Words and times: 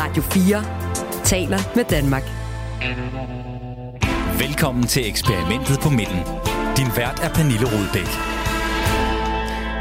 Radio 0.00 0.22
4 0.22 1.24
taler 1.24 1.58
med 1.76 1.84
Danmark. 1.84 2.22
Velkommen 4.40 4.84
til 4.86 5.08
eksperimentet 5.08 5.78
på 5.82 5.90
midten. 5.90 6.22
Din 6.76 6.90
vært 6.96 7.20
er 7.22 7.30
Pernille 7.34 7.66
Rudbæk. 7.72 8.10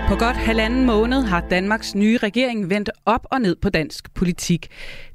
På 0.09 0.15
godt 0.15 0.37
halvanden 0.37 0.85
måned 0.85 1.21
har 1.21 1.41
Danmarks 1.49 1.95
nye 1.95 2.17
regering 2.17 2.69
vendt 2.69 2.89
op 3.05 3.27
og 3.31 3.41
ned 3.41 3.55
på 3.55 3.69
dansk 3.69 4.13
politik. 4.13 4.67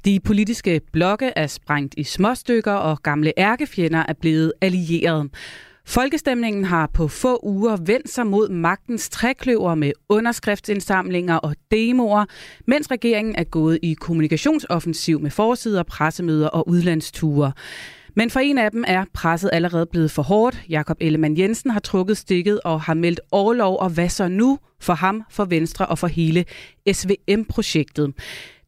De 0.05 0.19
politiske 0.19 0.81
blokke 0.93 1.31
er 1.35 1.47
sprængt 1.47 1.93
i 1.97 2.03
småstykker, 2.03 2.73
og 2.73 3.03
gamle 3.03 3.33
ærkefjender 3.37 4.03
er 4.07 4.13
blevet 4.21 4.53
allieret. 4.61 5.29
Folkestemningen 5.85 6.65
har 6.65 6.87
på 6.93 7.07
få 7.07 7.39
uger 7.43 7.77
vendt 7.85 8.09
sig 8.09 8.27
mod 8.27 8.49
magtens 8.49 9.09
trækløver 9.09 9.75
med 9.75 9.91
underskriftsindsamlinger 10.09 11.35
og 11.35 11.55
demoer, 11.71 12.25
mens 12.67 12.91
regeringen 12.91 13.35
er 13.35 13.43
gået 13.43 13.79
i 13.81 13.93
kommunikationsoffensiv 13.93 15.19
med 15.19 15.31
forsider, 15.31 15.83
pressemøder 15.83 16.47
og 16.47 16.69
udlandsture. 16.69 17.51
Men 18.15 18.29
for 18.29 18.39
en 18.39 18.57
af 18.57 18.71
dem 18.71 18.83
er 18.87 19.05
presset 19.13 19.49
allerede 19.53 19.85
blevet 19.85 20.11
for 20.11 20.21
hårdt. 20.21 20.63
Jakob 20.69 20.97
Ellemann 20.99 21.37
Jensen 21.37 21.71
har 21.71 21.79
trukket 21.79 22.17
stikket 22.17 22.59
og 22.63 22.81
har 22.81 22.93
meldt 22.93 23.19
overlov, 23.31 23.77
og 23.79 23.89
hvad 23.89 24.09
så 24.09 24.27
nu 24.27 24.59
for 24.79 24.93
ham, 24.93 25.23
for 25.29 25.45
Venstre 25.45 25.85
og 25.85 25.99
for 25.99 26.07
hele 26.07 26.45
SVM-projektet. 26.91 28.13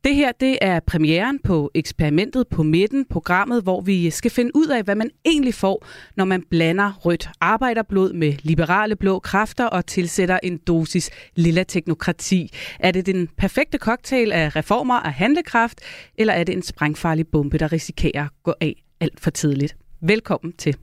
Det 0.06 0.16
her 0.16 0.32
det 0.40 0.58
er 0.62 0.80
premieren 0.80 1.40
på 1.40 1.72
eksperimentet 1.74 2.48
på 2.48 2.64
midten, 2.64 3.06
programmet, 3.06 3.64
hvor 3.64 3.82
vi 3.82 4.10
skal 4.10 4.32
finde 4.32 4.52
ud 4.56 4.68
af, 4.68 4.84
hvad 4.84 4.96
man 4.96 5.10
egentlig 5.26 5.54
får, 5.54 5.86
når 6.16 6.26
man 6.26 6.44
blander 6.50 6.94
rødt 6.94 7.30
arbejderblod 7.42 8.14
med 8.14 8.34
liberale 8.44 8.96
blå 8.96 9.20
kræfter 9.20 9.66
og 9.66 9.86
tilsætter 9.86 10.40
en 10.44 10.58
dosis 10.58 11.10
lilla 11.36 11.64
teknokrati. 11.64 12.52
Er 12.80 12.92
det 12.92 13.06
den 13.06 13.28
perfekte 13.38 13.78
cocktail 13.78 14.32
af 14.32 14.56
reformer 14.56 15.00
og 15.00 15.14
handlekraft, 15.14 15.82
eller 16.18 16.34
er 16.34 16.44
det 16.44 16.56
en 16.56 16.64
sprængfarlig 16.64 17.28
bombe, 17.28 17.58
der 17.58 17.72
risikerer 17.72 18.24
at 18.24 18.32
gå 18.44 18.54
af 18.62 18.84
alt 19.00 19.20
for 19.20 19.30
tidligt? 19.30 19.76
Velkommen 20.02 20.54
til. 20.54 20.78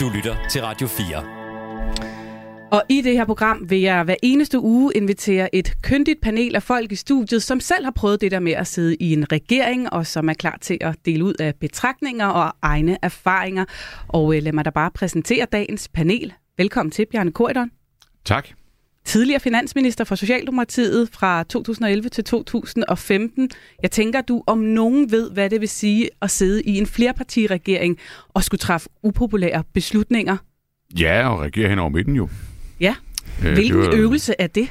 Du 0.00 0.10
lytter 0.14 0.36
til 0.50 0.62
Radio 0.62 0.86
4. 0.86 1.39
Og 2.72 2.82
i 2.88 3.00
det 3.00 3.12
her 3.12 3.24
program 3.24 3.70
vil 3.70 3.80
jeg 3.80 4.04
hver 4.04 4.14
eneste 4.22 4.60
uge 4.60 4.92
invitere 4.94 5.54
et 5.54 5.72
kyndigt 5.82 6.20
panel 6.20 6.54
af 6.56 6.62
folk 6.62 6.92
i 6.92 6.94
studiet, 6.94 7.42
som 7.42 7.60
selv 7.60 7.84
har 7.84 7.90
prøvet 7.90 8.20
det 8.20 8.30
der 8.30 8.40
med 8.40 8.52
at 8.52 8.66
sidde 8.66 8.96
i 8.96 9.12
en 9.12 9.32
regering, 9.32 9.92
og 9.92 10.06
som 10.06 10.28
er 10.28 10.34
klar 10.34 10.58
til 10.60 10.78
at 10.80 10.96
dele 11.04 11.24
ud 11.24 11.34
af 11.34 11.54
betragtninger 11.54 12.26
og 12.26 12.52
egne 12.62 12.98
erfaringer. 13.02 13.64
Og 14.08 14.36
øh, 14.36 14.42
lad 14.42 14.52
mig 14.52 14.64
da 14.64 14.70
bare 14.70 14.90
præsentere 14.90 15.46
dagens 15.52 15.88
panel. 15.88 16.32
Velkommen 16.58 16.90
til, 16.90 17.06
Bjarne 17.12 17.32
Korydon. 17.32 17.70
Tak. 18.24 18.48
Tidligere 19.04 19.40
finansminister 19.40 20.04
for 20.04 20.14
Socialdemokratiet 20.14 21.08
fra 21.12 21.42
2011 21.42 22.08
til 22.08 22.24
2015. 22.24 23.50
Jeg 23.82 23.90
tænker, 23.90 24.20
du 24.20 24.42
om 24.46 24.58
nogen 24.58 25.10
ved, 25.10 25.30
hvad 25.30 25.50
det 25.50 25.60
vil 25.60 25.68
sige 25.68 26.08
at 26.22 26.30
sidde 26.30 26.62
i 26.62 26.78
en 26.78 26.86
flerpartiregering 26.86 27.98
og 28.28 28.44
skulle 28.44 28.58
træffe 28.58 28.88
upopulære 29.02 29.64
beslutninger. 29.74 30.36
Ja, 30.98 31.28
og 31.28 31.40
regere 31.40 31.68
hen 31.68 31.78
over 31.78 31.90
midten 31.90 32.16
jo. 32.16 32.28
Ja. 32.80 32.94
Hvilken 33.40 33.80
det 33.80 33.86
var, 33.86 33.94
øvelse 33.94 34.34
er 34.38 34.46
det? 34.46 34.68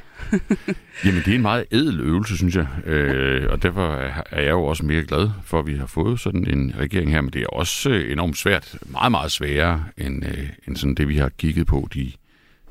jamen, 1.05 1.21
det 1.25 1.31
er 1.31 1.35
en 1.35 1.41
meget 1.41 1.65
edel 1.71 1.99
øvelse, 1.99 2.37
synes 2.37 2.55
jeg. 2.55 2.67
Øh, 2.85 3.49
og 3.49 3.63
derfor 3.63 3.93
er 4.31 4.41
jeg 4.41 4.51
jo 4.51 4.63
også 4.63 4.85
mere 4.85 5.03
glad 5.03 5.29
for, 5.45 5.59
at 5.59 5.67
vi 5.67 5.75
har 5.75 5.85
fået 5.85 6.19
sådan 6.19 6.47
en 6.47 6.73
regering 6.79 7.11
her. 7.11 7.21
Men 7.21 7.33
det 7.33 7.41
er 7.41 7.47
også 7.47 7.89
øh, 7.89 8.11
enormt 8.11 8.37
svært. 8.37 8.77
Meget, 8.85 9.11
meget 9.11 9.31
sværere 9.31 9.83
end, 9.97 10.25
øh, 10.25 10.49
end 10.67 10.77
sådan 10.77 10.95
det, 10.95 11.07
vi 11.07 11.17
har 11.17 11.29
kigget 11.37 11.67
på 11.67 11.87
de, 11.93 12.11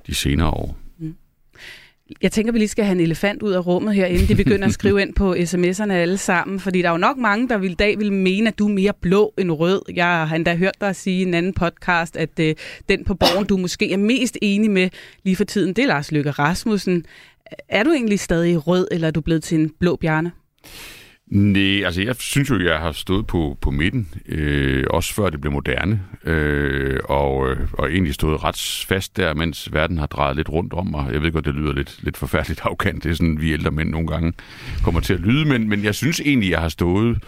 de 0.07 0.15
senere 0.15 0.51
år. 0.51 0.79
Jeg 2.23 2.33
tænker, 2.33 2.53
vi 2.53 2.59
lige 2.59 2.69
skal 2.69 2.85
have 2.85 2.95
en 2.95 3.01
elefant 3.01 3.43
ud 3.43 3.53
af 3.53 3.67
rummet 3.67 3.95
her, 3.95 4.07
inden 4.07 4.29
de 4.29 4.35
begynder 4.35 4.67
at 4.67 4.73
skrive 4.73 5.03
ind 5.03 5.15
på 5.15 5.35
sms'erne 5.51 5.93
alle 5.93 6.19
sammen. 6.19 6.61
Fordi 6.61 6.83
der 6.83 6.89
er 6.89 6.93
jo 6.93 6.99
nok 6.99 7.17
mange, 7.17 7.49
der 7.49 7.59
vil 7.59 7.71
i 7.71 7.75
dag 7.75 7.99
vil 7.99 8.13
mene, 8.13 8.49
at 8.49 8.59
du 8.59 8.69
er 8.69 8.73
mere 8.73 8.93
blå 9.01 9.35
end 9.39 9.53
rød. 9.53 9.83
Jeg 9.95 10.27
har 10.29 10.37
endda 10.37 10.55
hørt 10.55 10.81
dig 10.81 10.97
sige 10.97 11.19
i 11.19 11.23
en 11.23 11.35
anden 11.35 11.53
podcast, 11.53 12.17
at 12.17 12.41
øh, 12.41 12.55
den 12.89 13.05
på 13.05 13.15
borgen, 13.15 13.47
du 13.47 13.57
måske 13.57 13.93
er 13.93 13.97
mest 13.97 14.39
enig 14.43 14.71
med 14.71 14.89
lige 15.25 15.37
for 15.37 15.45
tiden, 15.45 15.73
det 15.75 15.83
er 15.83 15.89
Lars 15.89 16.13
Løkke 16.13 16.31
Rasmussen. 16.31 17.05
Er 17.69 17.83
du 17.83 17.93
egentlig 17.93 18.21
stadig 18.21 18.67
rød, 18.67 18.89
eller 18.91 19.07
er 19.07 19.13
du 19.13 19.21
blevet 19.21 19.43
til 19.43 19.59
en 19.59 19.71
blå 19.81 19.97
bjerne? 19.97 20.33
Nej, 21.31 21.85
altså 21.85 22.03
jeg 22.03 22.17
synes 22.19 22.51
jo, 22.51 22.61
jeg 22.61 22.79
har 22.79 22.93
stået 22.93 23.27
på, 23.27 23.59
på 23.61 23.71
midten, 23.71 24.09
øh, 24.29 24.85
også 24.91 25.15
før 25.15 25.31
det 25.31 25.41
blev 25.41 25.53
moderne, 25.53 26.03
øh, 26.25 27.01
og, 27.05 27.51
øh, 27.51 27.57
og 27.73 27.91
egentlig 27.91 28.15
stået 28.15 28.45
ret 28.45 28.85
fast 28.89 29.17
der, 29.17 29.35
mens 29.35 29.73
verden 29.73 29.99
har 29.99 30.07
drejet 30.07 30.37
lidt 30.37 30.49
rundt 30.49 30.73
om 30.73 30.87
mig. 30.87 31.13
Jeg 31.13 31.23
ved 31.23 31.33
godt, 31.33 31.45
det 31.45 31.55
lyder 31.55 31.73
lidt, 31.73 31.99
lidt 32.03 32.17
forfærdeligt 32.17 32.61
afkant, 32.65 33.05
det 33.05 33.11
er 33.11 33.15
sådan, 33.15 33.41
vi 33.41 33.53
ældre 33.53 33.71
mænd 33.71 33.91
nogle 33.91 34.07
gange 34.09 34.33
kommer 34.83 35.01
til 35.01 35.15
at 35.15 35.21
lyde, 35.21 35.45
men, 35.45 35.69
men 35.69 35.85
jeg 35.85 35.95
synes 35.95 36.21
egentlig, 36.21 36.51
jeg 36.51 36.61
har 36.61 36.69
stået 36.69 37.19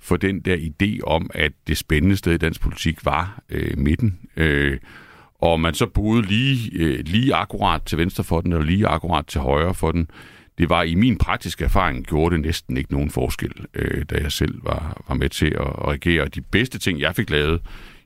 for 0.00 0.16
den 0.16 0.40
der 0.40 0.56
idé 0.56 1.00
om, 1.06 1.30
at 1.34 1.52
det 1.66 1.76
spændende 1.76 2.16
sted 2.16 2.32
i 2.32 2.38
dansk 2.38 2.60
politik 2.60 3.04
var 3.04 3.42
øh, 3.50 3.78
midten. 3.78 4.18
Øh, 4.36 4.78
og 5.40 5.60
man 5.60 5.74
så 5.74 5.86
boede 5.86 6.22
lige, 6.22 6.70
øh, 6.74 7.00
lige 7.06 7.34
akkurat 7.34 7.82
til 7.82 7.98
venstre 7.98 8.24
for 8.24 8.40
den, 8.40 8.52
eller 8.52 8.66
lige 8.66 8.86
akkurat 8.86 9.26
til 9.26 9.40
højre 9.40 9.74
for 9.74 9.92
den, 9.92 10.08
det 10.58 10.68
var 10.70 10.82
i 10.82 10.94
min 10.94 11.18
praktiske 11.18 11.64
erfaring, 11.64 12.06
gjorde 12.06 12.34
det 12.34 12.44
næsten 12.44 12.76
ikke 12.76 12.92
nogen 12.92 13.10
forskel, 13.10 13.52
øh, 13.74 14.04
da 14.10 14.14
jeg 14.22 14.32
selv 14.32 14.64
var, 14.64 15.02
var 15.08 15.14
med 15.14 15.28
til 15.28 15.46
at, 15.46 15.66
at 15.66 15.88
regere. 15.88 16.28
De 16.28 16.40
bedste 16.40 16.78
ting, 16.78 17.00
jeg 17.00 17.16
fik 17.16 17.30
lavet, 17.30 17.60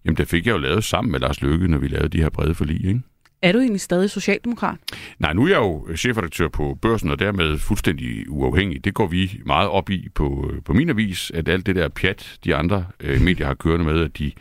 jamen 0.05 0.17
det 0.17 0.29
fik 0.29 0.47
jeg 0.47 0.53
jo 0.53 0.59
lavet 0.59 0.85
sammen 0.85 1.13
med 1.13 1.21
Lars 1.21 1.43
Løkke, 1.43 1.69
når 1.69 1.79
vi 1.79 1.89
lavede 1.89 2.09
de 2.09 2.23
her 2.23 2.31
brede 2.31 2.55
forlig, 2.55 2.85
ikke? 2.87 3.01
Er 3.43 3.53
du 3.53 3.59
egentlig 3.59 3.81
stadig 3.81 4.11
socialdemokrat? 4.11 4.77
Nej, 5.19 5.33
nu 5.33 5.45
er 5.45 5.49
jeg 5.49 5.59
jo 5.59 5.97
chefredaktør 5.97 6.49
på 6.49 6.79
børsen, 6.83 7.11
og 7.11 7.19
dermed 7.19 7.59
fuldstændig 7.59 8.31
uafhængig. 8.31 8.85
Det 8.85 8.95
går 8.95 9.07
vi 9.07 9.41
meget 9.47 9.69
op 9.69 9.91
i 9.91 10.09
på, 10.15 10.53
på 10.65 10.73
min 10.73 10.91
avis, 10.91 11.31
at 11.35 11.49
alt 11.49 11.67
det 11.67 11.77
der 11.77 11.89
pjat, 11.89 12.39
de 12.45 12.55
andre 12.55 12.85
øh, 13.01 13.21
medier 13.21 13.47
har 13.47 13.55
kørende 13.55 13.85
med, 13.85 14.01
at 14.01 14.19
de, 14.19 14.33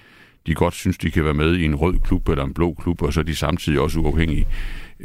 de 0.48 0.54
godt 0.54 0.74
synes, 0.74 0.98
de 0.98 1.12
kan 1.12 1.24
være 1.24 1.34
med 1.34 1.56
i 1.56 1.66
en 1.66 1.76
rød 1.76 2.00
klub 2.04 2.30
eller 2.30 2.44
en 2.44 2.54
blå 2.54 2.74
klub, 2.74 3.02
og 3.02 3.14
så 3.14 3.20
er 3.20 3.24
de 3.24 3.36
samtidig 3.36 3.80
også 3.80 4.00
uafhængige. 4.00 4.48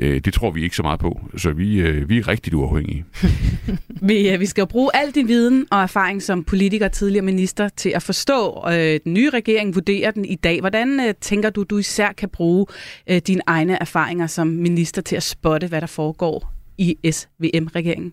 Øh, 0.01 0.21
det 0.25 0.35
tror 0.35 0.51
vi 0.51 0.63
ikke 0.63 0.77
så 0.77 0.83
meget 0.83 1.01
på, 1.01 1.21
så 1.37 1.53
vi, 1.53 1.81
øh, 1.81 2.09
vi 2.09 2.19
er 2.19 2.29
rigtig 2.29 2.55
uafhængige. 2.55 3.05
vi, 4.09 4.31
øh, 4.31 4.41
vi 4.41 4.47
skal 4.47 4.63
jo 4.63 4.67
bruge 4.67 4.91
al 4.95 5.11
din 5.11 5.29
viden 5.29 5.67
og 5.71 5.83
erfaring 5.83 6.23
som 6.23 6.45
politiker 6.45 6.87
og 6.87 6.93
tidligere 6.93 7.25
minister 7.25 7.69
til 7.69 7.93
at 7.95 8.03
forstå 8.03 8.65
øh, 8.69 9.01
den 9.05 9.15
nye 9.15 9.31
regering, 9.31 9.75
vurderer 9.75 10.11
den 10.11 10.25
i 10.25 10.35
dag. 10.35 10.61
Hvordan 10.61 11.01
øh, 11.01 11.15
tænker 11.21 11.51
du, 11.51 11.63
du 11.63 11.79
især 11.79 12.13
kan 12.13 12.29
bruge 12.29 12.67
øh, 13.11 13.21
dine 13.27 13.43
egne 13.47 13.81
erfaringer 13.81 14.27
som 14.27 14.47
minister 14.47 15.03
til 15.03 15.17
at 15.17 15.23
spotte, 15.23 15.67
hvad 15.67 15.81
der 15.81 15.87
foregår 15.87 16.53
i 16.79 16.97
SVM-regeringen? 17.11 18.13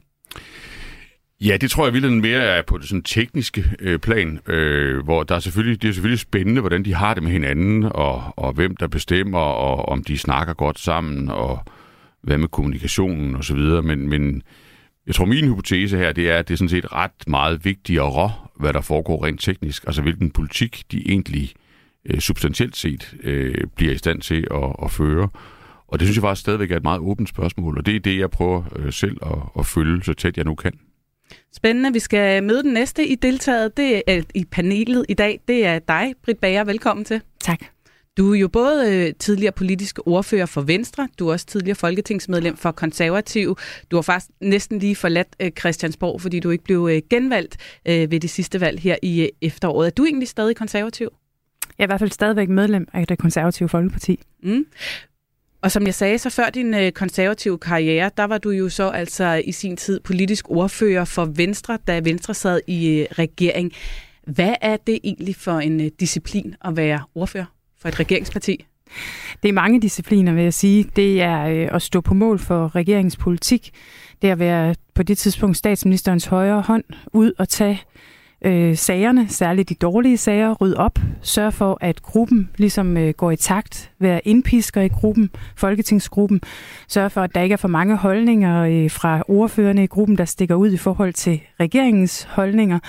Ja, 1.42 1.58
det 1.58 1.72
tror 1.72 1.86
jeg 1.86 1.94
virkelig 1.94 2.22
mere 2.22 2.42
er 2.42 2.62
på 2.62 2.78
det 2.78 2.88
sådan 2.88 3.02
tekniske 3.02 3.64
øh, 3.80 4.00
plan, 4.00 4.40
øh, 4.48 5.04
hvor 5.04 5.24
der 5.24 5.36
er 5.36 5.40
selvfølgelig, 5.40 5.82
det 5.82 5.90
er 5.90 5.94
selvfølgelig 5.94 6.20
spændende, 6.20 6.62
hvordan 6.62 6.86
de 6.86 6.94
har 6.94 7.14
det 7.14 7.24
med 7.24 7.32
hinanden, 7.32 7.84
og, 7.84 8.24
og 8.36 8.54
hvem 8.54 8.76
der 8.76 8.88
bestemmer, 8.88 9.40
og 9.40 9.90
om 9.90 10.04
de 10.04 10.18
snakker 10.18 10.54
godt 10.54 10.80
sammen, 10.80 11.30
og 11.30 11.60
hvad 12.28 12.38
med 12.38 12.48
kommunikationen 12.48 13.36
og 13.36 13.44
så 13.44 13.56
videre. 13.56 13.82
Men, 13.82 14.10
men 14.10 14.42
jeg 15.08 15.16
tror, 15.16 15.26
min 15.26 15.48
hypotese 15.48 15.98
her, 15.98 16.12
det 16.12 16.30
er, 16.30 16.38
at 16.38 16.48
det 16.48 16.54
er 16.54 16.58
sådan 16.58 16.70
set 16.70 16.94
ret 16.94 17.28
meget 17.28 17.66
vigtigere, 17.66 18.32
hvad 18.60 18.74
der 18.74 18.82
foregår 18.82 19.26
rent 19.26 19.42
teknisk. 19.42 19.84
Altså 19.88 20.02
hvilken 20.02 20.32
politik 20.32 20.84
de 20.92 21.10
egentlig 21.10 21.54
øh, 22.06 22.20
substantielt 22.20 22.76
set 22.76 23.16
øh, 23.24 23.56
bliver 23.76 23.94
i 23.94 23.98
stand 23.98 24.22
til 24.22 24.48
at, 24.52 24.76
at 24.84 24.92
føre. 24.92 25.30
Og 25.88 26.00
det 26.00 26.08
synes 26.08 26.18
jeg 26.18 26.22
faktisk 26.22 26.42
stadigvæk 26.42 26.72
er 26.72 26.78
et 26.78 26.84
meget 26.84 27.00
åbent 27.00 27.30
spørgsmål, 27.30 27.78
og 27.78 27.86
det 27.86 27.96
er 27.96 28.00
det, 28.00 28.20
jeg 28.20 28.30
prøver 28.30 28.64
øh, 28.76 28.94
selv 28.94 29.18
at, 29.22 29.38
at 29.60 29.66
følge 29.66 30.04
så 30.04 30.14
tæt 30.14 30.38
jeg 30.38 30.46
nu 30.46 30.56
kan. 30.56 30.74
Spændende. 31.54 31.94
Vi 31.94 32.00
skal 32.00 32.44
møde 32.44 32.64
den 32.64 32.74
næste 32.74 33.08
i 33.08 33.16
deltaget. 33.16 33.78
Det 33.78 34.04
er, 34.08 34.22
i 34.36 34.46
panelet 34.52 35.06
i 35.10 35.14
dag. 35.14 35.40
Det 35.48 35.66
er 35.66 35.80
dig, 35.80 36.14
Britt 36.24 36.40
Bager. 36.40 36.64
Velkommen 36.64 37.06
til. 37.06 37.22
Tak. 37.40 37.77
Du 38.18 38.34
er 38.34 38.40
jo 38.40 38.48
både 38.48 38.96
øh, 38.96 39.14
tidligere 39.20 39.52
politisk 39.52 40.00
ordfører 40.06 40.46
for 40.46 40.62
Venstre, 40.62 41.08
du 41.20 41.28
er 41.28 41.32
også 41.32 41.46
tidligere 41.46 41.76
folketingsmedlem 41.76 42.58
for 42.58 42.72
Konservativ. 42.72 43.58
Du 43.92 43.98
har 43.98 44.02
faktisk 44.02 44.32
næsten 44.42 44.80
lige 44.80 44.96
forladt 44.96 45.36
øh, 45.40 45.52
Christiansborg, 45.60 46.22
fordi 46.22 46.40
du 46.40 46.50
ikke 46.50 46.64
blev 46.64 46.90
øh, 46.92 47.02
genvalgt 47.10 47.58
ved 47.86 48.20
det 48.20 48.30
sidste 48.30 48.62
valg 48.62 48.80
her 48.80 48.96
i 49.02 49.30
efteråret. 49.42 49.88
Er 49.88 49.92
du 49.92 50.06
egentlig 50.06 50.28
stadig 50.28 50.56
konservativ? 50.56 51.10
Jeg 51.78 51.84
er 51.84 51.88
i 51.88 51.90
hvert 51.90 52.00
fald 52.00 52.12
stadigvæk 52.12 52.50
medlem 52.50 52.88
af 52.94 53.08
det 53.08 53.18
konservative 53.18 53.70
Folkeparti. 53.70 54.20
Mm. 54.44 54.66
Og 55.62 55.72
som 55.72 55.86
jeg 55.86 55.94
sagde, 55.94 56.18
så 56.18 56.30
før 56.30 56.50
din 56.50 56.74
øh, 56.74 56.92
konservative 56.92 57.58
karriere, 57.58 58.12
der 58.18 58.24
var 58.24 58.38
du 58.38 58.50
jo 58.50 58.70
så 58.70 58.90
altså 58.90 59.42
i 59.46 59.52
sin 59.52 59.78
tid 59.78 60.00
politisk 60.00 60.50
ordfører 60.50 61.06
for 61.06 61.26
Venstre, 61.26 61.78
da 61.88 62.00
Venstre 62.00 62.34
sad 62.34 62.62
i 62.68 62.88
øh, 62.88 63.06
regering. 63.12 63.74
Hvad 64.28 64.54
er 64.62 64.78
det 64.78 65.00
egentlig 65.04 65.36
for 65.36 65.60
en 65.60 65.82
øh, 65.82 65.92
disciplin 66.00 66.56
at 66.66 66.78
være 66.78 67.04
ordfører 67.16 67.57
for 67.82 67.88
et 67.88 68.00
regeringsparti? 68.00 68.66
Det 69.44 69.50
er 69.50 69.54
mange 69.54 69.82
discipliner, 69.82 70.34
vil 70.34 70.44
jeg 70.44 70.54
sige. 70.54 70.86
Det 70.96 71.22
er 71.22 71.46
øh, 71.46 71.70
at 71.72 71.82
stå 71.82 72.02
på 72.02 72.14
mål 72.14 72.40
for 72.40 72.76
regeringspolitik. 72.76 73.72
Det 74.22 74.28
er 74.28 74.32
at 74.32 74.40
være 74.40 74.76
på 74.94 75.04
det 75.04 75.18
tidspunkt 75.18 75.58
statsministerens 75.58 76.26
højre 76.26 76.62
hånd 76.62 76.84
ud 77.14 77.32
og 77.38 77.50
tage 77.50 77.82
øh, 78.46 78.78
sagerne, 78.78 79.30
særligt 79.30 79.70
de 79.70 79.76
dårlige 79.76 80.18
sager, 80.18 80.54
rydde 80.54 80.78
op, 80.78 81.00
sørge 81.22 81.52
for, 81.52 81.78
at 81.82 82.02
gruppen 82.02 82.50
ligesom 82.58 82.98
øh, 82.98 83.14
går 83.14 83.32
i 83.32 83.36
takt, 83.36 83.92
være 84.00 84.28
indpisker 84.28 84.82
i 84.82 84.88
gruppen, 84.88 85.30
folketingsgruppen, 85.56 86.42
sørge 86.88 87.10
for, 87.10 87.22
at 87.22 87.36
der 87.36 87.42
ikke 87.42 87.54
er 87.54 87.58
for 87.58 87.68
mange 87.68 87.96
holdninger 87.96 88.64
øh, 88.64 88.92
fra 88.92 89.24
ordførende 89.28 89.84
i 89.84 89.88
gruppen, 89.88 90.18
der 90.18 90.26
stikker 90.26 90.56
ud 90.56 90.72
i 90.72 90.78
forhold 90.78 91.14
til 91.14 91.42
regeringens 91.60 92.24
holdninger. 92.24 92.80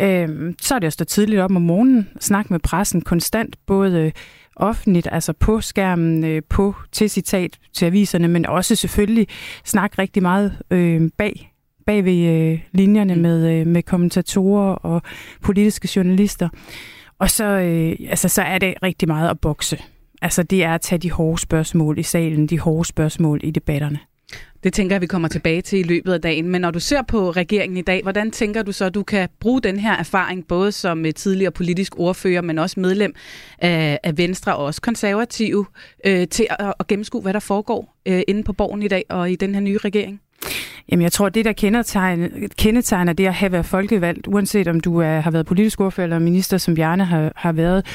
Øh, 0.00 0.54
så 0.60 0.74
er 0.74 0.78
det 0.78 0.86
at 0.86 0.92
stå 0.92 1.04
tidligt 1.04 1.40
op 1.40 1.50
om 1.50 1.62
morgenen, 1.62 2.08
snakke 2.20 2.52
med 2.52 2.60
pressen 2.60 3.02
konstant, 3.02 3.56
både 3.66 4.12
offentligt, 4.56 5.08
altså 5.12 5.32
på 5.32 5.60
skærmen, 5.60 6.24
øh, 6.24 6.42
på 6.48 6.74
til 6.92 7.10
citat 7.10 7.58
til 7.72 7.86
aviserne, 7.86 8.28
men 8.28 8.46
også 8.46 8.76
selvfølgelig 8.76 9.28
snakke 9.64 9.98
rigtig 9.98 10.22
meget 10.22 10.58
øh, 10.70 11.10
bag 11.18 11.50
bag 11.86 12.04
ved 12.04 12.26
øh, 12.26 12.60
linjerne 12.72 13.14
mm. 13.14 13.20
med, 13.20 13.52
øh, 13.52 13.66
med 13.66 13.82
kommentatorer 13.82 14.74
og 14.74 15.02
politiske 15.42 15.88
journalister. 15.96 16.48
Og 17.18 17.30
så, 17.30 17.44
øh, 17.44 18.08
altså, 18.10 18.28
så 18.28 18.42
er 18.42 18.58
det 18.58 18.74
rigtig 18.82 19.08
meget 19.08 19.30
at 19.30 19.40
bokse. 19.40 19.78
Altså 20.22 20.42
det 20.42 20.64
er 20.64 20.74
at 20.74 20.80
tage 20.80 20.98
de 20.98 21.10
hårde 21.10 21.38
spørgsmål 21.38 21.98
i 21.98 22.02
salen, 22.02 22.46
de 22.46 22.58
hårde 22.58 22.88
spørgsmål 22.88 23.40
i 23.42 23.50
debatterne. 23.50 23.98
Det 24.64 24.72
tænker 24.72 24.94
jeg, 24.94 25.00
vi 25.00 25.06
kommer 25.06 25.28
tilbage 25.28 25.62
til 25.62 25.78
i 25.78 25.82
løbet 25.82 26.12
af 26.12 26.20
dagen. 26.20 26.48
Men 26.48 26.60
når 26.60 26.70
du 26.70 26.80
ser 26.80 27.02
på 27.02 27.30
regeringen 27.30 27.76
i 27.76 27.82
dag, 27.82 28.02
hvordan 28.02 28.30
tænker 28.30 28.62
du 28.62 28.72
så, 28.72 28.84
at 28.84 28.94
du 28.94 29.02
kan 29.02 29.28
bruge 29.40 29.60
den 29.60 29.78
her 29.78 29.92
erfaring, 29.96 30.46
både 30.46 30.72
som 30.72 31.04
eh, 31.06 31.12
tidligere 31.14 31.50
politisk 31.52 31.98
ordfører, 31.98 32.42
men 32.42 32.58
også 32.58 32.80
medlem 32.80 33.14
af, 33.58 33.98
Venstre 34.16 34.56
og 34.56 34.64
også 34.64 34.80
konservative, 34.80 35.66
eh, 36.04 36.28
til 36.28 36.46
at, 36.50 36.86
gennemskue, 36.88 37.22
hvad 37.22 37.32
der 37.32 37.40
foregår 37.40 37.96
eh, 38.06 38.22
inde 38.28 38.42
på 38.42 38.52
borgen 38.52 38.82
i 38.82 38.88
dag 38.88 39.04
og 39.08 39.30
i 39.30 39.36
den 39.36 39.54
her 39.54 39.60
nye 39.60 39.78
regering? 39.78 40.20
Jamen, 40.90 41.02
jeg 41.02 41.12
tror, 41.12 41.28
det, 41.28 41.44
der 41.44 41.52
kendetegner, 41.52 42.28
kendetegner 42.58 43.12
det 43.12 43.26
at 43.26 43.34
have 43.34 43.52
været 43.52 43.66
folkevalgt, 43.66 44.26
uanset 44.26 44.68
om 44.68 44.80
du 44.80 44.98
er, 44.98 45.20
har 45.20 45.30
været 45.30 45.46
politisk 45.46 45.80
ordfører 45.80 46.04
eller 46.04 46.18
minister, 46.18 46.58
som 46.58 46.74
Bjarne 46.74 47.04
har, 47.04 47.32
har 47.36 47.52
været, 47.52 47.86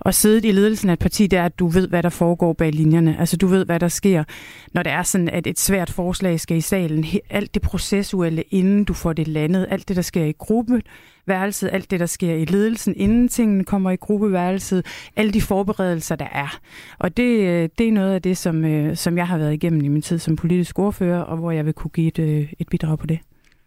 og 0.00 0.14
siddet 0.14 0.44
i 0.44 0.52
ledelsen 0.52 0.88
af 0.88 0.92
et 0.92 0.98
parti, 0.98 1.26
det 1.26 1.38
er, 1.38 1.44
at 1.44 1.58
du 1.58 1.66
ved, 1.66 1.88
hvad 1.88 2.02
der 2.02 2.08
foregår 2.08 2.52
bag 2.52 2.72
linjerne. 2.72 3.16
Altså, 3.20 3.36
du 3.36 3.46
ved, 3.46 3.64
hvad 3.64 3.80
der 3.80 3.88
sker, 3.88 4.24
når 4.72 4.82
det 4.82 4.92
er 4.92 5.02
sådan, 5.02 5.28
at 5.28 5.46
et 5.46 5.60
svært 5.60 5.90
forslag 5.90 6.40
skal 6.40 6.56
i 6.56 6.60
salen. 6.60 7.04
Alt 7.30 7.54
det 7.54 7.62
processuelle, 7.62 8.42
inden 8.42 8.84
du 8.84 8.94
får 8.94 9.12
det 9.12 9.28
landet, 9.28 9.66
alt 9.70 9.88
det, 9.88 9.96
der 9.96 10.02
sker 10.02 10.24
i 10.24 10.32
gruppen, 10.38 10.82
værelset, 11.26 11.70
alt 11.72 11.90
det, 11.90 12.00
der 12.00 12.06
sker 12.06 12.34
i 12.34 12.44
ledelsen, 12.44 12.94
inden 12.96 13.28
tingene 13.28 13.64
kommer 13.64 13.90
i 13.90 13.96
gruppeværelset, 13.96 14.86
alle 15.16 15.32
de 15.32 15.40
forberedelser, 15.40 16.16
der 16.16 16.28
er. 16.32 16.58
Og 16.98 17.16
det, 17.16 17.40
øh, 17.40 17.68
det 17.78 17.88
er 17.88 17.92
noget 17.92 18.14
af 18.14 18.22
det, 18.22 18.38
som, 18.38 18.64
øh, 18.64 18.96
som 18.96 19.18
jeg 19.18 19.26
har 19.26 19.38
været 19.38 19.52
igennem 19.52 19.84
i 19.84 19.88
min 19.88 20.02
tid 20.02 20.18
som 20.18 20.36
politisk 20.36 20.78
ordfører, 20.78 21.20
og 21.20 21.36
hvor 21.36 21.50
jeg 21.50 21.66
vil 21.66 21.74
kunne 21.74 21.90
give 21.90 22.08
et, 22.08 22.18
øh, 22.36 22.52
et 22.58 22.68
bidrag 22.68 22.98
på 22.98 23.06
det. 23.06 23.18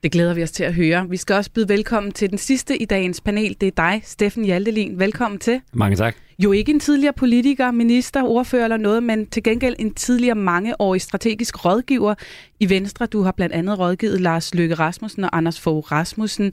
Det 0.03 0.11
glæder 0.11 0.33
vi 0.33 0.43
os 0.43 0.51
til 0.51 0.63
at 0.63 0.73
høre. 0.73 1.09
Vi 1.09 1.17
skal 1.17 1.35
også 1.35 1.51
byde 1.51 1.69
velkommen 1.69 2.11
til 2.11 2.29
den 2.29 2.37
sidste 2.37 2.77
i 2.77 2.85
dagens 2.85 3.21
panel. 3.21 3.57
Det 3.61 3.67
er 3.67 3.71
dig, 3.77 4.01
Steffen 4.03 4.45
Hjaltelin. 4.45 4.99
Velkommen 4.99 5.39
til. 5.39 5.61
Mange 5.73 5.95
tak. 5.95 6.15
Jo 6.43 6.51
ikke 6.51 6.71
en 6.71 6.79
tidligere 6.79 7.13
politiker, 7.13 7.71
minister, 7.71 8.23
ordfører 8.23 8.63
eller 8.63 8.77
noget, 8.77 9.03
men 9.03 9.27
til 9.27 9.43
gengæld 9.43 9.75
en 9.79 9.93
tidligere 9.93 10.35
mangeårig 10.35 11.01
strategisk 11.01 11.65
rådgiver 11.65 12.15
i 12.59 12.69
Venstre. 12.69 13.05
Du 13.05 13.21
har 13.21 13.31
blandt 13.31 13.55
andet 13.55 13.79
rådgivet 13.79 14.21
Lars 14.21 14.53
Løkke 14.53 14.75
Rasmussen 14.75 15.23
og 15.23 15.37
Anders 15.37 15.59
Fogh 15.59 15.91
Rasmussen. 15.91 16.51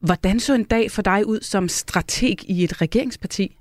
Hvordan 0.00 0.40
så 0.40 0.54
en 0.54 0.64
dag 0.64 0.90
for 0.90 1.02
dig 1.02 1.26
ud 1.26 1.38
som 1.42 1.68
strateg 1.68 2.36
i 2.42 2.64
et 2.64 2.80
regeringsparti? 2.80 3.56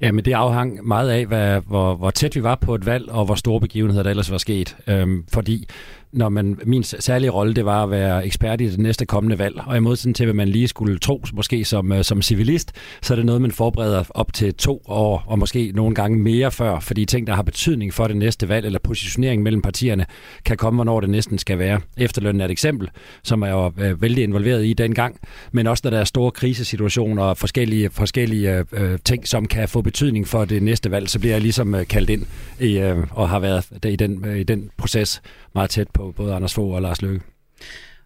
Ja, 0.00 0.12
men 0.12 0.24
det 0.24 0.32
afhang 0.32 0.86
meget 0.86 1.10
af, 1.10 1.26
hvad, 1.26 1.60
hvor, 1.66 1.94
hvor 1.94 2.10
tæt 2.10 2.36
vi 2.36 2.42
var 2.42 2.54
på 2.54 2.74
et 2.74 2.86
valg, 2.86 3.08
og 3.08 3.24
hvor 3.24 3.34
store 3.34 3.60
begivenheder 3.60 4.02
der 4.02 4.10
ellers 4.10 4.30
var 4.30 4.38
sket. 4.38 4.76
Øhm, 4.86 5.24
fordi 5.32 5.68
når 6.12 6.28
man, 6.28 6.58
min 6.64 6.82
særlige 6.82 7.30
rolle, 7.30 7.54
det 7.54 7.64
var 7.64 7.82
at 7.82 7.90
være 7.90 8.26
ekspert 8.26 8.60
i 8.60 8.68
det 8.68 8.78
næste 8.78 9.06
kommende 9.06 9.38
valg. 9.38 9.60
Og 9.66 9.76
i 9.76 9.80
modsætning 9.80 10.16
til, 10.16 10.26
hvad 10.26 10.34
man 10.34 10.48
lige 10.48 10.68
skulle 10.68 10.98
tro, 10.98 11.22
måske 11.32 11.64
som, 11.64 11.92
øh, 11.92 12.04
som 12.04 12.22
civilist, 12.22 12.72
så 13.02 13.14
er 13.14 13.16
det 13.16 13.26
noget, 13.26 13.42
man 13.42 13.52
forbereder 13.52 14.04
op 14.10 14.32
til 14.32 14.54
to 14.54 14.82
år, 14.86 15.24
og 15.26 15.38
måske 15.38 15.72
nogle 15.74 15.94
gange 15.94 16.18
mere 16.18 16.50
før, 16.50 16.80
fordi 16.80 17.04
ting, 17.04 17.26
der 17.26 17.34
har 17.34 17.42
betydning 17.42 17.94
for 17.94 18.06
det 18.06 18.16
næste 18.16 18.48
valg, 18.48 18.66
eller 18.66 18.78
positionering 18.78 19.42
mellem 19.42 19.62
partierne, 19.62 20.06
kan 20.44 20.56
komme, 20.56 20.76
hvornår 20.76 21.00
det 21.00 21.10
næsten 21.10 21.38
skal 21.38 21.58
være. 21.58 21.80
Efterlønnen 21.96 22.40
er 22.40 22.44
et 22.44 22.50
eksempel, 22.50 22.88
som 23.22 23.44
jeg 23.44 23.56
var 23.56 23.72
øh, 23.78 24.02
vældig 24.02 24.24
involveret 24.24 24.66
i 24.66 24.72
dengang, 24.72 25.16
men 25.52 25.66
også 25.66 25.80
når 25.84 25.90
der 25.90 25.98
er 25.98 26.04
store 26.04 26.30
krisesituationer 26.30 27.22
og 27.22 27.36
forskellige, 27.36 27.90
forskellige 27.90 28.64
øh, 28.72 28.98
ting, 29.04 29.28
som 29.28 29.46
kan 29.46 29.68
få 29.68 29.82
betydning 29.82 30.28
for 30.28 30.44
det 30.44 30.62
næste 30.62 30.90
valg, 30.90 31.08
så 31.08 31.18
bliver 31.18 31.34
jeg 31.34 31.42
ligesom 31.42 31.74
øh, 31.74 31.86
kaldt 31.86 32.10
ind 32.10 32.26
i, 32.60 32.78
øh, 32.78 32.96
og 33.10 33.28
har 33.28 33.38
været 33.40 33.66
i 33.84 33.96
den, 33.96 34.24
øh, 34.24 34.38
i 34.38 34.42
den 34.42 34.70
proces 34.76 35.22
meget 35.54 35.70
tæt 35.70 35.88
på 35.94 36.12
både 36.16 36.34
Anders 36.34 36.54
Fogh 36.54 36.74
og 36.74 36.82
Lars 36.82 37.02
Løkke. 37.02 37.20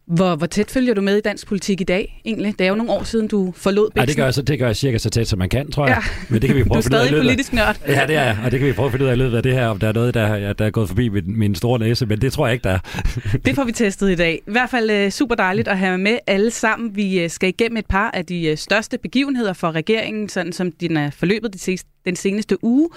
Hvor, 0.06 0.36
hvor 0.36 0.46
tæt 0.46 0.70
følger 0.70 0.94
du 0.94 1.00
med 1.00 1.16
i 1.16 1.20
dansk 1.20 1.46
politik 1.46 1.80
i 1.80 1.84
dag, 1.84 2.20
egentlig? 2.24 2.58
Det 2.58 2.64
er 2.64 2.68
jo 2.68 2.74
nogle 2.74 2.92
år 2.92 3.02
siden, 3.02 3.28
du 3.28 3.52
forlod 3.56 3.90
Bæksen. 3.90 4.00
Ja, 4.00 4.06
det 4.06 4.16
gør, 4.16 4.40
jeg, 4.40 4.48
det 4.48 4.58
gør 4.58 4.66
jeg 4.66 4.76
cirka 4.76 4.98
så 4.98 5.10
tæt, 5.10 5.28
som 5.28 5.38
man 5.38 5.48
kan, 5.48 5.70
tror 5.70 5.86
jeg. 5.86 6.02
Ja. 6.06 6.24
Men 6.28 6.42
det 6.42 6.48
kan 6.48 6.56
vi 6.56 6.64
prøve 6.64 6.74
du 6.74 6.78
er 6.78 6.82
stadig 6.82 7.22
politisk 7.22 7.52
nørd. 7.52 7.80
Ja, 7.88 8.06
det 8.06 8.16
er 8.16 8.36
og 8.44 8.50
det 8.50 8.58
kan 8.58 8.68
vi 8.68 8.72
prøve 8.72 8.86
at 8.86 8.92
finde 8.92 9.04
ud 9.04 9.10
af 9.10 9.14
i 9.14 9.16
løbet 9.16 9.36
af 9.36 9.42
det 9.42 9.52
her, 9.52 9.66
om 9.66 9.78
der 9.78 9.88
er 9.88 9.92
noget, 9.92 10.14
der, 10.14 10.34
ja, 10.34 10.52
der 10.52 10.64
er 10.64 10.70
gået 10.70 10.88
forbi 10.88 11.08
min, 11.08 11.38
min 11.38 11.54
store 11.54 11.78
næse, 11.78 12.06
men 12.06 12.20
det 12.20 12.32
tror 12.32 12.46
jeg 12.46 12.54
ikke, 12.54 12.64
der 12.64 12.70
er. 12.70 12.78
det 13.46 13.54
får 13.54 13.64
vi 13.64 13.72
testet 13.72 14.10
i 14.10 14.14
dag. 14.14 14.40
I 14.46 14.50
hvert 14.50 14.70
fald 14.70 15.04
uh, 15.04 15.10
super 15.10 15.34
dejligt 15.34 15.68
at 15.68 15.78
have 15.78 15.98
med 15.98 16.18
alle 16.26 16.50
sammen. 16.50 16.96
Vi 16.96 17.24
uh, 17.24 17.30
skal 17.30 17.48
igennem 17.48 17.76
et 17.76 17.86
par 17.86 18.10
af 18.10 18.26
de 18.26 18.52
uh, 18.52 18.58
største 18.58 18.98
begivenheder 18.98 19.52
for 19.52 19.70
regeringen, 19.70 20.28
sådan 20.28 20.52
som 20.52 20.72
den 20.72 20.96
er 20.96 21.10
forløbet 21.10 21.54
de 21.54 21.58
sidste 21.58 21.88
den 22.04 22.16
seneste 22.16 22.64
uge. 22.64 22.88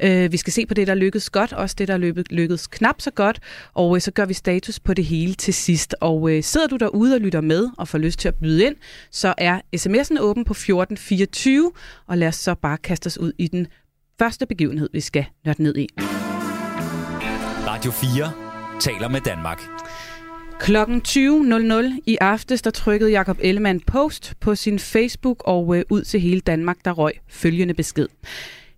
Øh, 0.00 0.32
vi 0.32 0.36
skal 0.36 0.52
se 0.52 0.66
på 0.66 0.74
det, 0.74 0.86
der 0.86 0.94
lykkedes 0.94 1.30
godt, 1.30 1.52
også 1.52 1.74
det, 1.78 1.88
der 1.88 1.96
lykkedes 2.30 2.66
knap 2.66 3.00
så 3.00 3.10
godt, 3.10 3.40
og 3.74 3.96
øh, 3.96 4.00
så 4.00 4.10
gør 4.10 4.24
vi 4.24 4.34
status 4.34 4.80
på 4.80 4.94
det 4.94 5.04
hele 5.04 5.34
til 5.34 5.54
sidst. 5.54 5.94
Og 6.00 6.30
øh, 6.30 6.42
sidder 6.42 6.66
du 6.66 6.76
derude 6.76 7.14
og 7.14 7.20
lytter 7.20 7.40
med 7.40 7.68
og 7.78 7.88
får 7.88 7.98
lyst 7.98 8.18
til 8.18 8.28
at 8.28 8.34
byde 8.34 8.64
ind, 8.66 8.76
så 9.10 9.34
er 9.38 9.60
sms'en 9.76 10.20
åben 10.20 10.44
på 10.44 10.52
1424, 10.52 11.72
og 12.06 12.18
lad 12.18 12.28
os 12.28 12.36
så 12.36 12.54
bare 12.54 12.76
kaste 12.76 13.06
os 13.06 13.18
ud 13.18 13.32
i 13.38 13.48
den 13.48 13.66
første 14.18 14.46
begivenhed, 14.46 14.88
vi 14.92 15.00
skal 15.00 15.26
nørde 15.44 15.62
ned 15.62 15.76
i. 15.76 15.88
Radio 17.66 17.90
4 17.90 18.32
taler 18.80 19.08
med 19.08 19.20
Danmark. 19.20 19.60
Klokken 20.60 21.02
20.00 21.08 21.98
i 22.06 22.16
aftes, 22.20 22.62
der 22.62 22.70
trykkede 22.70 23.10
Jakob 23.10 23.38
Ellemann 23.40 23.80
post 23.80 24.34
på 24.40 24.54
sin 24.54 24.78
Facebook 24.78 25.42
og 25.46 25.76
øh, 25.76 25.84
ud 25.90 26.02
til 26.02 26.20
hele 26.20 26.40
Danmark, 26.40 26.76
der 26.84 26.92
røg 26.92 27.12
følgende 27.28 27.74
besked. 27.74 28.06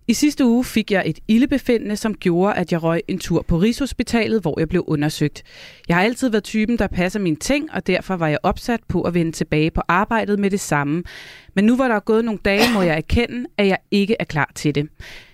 I 0.07 0.13
sidste 0.13 0.45
uge 0.45 0.63
fik 0.63 0.91
jeg 0.91 1.03
et 1.05 1.19
ildebefindende, 1.27 1.95
som 1.95 2.15
gjorde, 2.15 2.53
at 2.53 2.71
jeg 2.71 2.83
røg 2.83 3.01
en 3.07 3.19
tur 3.19 3.41
på 3.41 3.57
Rigshospitalet, 3.57 4.41
hvor 4.41 4.59
jeg 4.59 4.69
blev 4.69 4.83
undersøgt. 4.87 5.43
Jeg 5.87 5.95
har 5.95 6.03
altid 6.03 6.29
været 6.29 6.43
typen, 6.43 6.79
der 6.79 6.87
passer 6.87 7.19
mine 7.19 7.35
ting, 7.35 7.71
og 7.73 7.87
derfor 7.87 8.15
var 8.15 8.27
jeg 8.27 8.37
opsat 8.43 8.79
på 8.87 9.01
at 9.01 9.13
vende 9.13 9.31
tilbage 9.31 9.71
på 9.71 9.81
arbejdet 9.87 10.39
med 10.39 10.49
det 10.49 10.59
samme. 10.59 11.03
Men 11.55 11.65
nu 11.65 11.75
hvor 11.75 11.87
der 11.87 11.95
er 11.95 11.99
gået 11.99 12.25
nogle 12.25 12.39
dage, 12.45 12.73
må 12.73 12.81
jeg 12.81 12.97
erkende, 12.97 13.45
at 13.57 13.67
jeg 13.67 13.77
ikke 13.91 14.15
er 14.19 14.25
klar 14.25 14.51
til 14.55 14.75
det. 14.75 14.89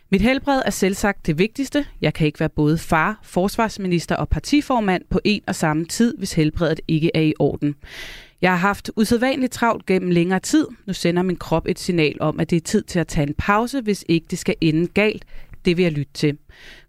Mit 0.10 0.22
helbred 0.22 0.62
er 0.66 0.70
selvsagt 0.70 1.26
det 1.26 1.38
vigtigste. 1.38 1.86
Jeg 2.02 2.14
kan 2.14 2.28
ikke 2.28 2.40
være 2.40 2.50
både 2.50 2.78
far, 2.78 3.20
forsvarsminister 3.24 4.16
og 4.16 4.30
partiformand 4.30 5.04
på 5.10 5.20
en 5.24 5.42
og 5.48 5.56
samme 5.56 5.86
tid, 5.86 6.18
hvis 6.18 6.34
helbredet 6.34 6.80
ikke 6.88 7.12
er 7.14 7.22
i 7.22 7.34
orden. 7.40 7.76
Jeg 8.42 8.52
har 8.52 8.58
haft 8.58 8.92
usædvanligt 8.96 9.54
travlt 9.54 9.86
gennem 9.86 10.12
længere 10.12 10.40
tid. 10.40 10.68
Nu 10.86 10.94
sender 10.94 11.24
min 11.24 11.36
krop 11.36 11.68
et 11.68 11.80
signal 11.80 12.18
om, 12.20 12.40
at 12.40 12.50
det 12.50 12.56
er 12.56 12.62
tid 12.62 12.84
til 12.84 13.00
at 13.00 13.08
tage 13.08 13.28
en 13.28 13.34
pause, 13.38 13.82
hvis 13.82 14.06
ikke 14.08 14.28
det 14.32 14.40
skal 14.40 14.56
ende 14.62 14.88
galt. 14.88 15.26
Det 15.66 15.78
vil 15.78 15.84
jeg 15.84 15.92
lytte 15.92 16.14
til. 16.14 16.38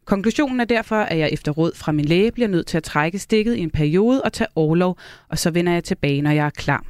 Konklusionen 0.05 0.61
er 0.61 0.65
derfor, 0.65 0.97
at 0.97 1.19
jeg 1.19 1.31
efter 1.33 1.53
råd 1.53 1.73
fra 1.75 1.93
min 1.93 2.05
læge 2.05 2.33
bliver 2.33 2.49
nødt 2.49 2.67
til 2.67 2.77
at 2.77 2.83
trække 2.83 3.19
stikket 3.19 3.57
i 3.57 3.61
en 3.61 3.71
periode 3.71 4.23
og 4.23 4.33
tage 4.33 4.49
overlov, 4.55 4.99
og 5.29 5.39
så 5.39 5.51
vender 5.51 5.73
jeg 5.73 5.85
tilbage, 5.85 6.23
når 6.23 6.31
jeg 6.31 6.47
er 6.47 6.51
klar. 6.51 6.85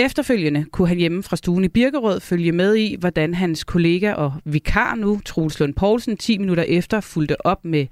Efterfølgende 0.00 0.64
kunne 0.64 0.88
han 0.88 0.96
hjemme 0.96 1.22
fra 1.22 1.36
stuen 1.36 1.64
i 1.64 1.68
Birkerød 1.68 2.20
følge 2.20 2.52
med 2.52 2.76
i, 2.76 2.96
hvordan 2.98 3.34
hans 3.34 3.64
kollega 3.64 4.12
og 4.12 4.32
vikar 4.44 4.94
nu, 4.94 5.20
Troels 5.24 5.60
Lund 5.60 5.74
Poulsen, 5.74 6.16
10 6.16 6.38
minutter 6.38 6.64
efter 6.68 7.00
fulgte 7.00 7.46
op 7.46 7.64
med 7.64 7.86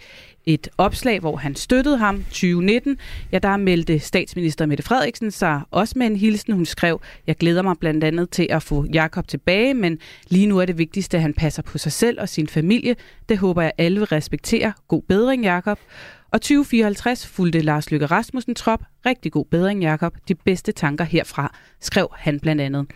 et 0.47 0.69
opslag, 0.79 1.21
hvor 1.21 1.37
han 1.37 1.55
støttede 1.55 1.99
ham 1.99 2.25
2019. 2.25 2.99
Ja, 3.33 3.39
der 3.39 3.57
meldte 3.57 3.99
statsminister 3.99 4.67
Mette 4.67 4.85
Frederiksen 4.85 5.31
sig 5.31 5.61
også 5.71 5.95
med 5.99 6.07
en 6.07 6.17
hilsen. 6.17 6.53
Hun 6.53 6.67
skrev, 6.67 7.01
jeg 7.27 7.37
glæder 7.37 7.63
mig 7.63 7.77
blandt 7.81 8.05
andet 8.05 8.31
til 8.31 8.47
at 8.51 8.63
få 8.63 8.87
Jakob 8.93 9.29
tilbage, 9.29 9.75
men 9.75 9.99
lige 10.29 10.47
nu 10.47 10.59
er 10.59 10.65
det 10.65 10.79
vigtigste, 10.79 11.17
at 11.17 11.23
han 11.23 11.35
passer 11.35 11.63
på 11.63 11.79
sig 11.79 11.93
selv 11.93 12.21
og 12.21 12.29
sin 12.29 12.47
familie. 12.47 12.97
Det 13.29 13.39
håber 13.39 13.63
jeg 13.63 13.73
alle 13.79 13.99
vil 13.99 14.07
respektere. 14.07 14.73
God 14.89 15.03
bedring, 15.09 15.45
Jakob. 15.45 15.79
Og 16.33 16.41
2054 16.41 17.27
fulgte 17.27 17.61
Lars 17.61 17.91
Lykke 17.91 18.07
Rasmussen 18.07 18.55
trop. 18.55 18.83
Rigtig 19.07 19.33
god 19.33 19.45
bedring, 19.45 19.83
Jakob. 19.83 20.17
De 20.29 20.35
bedste 20.35 20.73
tanker 20.73 21.05
herfra, 21.05 21.55
skrev 21.81 22.09
han 22.17 22.41
blandt 22.41 22.63
andet. 22.63 22.87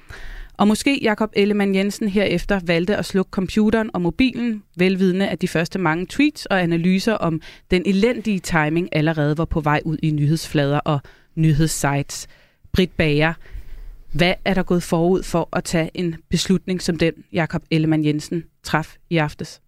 Og 0.56 0.68
måske 0.68 1.02
Jakob 1.02 1.30
Ellemann 1.36 1.74
Jensen 1.74 2.08
herefter 2.08 2.60
valgte 2.66 2.96
at 2.96 3.04
slukke 3.04 3.30
computeren 3.30 3.90
og 3.94 4.00
mobilen, 4.00 4.62
velvidende 4.76 5.28
at 5.28 5.42
de 5.42 5.48
første 5.48 5.78
mange 5.78 6.06
tweets 6.06 6.46
og 6.46 6.62
analyser 6.62 7.12
om 7.12 7.40
den 7.70 7.82
elendige 7.86 8.38
timing 8.38 8.88
allerede 8.92 9.38
var 9.38 9.44
på 9.44 9.60
vej 9.60 9.80
ud 9.84 9.98
i 10.02 10.10
nyhedsflader 10.10 10.78
og 10.78 11.00
nyhedssites. 11.34 12.26
Britt 12.72 12.96
Bager, 12.96 13.34
hvad 14.12 14.34
er 14.44 14.54
der 14.54 14.62
gået 14.62 14.82
forud 14.82 15.22
for 15.22 15.48
at 15.52 15.64
tage 15.64 15.90
en 15.94 16.16
beslutning 16.28 16.82
som 16.82 16.98
den, 16.98 17.12
Jakob 17.32 17.62
Ellemann 17.70 18.04
Jensen 18.04 18.44
traf 18.62 18.96
i 19.10 19.16
aftes? 19.16 19.60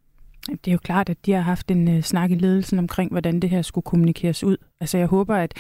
Det 0.49 0.69
er 0.69 0.73
jo 0.73 0.79
klart, 0.79 1.09
at 1.09 1.27
de 1.27 1.33
har 1.33 1.41
haft 1.41 1.71
en 1.71 1.89
øh, 1.89 2.03
snak 2.03 2.31
i 2.31 2.35
ledelsen 2.35 2.79
omkring, 2.79 3.11
hvordan 3.11 3.41
det 3.41 3.51
her 3.51 3.63
skulle 3.63 3.85
kommunikeres 3.85 4.45
ud. 4.45 4.57
Altså 4.81 4.99
jeg 4.99 5.07
håber, 5.07 5.37
at, 5.37 5.55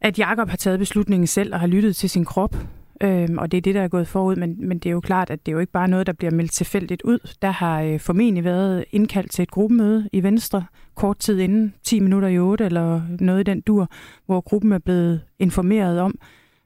at 0.00 0.18
Jakob 0.18 0.48
har 0.48 0.56
taget 0.56 0.78
beslutningen 0.78 1.26
selv 1.26 1.54
og 1.54 1.60
har 1.60 1.66
lyttet 1.66 1.96
til 1.96 2.10
sin 2.10 2.24
krop. 2.24 2.56
øhm, 3.02 3.38
og 3.38 3.50
det 3.52 3.56
er 3.56 3.62
det, 3.62 3.74
der 3.74 3.82
er 3.82 3.88
gået 3.88 4.08
forud, 4.08 4.36
men, 4.36 4.68
men 4.68 4.78
det 4.78 4.88
er 4.88 4.92
jo 4.92 5.00
klart, 5.00 5.30
at 5.30 5.46
det 5.46 5.52
er 5.52 5.54
jo 5.54 5.60
ikke 5.60 5.72
bare 5.72 5.88
noget, 5.88 6.06
der 6.06 6.12
bliver 6.12 6.30
meldt 6.30 6.52
tilfældigt 6.52 7.02
ud. 7.02 7.18
Der 7.42 7.50
har 7.50 7.82
øh, 7.82 8.00
formentlig 8.00 8.44
været 8.44 8.84
indkaldt 8.90 9.30
til 9.30 9.42
et 9.42 9.50
gruppemøde 9.50 10.08
i 10.12 10.22
Venstre 10.22 10.64
kort 10.94 11.18
tid 11.18 11.40
inden, 11.40 11.74
10 11.82 12.00
minutter 12.00 12.28
i 12.28 12.38
8 12.38 12.64
eller 12.64 13.02
noget 13.20 13.40
i 13.40 13.42
den 13.42 13.60
dur, 13.60 13.88
hvor 14.26 14.40
gruppen 14.40 14.72
er 14.72 14.78
blevet 14.78 15.20
informeret 15.38 16.00
om, 16.00 16.18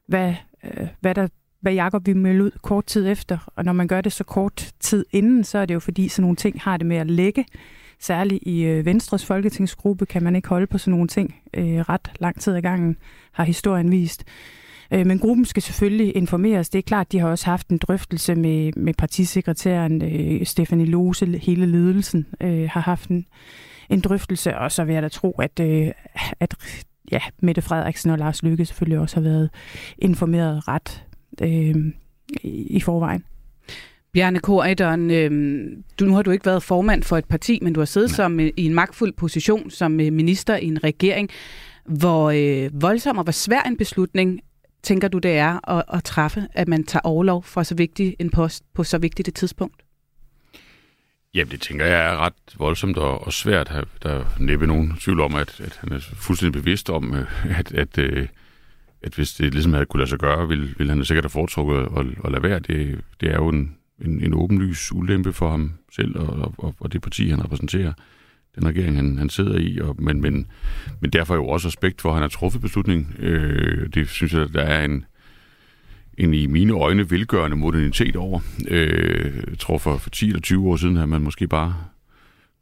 hvad, 0.06 0.34
øh, 0.64 0.86
hvad 1.00 1.14
der 1.14 1.28
hvad 1.60 1.72
Jacob 1.72 2.06
vil 2.06 2.16
melde 2.16 2.44
ud 2.44 2.50
kort 2.62 2.86
tid 2.86 3.08
efter. 3.08 3.52
Og 3.56 3.64
når 3.64 3.72
man 3.72 3.88
gør 3.88 4.00
det 4.00 4.12
så 4.12 4.24
kort 4.24 4.72
tid 4.80 5.04
inden, 5.12 5.44
så 5.44 5.58
er 5.58 5.66
det 5.66 5.74
jo 5.74 5.80
fordi, 5.80 6.08
sådan 6.08 6.22
nogle 6.22 6.36
ting 6.36 6.60
har 6.60 6.76
det 6.76 6.86
med 6.86 6.96
at 6.96 7.10
lægge. 7.10 7.44
Særligt 8.00 8.42
i 8.42 8.62
øh, 8.62 8.86
Venstres 8.86 9.26
folketingsgruppe 9.26 10.06
kan 10.06 10.22
man 10.22 10.36
ikke 10.36 10.48
holde 10.48 10.66
på 10.66 10.78
sådan 10.78 10.92
nogle 10.92 11.08
ting 11.08 11.36
øh, 11.54 11.78
ret 11.78 12.10
lang 12.20 12.40
tid 12.40 12.54
ad 12.54 12.62
gangen, 12.62 12.96
har 13.32 13.44
historien 13.44 13.90
vist. 13.90 14.24
Øh, 14.90 15.06
men 15.06 15.18
gruppen 15.18 15.44
skal 15.44 15.62
selvfølgelig 15.62 16.16
informeres. 16.16 16.68
Det 16.68 16.78
er 16.78 16.82
klart, 16.82 17.12
de 17.12 17.18
har 17.18 17.28
også 17.28 17.46
haft 17.46 17.68
en 17.68 17.78
drøftelse 17.78 18.34
med, 18.34 18.72
med 18.72 18.94
partisekretæren 18.94 20.02
øh, 20.02 20.46
Stefanie 20.46 20.86
Lose, 20.86 21.26
hele 21.26 21.66
ledelsen 21.66 22.26
øh, 22.40 22.68
har 22.70 22.80
haft 22.80 23.08
en, 23.08 23.26
en 23.90 24.00
drøftelse, 24.00 24.58
og 24.58 24.72
så 24.72 24.84
vil 24.84 24.92
jeg 24.92 25.02
da 25.02 25.08
tro, 25.08 25.30
at, 25.30 25.60
øh, 25.60 25.90
at 26.40 26.54
ja, 27.12 27.20
Mette 27.42 27.62
Frederiksen 27.62 28.10
og 28.10 28.18
Lars 28.18 28.42
Lykke 28.42 28.64
selvfølgelig 28.64 28.98
også 28.98 29.16
har 29.16 29.22
været 29.22 29.50
informeret 29.98 30.68
ret 30.68 31.04
øh, 31.42 31.74
i 32.44 32.80
forvejen. 32.80 33.24
Bjarne 34.12 34.38
Korydon, 34.38 35.10
øh, 35.10 35.30
du, 36.00 36.04
nu 36.04 36.14
har 36.14 36.22
du 36.22 36.30
ikke 36.30 36.46
været 36.46 36.62
formand 36.62 37.02
for 37.02 37.16
et 37.16 37.24
parti, 37.24 37.58
men 37.62 37.72
du 37.72 37.80
har 37.80 37.84
siddet 37.84 38.10
som, 38.10 38.40
øh, 38.40 38.50
i 38.56 38.64
en 38.64 38.74
magtfuld 38.74 39.12
position 39.12 39.70
som 39.70 40.00
øh, 40.00 40.12
minister 40.12 40.56
i 40.56 40.64
en 40.64 40.84
regering. 40.84 41.30
Hvor 41.84 42.30
øh, 42.30 42.82
voldsom 42.82 43.18
og 43.18 43.24
hvor 43.24 43.32
svær 43.32 43.62
en 43.62 43.76
beslutning 43.76 44.40
tænker 44.82 45.08
du, 45.08 45.18
det 45.18 45.36
er 45.36 45.70
at, 45.70 45.84
at 45.92 46.04
træffe, 46.04 46.48
at 46.52 46.68
man 46.68 46.84
tager 46.84 47.00
overlov 47.04 47.42
for 47.42 47.62
så 47.62 47.74
vigtig 47.74 48.16
en 48.18 48.30
post 48.30 48.64
på 48.74 48.84
så 48.84 48.98
vigtigt 48.98 49.28
et 49.28 49.34
tidspunkt? 49.34 49.82
Jamen, 51.34 51.50
det 51.50 51.60
tænker 51.60 51.86
jeg 51.86 52.12
er 52.12 52.16
ret 52.16 52.34
voldsomt 52.58 52.98
og, 52.98 53.26
og 53.26 53.32
svært. 53.32 53.86
Der 54.02 54.10
er 54.10 54.24
næppe 54.40 54.66
nogen 54.66 54.92
tvivl 55.00 55.20
om, 55.20 55.34
at, 55.34 55.60
at 55.60 55.78
han 55.80 55.92
er 55.92 56.00
fuldstændig 56.00 56.62
bevidst 56.62 56.90
om, 56.90 57.14
øh, 57.14 57.58
at, 57.58 57.72
at, 57.72 57.98
øh, 57.98 58.28
at 59.02 59.14
hvis 59.14 59.32
det 59.32 59.52
ligesom 59.52 59.72
havde 59.72 59.86
kunne 59.86 60.00
lade 60.00 60.10
sig 60.10 60.18
gøre, 60.18 60.48
ville, 60.48 60.74
ville 60.78 60.92
han 60.92 61.04
sikkert 61.04 61.24
have 61.24 61.30
foretrukket 61.30 61.76
at, 61.76 62.06
at 62.24 62.32
lade 62.32 62.42
være. 62.42 62.58
Det, 62.58 63.00
det 63.20 63.30
er 63.30 63.36
jo 63.36 63.48
en, 63.48 63.76
en, 64.04 64.24
en 64.24 64.34
åbenlys 64.34 64.92
ulempe 64.92 65.32
for 65.32 65.50
ham 65.50 65.72
selv 65.92 66.18
og, 66.18 66.54
og, 66.58 66.74
og 66.80 66.92
det 66.92 67.02
parti, 67.02 67.28
han 67.28 67.44
repræsenterer 67.44 67.92
den 68.58 68.66
regering, 68.66 68.96
han, 68.96 69.18
han 69.18 69.28
sidder 69.28 69.58
i, 69.58 69.78
og, 69.78 69.96
men, 69.98 70.20
men, 70.20 70.46
men 71.00 71.10
derfor 71.10 71.34
jo 71.34 71.46
også 71.46 71.68
respekt 71.68 72.00
for, 72.00 72.08
at 72.08 72.14
han 72.14 72.22
har 72.22 72.28
truffet 72.28 72.60
beslutningen. 72.60 73.14
Øh, 73.18 73.88
det 73.94 74.08
synes 74.08 74.34
jeg, 74.34 74.52
der 74.54 74.62
er 74.62 74.84
en, 74.84 75.04
en 76.18 76.34
i 76.34 76.46
mine 76.46 76.72
øjne 76.72 77.10
velgørende 77.10 77.56
modernitet 77.56 78.16
over. 78.16 78.40
Øh, 78.68 79.42
jeg 79.50 79.58
tror 79.58 79.78
for, 79.78 79.96
for 79.96 80.10
10 80.10 80.26
eller 80.26 80.40
20 80.40 80.68
år 80.68 80.76
siden 80.76 80.96
har 80.96 81.06
man 81.06 81.22
måske 81.22 81.46
bare 81.46 81.74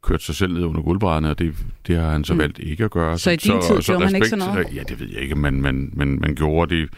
kørt 0.07 0.21
sig 0.21 0.35
selv 0.35 0.53
ned 0.53 0.63
under 0.63 0.81
gulvbrædderne, 0.81 1.29
og 1.29 1.39
det, 1.39 1.55
det 1.87 1.95
har 1.95 2.11
han 2.11 2.23
så 2.23 2.33
mm. 2.33 2.39
valgt 2.39 2.59
ikke 2.59 2.83
at 2.83 2.91
gøre. 2.91 3.17
Så 3.17 3.31
i 3.31 3.35
din 3.35 3.61
så, 3.61 3.73
tid 3.73 3.81
så, 3.81 3.91
gjorde 3.91 4.05
man 4.05 4.15
ikke 4.15 4.29
sådan 4.29 4.47
noget? 4.47 4.67
Ja, 4.75 4.83
det 4.83 4.99
ved 4.99 5.07
jeg 5.13 5.21
ikke, 5.21 5.35
men 5.35 5.61
man, 5.61 5.89
man, 5.93 6.19
man 6.21 6.35
gjorde 6.35 6.75
det 6.75 6.89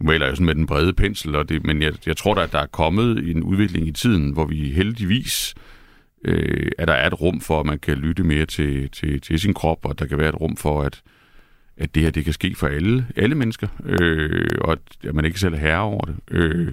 maler 0.00 0.26
jo 0.26 0.34
sådan 0.34 0.46
med 0.46 0.54
den 0.54 0.66
brede 0.66 0.92
pensel, 0.92 1.36
og 1.36 1.48
det, 1.48 1.64
men 1.64 1.82
jeg, 1.82 1.92
jeg 2.06 2.16
tror 2.16 2.34
da, 2.34 2.42
at 2.42 2.52
der 2.52 2.58
er 2.58 2.66
kommet 2.66 3.30
en 3.30 3.42
udvikling 3.42 3.88
i 3.88 3.92
tiden, 3.92 4.32
hvor 4.32 4.46
vi 4.46 4.72
heldigvis 4.72 5.54
øh, 6.24 6.70
at 6.78 6.88
der 6.88 6.94
er 6.94 7.06
et 7.06 7.20
rum 7.20 7.40
for, 7.40 7.60
at 7.60 7.66
man 7.66 7.78
kan 7.78 7.96
lytte 7.96 8.22
mere 8.22 8.46
til, 8.46 8.90
til, 8.90 9.20
til 9.20 9.40
sin 9.40 9.54
krop, 9.54 9.86
og 9.86 9.98
der 9.98 10.06
kan 10.06 10.18
være 10.18 10.28
et 10.28 10.40
rum 10.40 10.56
for, 10.56 10.82
at, 10.82 11.02
at 11.76 11.94
det 11.94 12.02
her 12.02 12.10
det 12.10 12.24
kan 12.24 12.32
ske 12.32 12.54
for 12.54 12.66
alle, 12.66 13.06
alle 13.16 13.34
mennesker, 13.34 13.68
øh, 13.84 14.48
og 14.60 14.78
at 15.04 15.14
man 15.14 15.24
ikke 15.24 15.40
selv 15.40 15.54
er 15.54 15.58
herre 15.58 15.80
over 15.80 16.04
det. 16.04 16.14
Øh, 16.30 16.72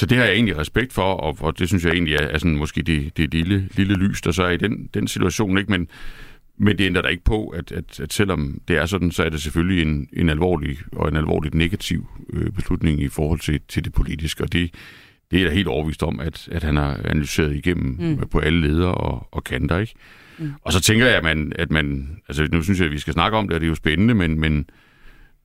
så 0.00 0.06
det 0.06 0.18
har 0.18 0.24
jeg 0.24 0.34
egentlig 0.34 0.58
respekt 0.58 0.92
for, 0.92 1.02
og, 1.02 1.36
og 1.40 1.58
det 1.58 1.68
synes 1.68 1.84
jeg 1.84 1.92
egentlig 1.92 2.14
er, 2.14 2.26
er 2.26 2.38
sådan, 2.38 2.56
måske 2.56 2.82
det, 2.82 3.16
det 3.16 3.34
lille, 3.34 3.68
lille 3.76 3.94
lys, 3.94 4.20
der 4.20 4.32
så 4.32 4.42
er 4.42 4.50
i 4.50 4.56
den, 4.56 4.88
den 4.94 5.08
situation. 5.08 5.58
Ikke? 5.58 5.70
Men, 5.70 5.88
men 6.58 6.78
det 6.78 6.86
ændrer 6.86 7.02
da 7.02 7.08
ikke 7.08 7.24
på, 7.24 7.48
at, 7.48 7.72
at, 7.72 8.00
at 8.00 8.12
selvom 8.12 8.60
det 8.68 8.76
er 8.76 8.86
sådan, 8.86 9.10
så 9.10 9.24
er 9.24 9.28
det 9.28 9.42
selvfølgelig 9.42 9.82
en, 9.82 10.08
en 10.12 10.28
alvorlig 10.28 10.78
og 10.92 11.08
en 11.08 11.16
alvorligt 11.16 11.54
negativ 11.54 12.06
øh, 12.32 12.50
beslutning 12.50 13.02
i 13.02 13.08
forhold 13.08 13.40
til, 13.40 13.60
til 13.68 13.84
det 13.84 13.92
politiske, 13.92 14.44
og 14.44 14.52
det, 14.52 14.70
det 15.30 15.40
er 15.40 15.48
da 15.48 15.54
helt 15.54 15.68
overvist 15.68 16.02
om, 16.02 16.20
at, 16.20 16.48
at 16.52 16.62
han 16.62 16.76
har 16.76 17.00
analyseret 17.04 17.56
igennem 17.56 17.96
mm. 18.00 18.28
på 18.28 18.38
alle 18.38 18.68
ledere 18.68 18.94
og, 18.94 19.28
og 19.32 19.44
kanter, 19.44 19.78
ikke? 19.78 19.94
Mm. 20.38 20.52
Og 20.62 20.72
så 20.72 20.80
tænker 20.80 21.06
jeg, 21.06 21.16
at 21.16 21.24
man, 21.24 21.52
at 21.58 21.70
man, 21.70 22.16
altså 22.28 22.48
nu 22.52 22.62
synes 22.62 22.78
jeg, 22.78 22.86
at 22.86 22.92
vi 22.92 22.98
skal 22.98 23.12
snakke 23.12 23.38
om 23.38 23.48
det, 23.48 23.54
og 23.54 23.60
det 23.60 23.66
er 23.66 23.70
jo 23.70 23.74
spændende, 23.74 24.14
men, 24.14 24.40
men 24.40 24.66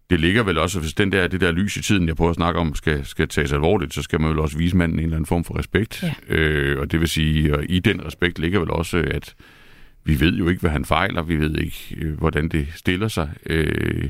det 0.09 0.19
ligger 0.19 0.43
vel 0.43 0.57
også, 0.57 0.79
hvis 0.79 0.93
den 0.93 1.11
der, 1.11 1.27
det 1.27 1.41
der 1.41 1.51
lys 1.51 1.77
i 1.77 1.81
tiden, 1.81 2.07
jeg 2.07 2.15
prøver 2.15 2.29
at 2.29 2.35
snakke 2.35 2.59
om, 2.59 2.75
skal, 2.75 3.05
skal 3.05 3.27
tages 3.27 3.53
alvorligt, 3.53 3.93
så 3.93 4.01
skal 4.01 4.21
man 4.21 4.29
vel 4.29 4.39
også 4.39 4.57
vise 4.57 4.77
manden 4.77 4.99
en 4.99 5.03
eller 5.03 5.15
anden 5.15 5.25
form 5.25 5.43
for 5.43 5.59
respekt. 5.59 6.03
Ja. 6.03 6.35
Øh, 6.35 6.79
og 6.79 6.91
det 6.91 6.99
vil 6.99 7.09
sige, 7.09 7.53
at 7.53 7.65
i 7.69 7.79
den 7.79 8.05
respekt 8.05 8.39
ligger 8.39 8.59
vel 8.59 8.71
også, 8.71 8.97
at 8.97 9.35
vi 10.03 10.19
ved 10.19 10.33
jo 10.33 10.49
ikke, 10.49 10.61
hvad 10.61 10.71
han 10.71 10.85
fejler, 10.85 11.21
vi 11.21 11.39
ved 11.39 11.57
ikke, 11.57 11.95
øh, 11.97 12.17
hvordan 12.17 12.47
det 12.47 12.67
stiller 12.75 13.07
sig 13.07 13.29
øh, 13.45 14.09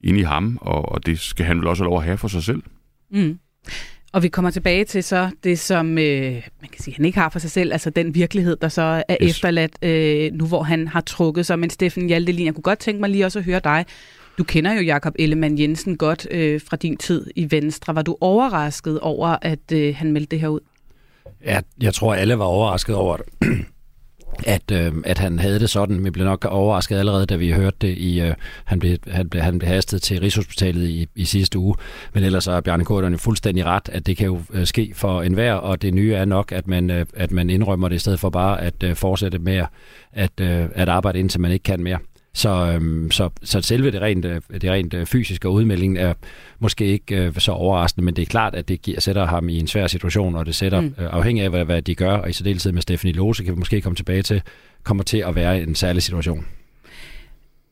ind 0.00 0.18
i 0.18 0.22
ham, 0.22 0.58
og, 0.60 0.92
og 0.92 1.06
det 1.06 1.20
skal 1.20 1.46
han 1.46 1.58
vel 1.58 1.66
også 1.66 1.82
have 1.82 1.88
lov 1.88 1.98
at 1.98 2.04
have 2.04 2.18
for 2.18 2.28
sig 2.28 2.42
selv. 2.42 2.62
Mm. 3.10 3.38
Og 4.12 4.22
vi 4.22 4.28
kommer 4.28 4.50
tilbage 4.50 4.84
til 4.84 5.04
så 5.04 5.30
det, 5.44 5.58
som 5.58 5.98
øh, 5.98 6.32
man 6.32 6.70
kan 6.72 6.80
sige, 6.80 6.94
han 6.96 7.04
ikke 7.04 7.18
har 7.18 7.28
for 7.28 7.38
sig 7.38 7.50
selv, 7.50 7.72
altså 7.72 7.90
den 7.90 8.14
virkelighed, 8.14 8.56
der 8.56 8.68
så 8.68 9.02
er 9.08 9.16
yes. 9.22 9.30
efterladt 9.30 9.84
øh, 9.84 10.32
nu, 10.32 10.46
hvor 10.46 10.62
han 10.62 10.88
har 10.88 11.00
trukket 11.00 11.46
sig. 11.46 11.58
Men 11.58 11.70
Steffen 11.70 12.06
Hjaltelin, 12.06 12.46
jeg 12.46 12.54
kunne 12.54 12.62
godt 12.62 12.78
tænke 12.78 13.00
mig 13.00 13.10
lige 13.10 13.24
også 13.24 13.38
at 13.38 13.44
høre 13.44 13.60
dig. 13.64 13.84
Du 14.42 14.46
kender 14.46 14.72
jo 14.72 14.80
Jakob 14.80 15.14
Ellemann 15.18 15.58
Jensen 15.58 15.96
godt 15.96 16.28
øh, 16.30 16.60
fra 16.68 16.76
din 16.76 16.96
tid 16.96 17.26
i 17.36 17.50
Venstre. 17.50 17.94
Var 17.94 18.02
du 18.02 18.16
overrasket 18.20 19.00
over, 19.00 19.36
at 19.42 19.72
øh, 19.72 19.96
han 19.96 20.12
meldte 20.12 20.30
det 20.30 20.40
her 20.40 20.48
ud? 20.48 20.60
Ja, 21.44 21.60
jeg 21.82 21.94
tror, 21.94 22.14
alle 22.14 22.38
var 22.38 22.44
overrasket 22.44 22.94
over 22.94 23.16
det 23.16 23.26
at, 24.46 24.70
øh, 24.72 24.92
at 25.04 25.18
han 25.18 25.38
havde 25.38 25.60
det 25.60 25.70
sådan. 25.70 26.04
Vi 26.04 26.10
blev 26.10 26.24
nok 26.24 26.44
overrasket 26.44 26.96
allerede, 26.96 27.26
da 27.26 27.36
vi 27.36 27.52
hørte 27.52 27.76
det 27.80 27.98
i, 27.98 28.20
øh, 28.20 28.34
han, 28.64 28.78
blev, 28.78 28.96
han, 29.06 29.28
blev, 29.28 29.42
han 29.42 29.58
blev 29.58 29.68
hastet 29.68 30.02
til 30.02 30.20
Rigshospitalet 30.20 30.88
i, 30.88 31.06
i 31.14 31.24
sidste 31.24 31.58
uge. 31.58 31.74
Men 32.14 32.24
ellers 32.24 32.46
er 32.46 32.60
Bjarne 32.60 32.84
Korterne 32.84 33.18
fuldstændig 33.18 33.64
ret, 33.64 33.88
at 33.92 34.06
det 34.06 34.16
kan 34.16 34.26
jo 34.26 34.40
øh, 34.52 34.66
ske 34.66 34.92
for 34.94 35.22
enhver, 35.22 35.54
og 35.54 35.82
det 35.82 35.94
nye 35.94 36.14
er 36.14 36.24
nok, 36.24 36.52
at 36.52 36.66
man, 36.66 36.90
øh, 36.90 37.06
at 37.14 37.30
man 37.30 37.50
indrømmer 37.50 37.88
det 37.88 37.96
i 37.96 37.98
stedet 37.98 38.20
for 38.20 38.30
bare 38.30 38.60
at 38.60 38.82
øh, 38.82 38.96
fortsætte 38.96 39.38
med 39.38 39.64
at, 40.12 40.40
øh, 40.40 40.68
at 40.74 40.88
arbejde 40.88 41.18
indtil 41.18 41.40
man 41.40 41.52
ikke 41.52 41.62
kan 41.62 41.82
mere. 41.82 41.98
Så, 42.34 42.72
øhm, 42.74 43.10
så, 43.10 43.30
så 43.42 43.60
selve 43.60 43.90
det 43.90 44.00
rent, 44.00 44.24
øh, 44.24 44.40
det 44.52 44.70
rent 44.70 44.94
øh, 44.94 45.06
fysiske 45.06 45.48
udmeldingen 45.48 45.96
er 45.96 46.14
måske 46.58 46.86
ikke 46.86 47.16
øh, 47.16 47.34
så 47.38 47.52
overraskende, 47.52 48.04
men 48.04 48.16
det 48.16 48.22
er 48.22 48.26
klart, 48.26 48.54
at 48.54 48.68
det 48.68 48.82
giver, 48.82 49.00
sætter 49.00 49.26
ham 49.26 49.48
i 49.48 49.58
en 49.58 49.66
svær 49.66 49.86
situation, 49.86 50.34
og 50.34 50.46
det 50.46 50.54
sætter, 50.54 50.80
mm. 50.80 50.94
øh, 50.98 51.08
afhængig 51.12 51.44
af 51.44 51.50
hvad, 51.50 51.64
hvad 51.64 51.82
de 51.82 51.94
gør, 51.94 52.12
og 52.12 52.30
i 52.30 52.32
særdeleshed 52.32 52.72
med 52.72 52.82
Stephanie 52.82 53.14
Lose, 53.14 53.44
kan 53.44 53.54
vi 53.54 53.58
måske 53.58 53.80
komme 53.80 53.96
tilbage 53.96 54.22
til, 54.22 54.42
kommer 54.82 55.04
til 55.04 55.18
at 55.18 55.34
være 55.34 55.62
en 55.62 55.74
særlig 55.74 56.02
situation. 56.02 56.46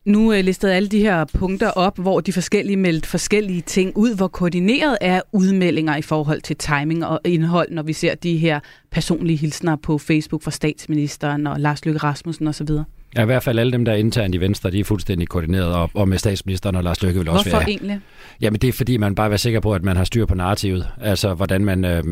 Nu 0.04 0.32
øh, 0.32 0.44
listede 0.44 0.74
alle 0.74 0.88
de 0.88 1.00
her 1.00 1.24
punkter 1.24 1.70
op, 1.70 1.98
hvor 1.98 2.20
de 2.20 2.32
forskellige 2.32 2.76
meldte 2.76 3.08
forskellige 3.08 3.60
ting 3.60 3.96
ud. 3.96 4.16
Hvor 4.16 4.28
koordineret 4.28 4.98
er 5.00 5.20
udmeldinger 5.32 5.96
i 5.96 6.02
forhold 6.02 6.40
til 6.40 6.56
timing 6.56 7.06
og 7.06 7.20
indhold, 7.24 7.70
når 7.70 7.82
vi 7.82 7.92
ser 7.92 8.14
de 8.14 8.36
her 8.36 8.60
personlige 8.90 9.36
hilsner 9.36 9.76
på 9.76 9.98
Facebook 9.98 10.42
fra 10.42 10.50
statsministeren 10.50 11.46
og 11.46 11.60
Lars 11.60 11.84
Løkke 11.84 11.98
Rasmussen 11.98 12.46
osv.? 12.46 12.68
Ja, 13.16 13.22
i 13.22 13.24
hvert 13.24 13.42
fald 13.42 13.58
alle 13.58 13.72
dem, 13.72 13.84
der 13.84 13.92
er 13.92 13.96
internt 13.96 14.34
i 14.34 14.40
Venstre, 14.40 14.70
de 14.70 14.80
er 14.80 14.84
fuldstændig 14.84 15.28
koordineret, 15.28 15.74
og, 15.74 15.90
og 15.94 16.08
med 16.08 16.18
statsministeren 16.18 16.76
og 16.76 16.84
Lars 16.84 17.02
Løkke 17.02 17.18
vil 17.18 17.28
også 17.28 17.50
Hvorfor 17.50 17.56
være. 17.58 17.64
Hvorfor 17.64 17.68
egentlig? 17.68 18.00
Jamen 18.40 18.60
det 18.60 18.68
er 18.68 18.72
fordi, 18.72 18.96
man 18.96 19.14
bare 19.14 19.30
vil 19.30 19.38
sikker 19.38 19.60
på, 19.60 19.74
at 19.74 19.82
man 19.82 19.96
har 19.96 20.04
styr 20.04 20.26
på 20.26 20.34
narrativet. 20.34 20.88
Altså 21.00 21.34
hvordan 21.34 21.64
man, 21.64 21.84
øh, 21.84 22.04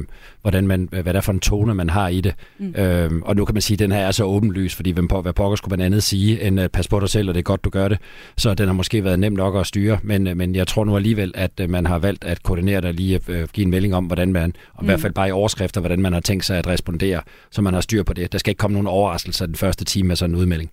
hvordan 0.42 0.66
man, 0.66 0.88
hvad 0.90 1.04
der 1.04 1.14
er 1.14 1.20
for 1.20 1.32
en 1.32 1.40
tone, 1.40 1.74
man 1.74 1.90
har 1.90 2.08
i 2.08 2.20
det. 2.20 2.34
Mm. 2.58 2.74
Øhm, 2.76 3.22
og 3.22 3.36
nu 3.36 3.44
kan 3.44 3.54
man 3.54 3.62
sige, 3.62 3.74
at 3.74 3.78
den 3.78 3.92
her 3.92 4.00
er 4.00 4.10
så 4.10 4.24
åbenlys, 4.24 4.74
fordi 4.74 4.90
hvem 4.90 5.08
på, 5.08 5.22
hvad 5.22 5.32
pokker 5.32 5.56
skulle 5.56 5.76
man 5.76 5.86
andet 5.86 6.02
sige, 6.02 6.42
end 6.42 6.60
uh, 6.60 6.66
pas 6.66 6.88
på 6.88 7.00
dig 7.00 7.08
selv, 7.08 7.28
og 7.28 7.34
det 7.34 7.40
er 7.40 7.42
godt, 7.42 7.64
du 7.64 7.70
gør 7.70 7.88
det. 7.88 7.98
Så 8.36 8.54
den 8.54 8.66
har 8.66 8.74
måske 8.74 9.04
været 9.04 9.18
nem 9.18 9.32
nok 9.32 9.56
at 9.56 9.66
styre, 9.66 9.98
men, 10.02 10.26
uh, 10.26 10.36
men 10.36 10.54
jeg 10.54 10.66
tror 10.66 10.84
nu 10.84 10.96
alligevel, 10.96 11.32
at 11.34 11.50
uh, 11.62 11.70
man 11.70 11.86
har 11.86 11.98
valgt 11.98 12.24
at 12.24 12.42
koordinere 12.42 12.80
det 12.80 12.94
lige 12.94 13.20
uh, 13.28 13.34
give 13.52 13.64
en 13.64 13.70
melding 13.70 13.94
om, 13.94 14.04
hvordan 14.04 14.32
man, 14.32 14.52
og 14.74 14.82
mm. 14.82 14.84
i 14.84 14.86
hvert 14.86 15.00
fald 15.00 15.12
bare 15.12 15.28
i 15.28 15.32
overskrifter, 15.32 15.80
hvordan 15.80 16.02
man 16.02 16.12
har 16.12 16.20
tænkt 16.20 16.44
sig 16.44 16.58
at 16.58 16.66
respondere, 16.66 17.20
så 17.50 17.62
man 17.62 17.74
har 17.74 17.80
styr 17.80 18.02
på 18.02 18.12
det. 18.12 18.32
Der 18.32 18.38
skal 18.38 18.50
ikke 18.50 18.58
komme 18.58 18.72
nogen 18.72 18.86
overraskelser 18.86 19.46
den 19.46 19.54
første 19.54 19.84
time 19.84 20.10
af 20.10 20.18
sådan 20.18 20.34
en 20.34 20.40
udmelding. 20.40 20.70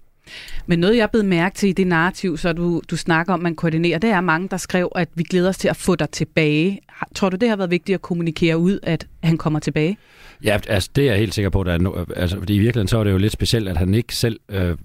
Men 0.65 0.79
noget, 0.79 0.97
jeg 0.97 1.11
blev 1.11 1.23
mærke 1.23 1.55
til 1.55 1.69
i 1.69 1.71
det 1.71 1.87
narrativ, 1.87 2.37
så 2.37 2.53
du, 2.53 2.81
du 2.89 2.97
snakker 2.97 3.33
om, 3.33 3.39
man 3.39 3.55
koordinerer, 3.55 3.99
det 3.99 4.09
er 4.09 4.21
mange, 4.21 4.47
der 4.49 4.57
skrev, 4.57 4.91
at 4.95 5.09
vi 5.15 5.23
glæder 5.23 5.49
os 5.49 5.57
til 5.57 5.67
at 5.67 5.75
få 5.75 5.95
dig 5.95 6.09
tilbage. 6.09 6.81
Tror 7.15 7.29
du, 7.29 7.37
det 7.37 7.49
har 7.49 7.55
været 7.55 7.71
vigtigt 7.71 7.93
at 7.93 8.01
kommunikere 8.01 8.57
ud, 8.57 8.79
at 8.83 9.07
han 9.23 9.37
kommer 9.37 9.59
tilbage? 9.59 9.97
Ja, 10.43 10.59
altså, 10.67 10.89
det 10.95 11.03
er 11.03 11.09
jeg 11.09 11.19
helt 11.19 11.33
sikker 11.33 11.49
på. 11.49 11.63
Der 11.63 11.73
er 11.73 11.77
no, 11.77 12.05
altså, 12.15 12.37
fordi 12.37 12.55
i 12.55 12.59
virkeligheden 12.59 12.87
så 12.87 12.97
er 12.97 13.03
det 13.03 13.11
jo 13.11 13.17
lidt 13.17 13.33
specielt, 13.33 13.67
at 13.67 13.77
han 13.77 13.93
ikke 13.93 14.15
selv 14.15 14.39
øh, 14.49 14.77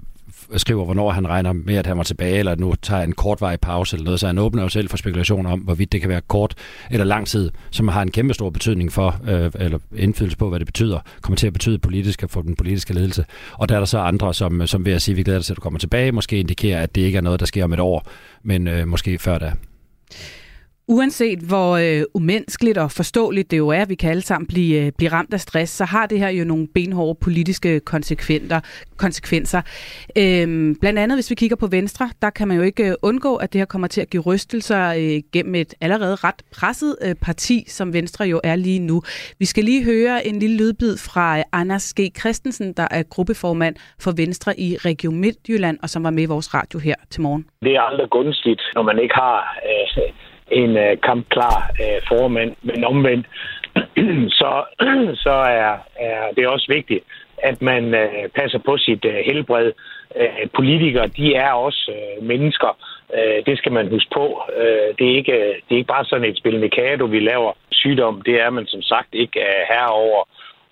skriver, 0.57 0.85
hvornår 0.85 1.11
han 1.11 1.29
regner 1.29 1.53
med, 1.53 1.75
at 1.75 1.87
han 1.87 1.97
var 1.97 2.03
tilbage, 2.03 2.39
eller 2.39 2.55
nu 2.55 2.75
tager 2.83 3.03
en 3.03 3.13
kortvarig 3.13 3.61
pause 3.61 3.97
eller 3.97 4.05
noget, 4.05 4.21
så 4.21 4.27
han 4.27 4.39
åbner 4.39 4.63
jo 4.63 4.69
selv 4.69 4.89
for 4.89 4.97
spekulation 4.97 5.47
om, 5.47 5.61
hvorvidt 5.61 5.93
det 5.93 6.01
kan 6.01 6.11
være 6.11 6.21
kort 6.29 6.55
eller 6.91 7.05
lang 7.05 7.27
tid, 7.27 7.51
som 7.71 7.89
har 7.89 8.03
en 8.03 8.11
kæmpe 8.11 8.35
stor 8.35 8.51
betydning 8.51 8.93
for, 8.93 9.21
øh, 9.29 9.51
eller 9.55 9.79
indflydelse 9.97 10.37
på, 10.39 10.49
hvad 10.49 10.59
det 10.59 10.67
betyder, 10.67 10.99
kommer 11.21 11.37
til 11.37 11.47
at 11.47 11.53
betyde 11.53 11.79
politisk 11.79 12.25
for 12.29 12.43
den 12.43 12.57
politiske 12.57 12.95
ledelse. 12.95 13.25
Og 13.53 13.69
der 13.69 13.75
er 13.75 13.79
der 13.79 13.87
så 13.87 13.99
andre, 13.99 14.35
som, 14.35 14.61
øh, 14.61 14.69
som 14.69 14.85
vil 14.85 14.91
at 14.91 15.03
sige, 15.03 15.13
at 15.13 15.17
vi 15.17 15.23
glæder 15.23 15.39
os 15.39 15.47
til, 15.47 15.53
at 15.53 15.57
du 15.57 15.61
kommer 15.61 15.79
tilbage, 15.79 16.13
måske 16.13 16.39
indikerer, 16.39 16.83
at 16.83 16.95
det 16.95 17.01
ikke 17.01 17.19
er 17.19 17.23
noget, 17.23 17.41
der 17.41 17.47
sker 17.47 17.65
om 17.65 17.73
et 17.73 17.81
år, 17.81 18.07
men 18.43 18.69
øh, 18.69 18.89
måske 18.89 19.19
før 19.19 19.39
da. 19.39 19.53
Uanset 20.97 21.39
hvor 21.39 21.77
øh, 21.77 22.03
umenneskeligt 22.15 22.79
og 22.79 22.91
forståeligt 22.91 23.51
det 23.51 23.59
jo 23.59 23.69
er, 23.69 23.83
at 23.83 23.89
vi 23.89 23.95
kan 23.95 24.11
alle 24.11 24.23
sammen 24.23 24.47
blive, 24.47 24.87
øh, 24.87 24.93
blive 24.99 25.13
ramt 25.13 25.35
af 25.35 25.41
stress, 25.41 25.73
så 25.73 25.85
har 25.85 26.07
det 26.07 26.19
her 26.19 26.29
jo 26.29 26.45
nogle 26.45 26.69
benhårde 26.75 27.19
politiske 27.23 27.81
konsekvenser. 27.81 28.61
konsekvenser. 28.97 29.63
Øhm, 30.19 30.77
blandt 30.81 30.99
andet, 30.99 31.17
hvis 31.17 31.31
vi 31.31 31.35
kigger 31.35 31.57
på 31.57 31.67
Venstre, 31.67 32.11
der 32.23 32.31
kan 32.31 32.49
man 32.49 32.57
jo 32.57 32.63
ikke 32.63 32.89
øh, 32.89 32.95
undgå, 33.03 33.37
at 33.37 33.53
det 33.53 33.61
her 33.61 33.67
kommer 33.67 33.89
til 33.89 34.01
at 34.01 34.11
give 34.11 34.23
rystelser 34.23 34.83
øh, 35.01 35.23
gennem 35.33 35.55
et 35.55 35.75
allerede 35.81 36.15
ret 36.15 36.43
presset 36.57 36.97
øh, 37.05 37.15
parti, 37.15 37.65
som 37.67 37.93
Venstre 37.93 38.25
jo 38.25 38.41
er 38.45 38.57
lige 38.57 38.79
nu. 38.79 39.03
Vi 39.39 39.45
skal 39.45 39.65
lige 39.65 39.85
høre 39.85 40.27
en 40.27 40.39
lille 40.39 40.57
lydbid 40.57 40.97
fra 40.97 41.39
øh, 41.39 41.45
Anders 41.53 41.95
G. 41.95 42.01
Christensen, 42.21 42.73
der 42.73 42.89
er 42.91 43.03
gruppeformand 43.03 43.77
for 44.01 44.13
Venstre 44.17 44.61
i 44.61 44.77
Region 44.77 45.17
Midtjylland, 45.21 45.79
og 45.83 45.89
som 45.89 46.05
var 46.05 46.11
med 46.11 46.23
i 46.23 46.27
vores 46.27 46.55
radio 46.55 46.79
her 46.79 46.95
til 47.11 47.23
morgen. 47.23 47.47
Det 47.63 47.73
er 47.77 47.81
aldrig 47.81 48.11
gunstigt, 48.11 48.63
når 48.75 48.83
man 48.83 48.99
ikke 48.99 49.15
har 49.15 49.59
øh, 49.71 50.13
en 50.51 50.77
øh, 50.77 50.97
kampklar 51.03 51.71
øh, 51.81 52.01
formand, 52.09 52.53
men 52.63 52.85
omvendt, 52.85 53.27
så, 54.41 54.65
så 55.25 55.31
er, 55.31 55.75
er 55.97 56.33
det 56.37 56.47
også 56.47 56.67
vigtigt, 56.69 57.05
at 57.43 57.63
man 57.63 57.95
øh, 57.95 58.29
passer 58.35 58.59
på 58.59 58.77
sit 58.79 59.05
øh, 59.05 59.15
helbred. 59.27 59.73
Øh, 60.17 60.49
politikere, 60.55 61.07
de 61.07 61.35
er 61.35 61.53
også 61.53 61.93
øh, 61.97 62.27
mennesker. 62.27 62.77
Øh, 63.15 63.47
det 63.47 63.59
skal 63.59 63.73
man 63.73 63.89
huske 63.89 64.11
på. 64.15 64.43
Øh, 64.57 64.89
det, 64.99 65.11
er 65.11 65.17
ikke, 65.17 65.33
øh, 65.33 65.55
det 65.55 65.73
er 65.73 65.81
ikke 65.81 65.95
bare 65.97 66.05
sådan 66.05 66.29
et 66.29 66.39
spil 66.39 66.61
Mikado, 66.61 67.05
vi 67.05 67.21
laver 67.21 67.53
sygdom. 67.71 68.23
Det 68.23 68.41
er 68.41 68.51
man 68.51 68.67
som 68.67 68.83
sagt 68.83 69.09
ikke 69.13 69.41
øh, 69.41 69.63
herover. 69.69 70.23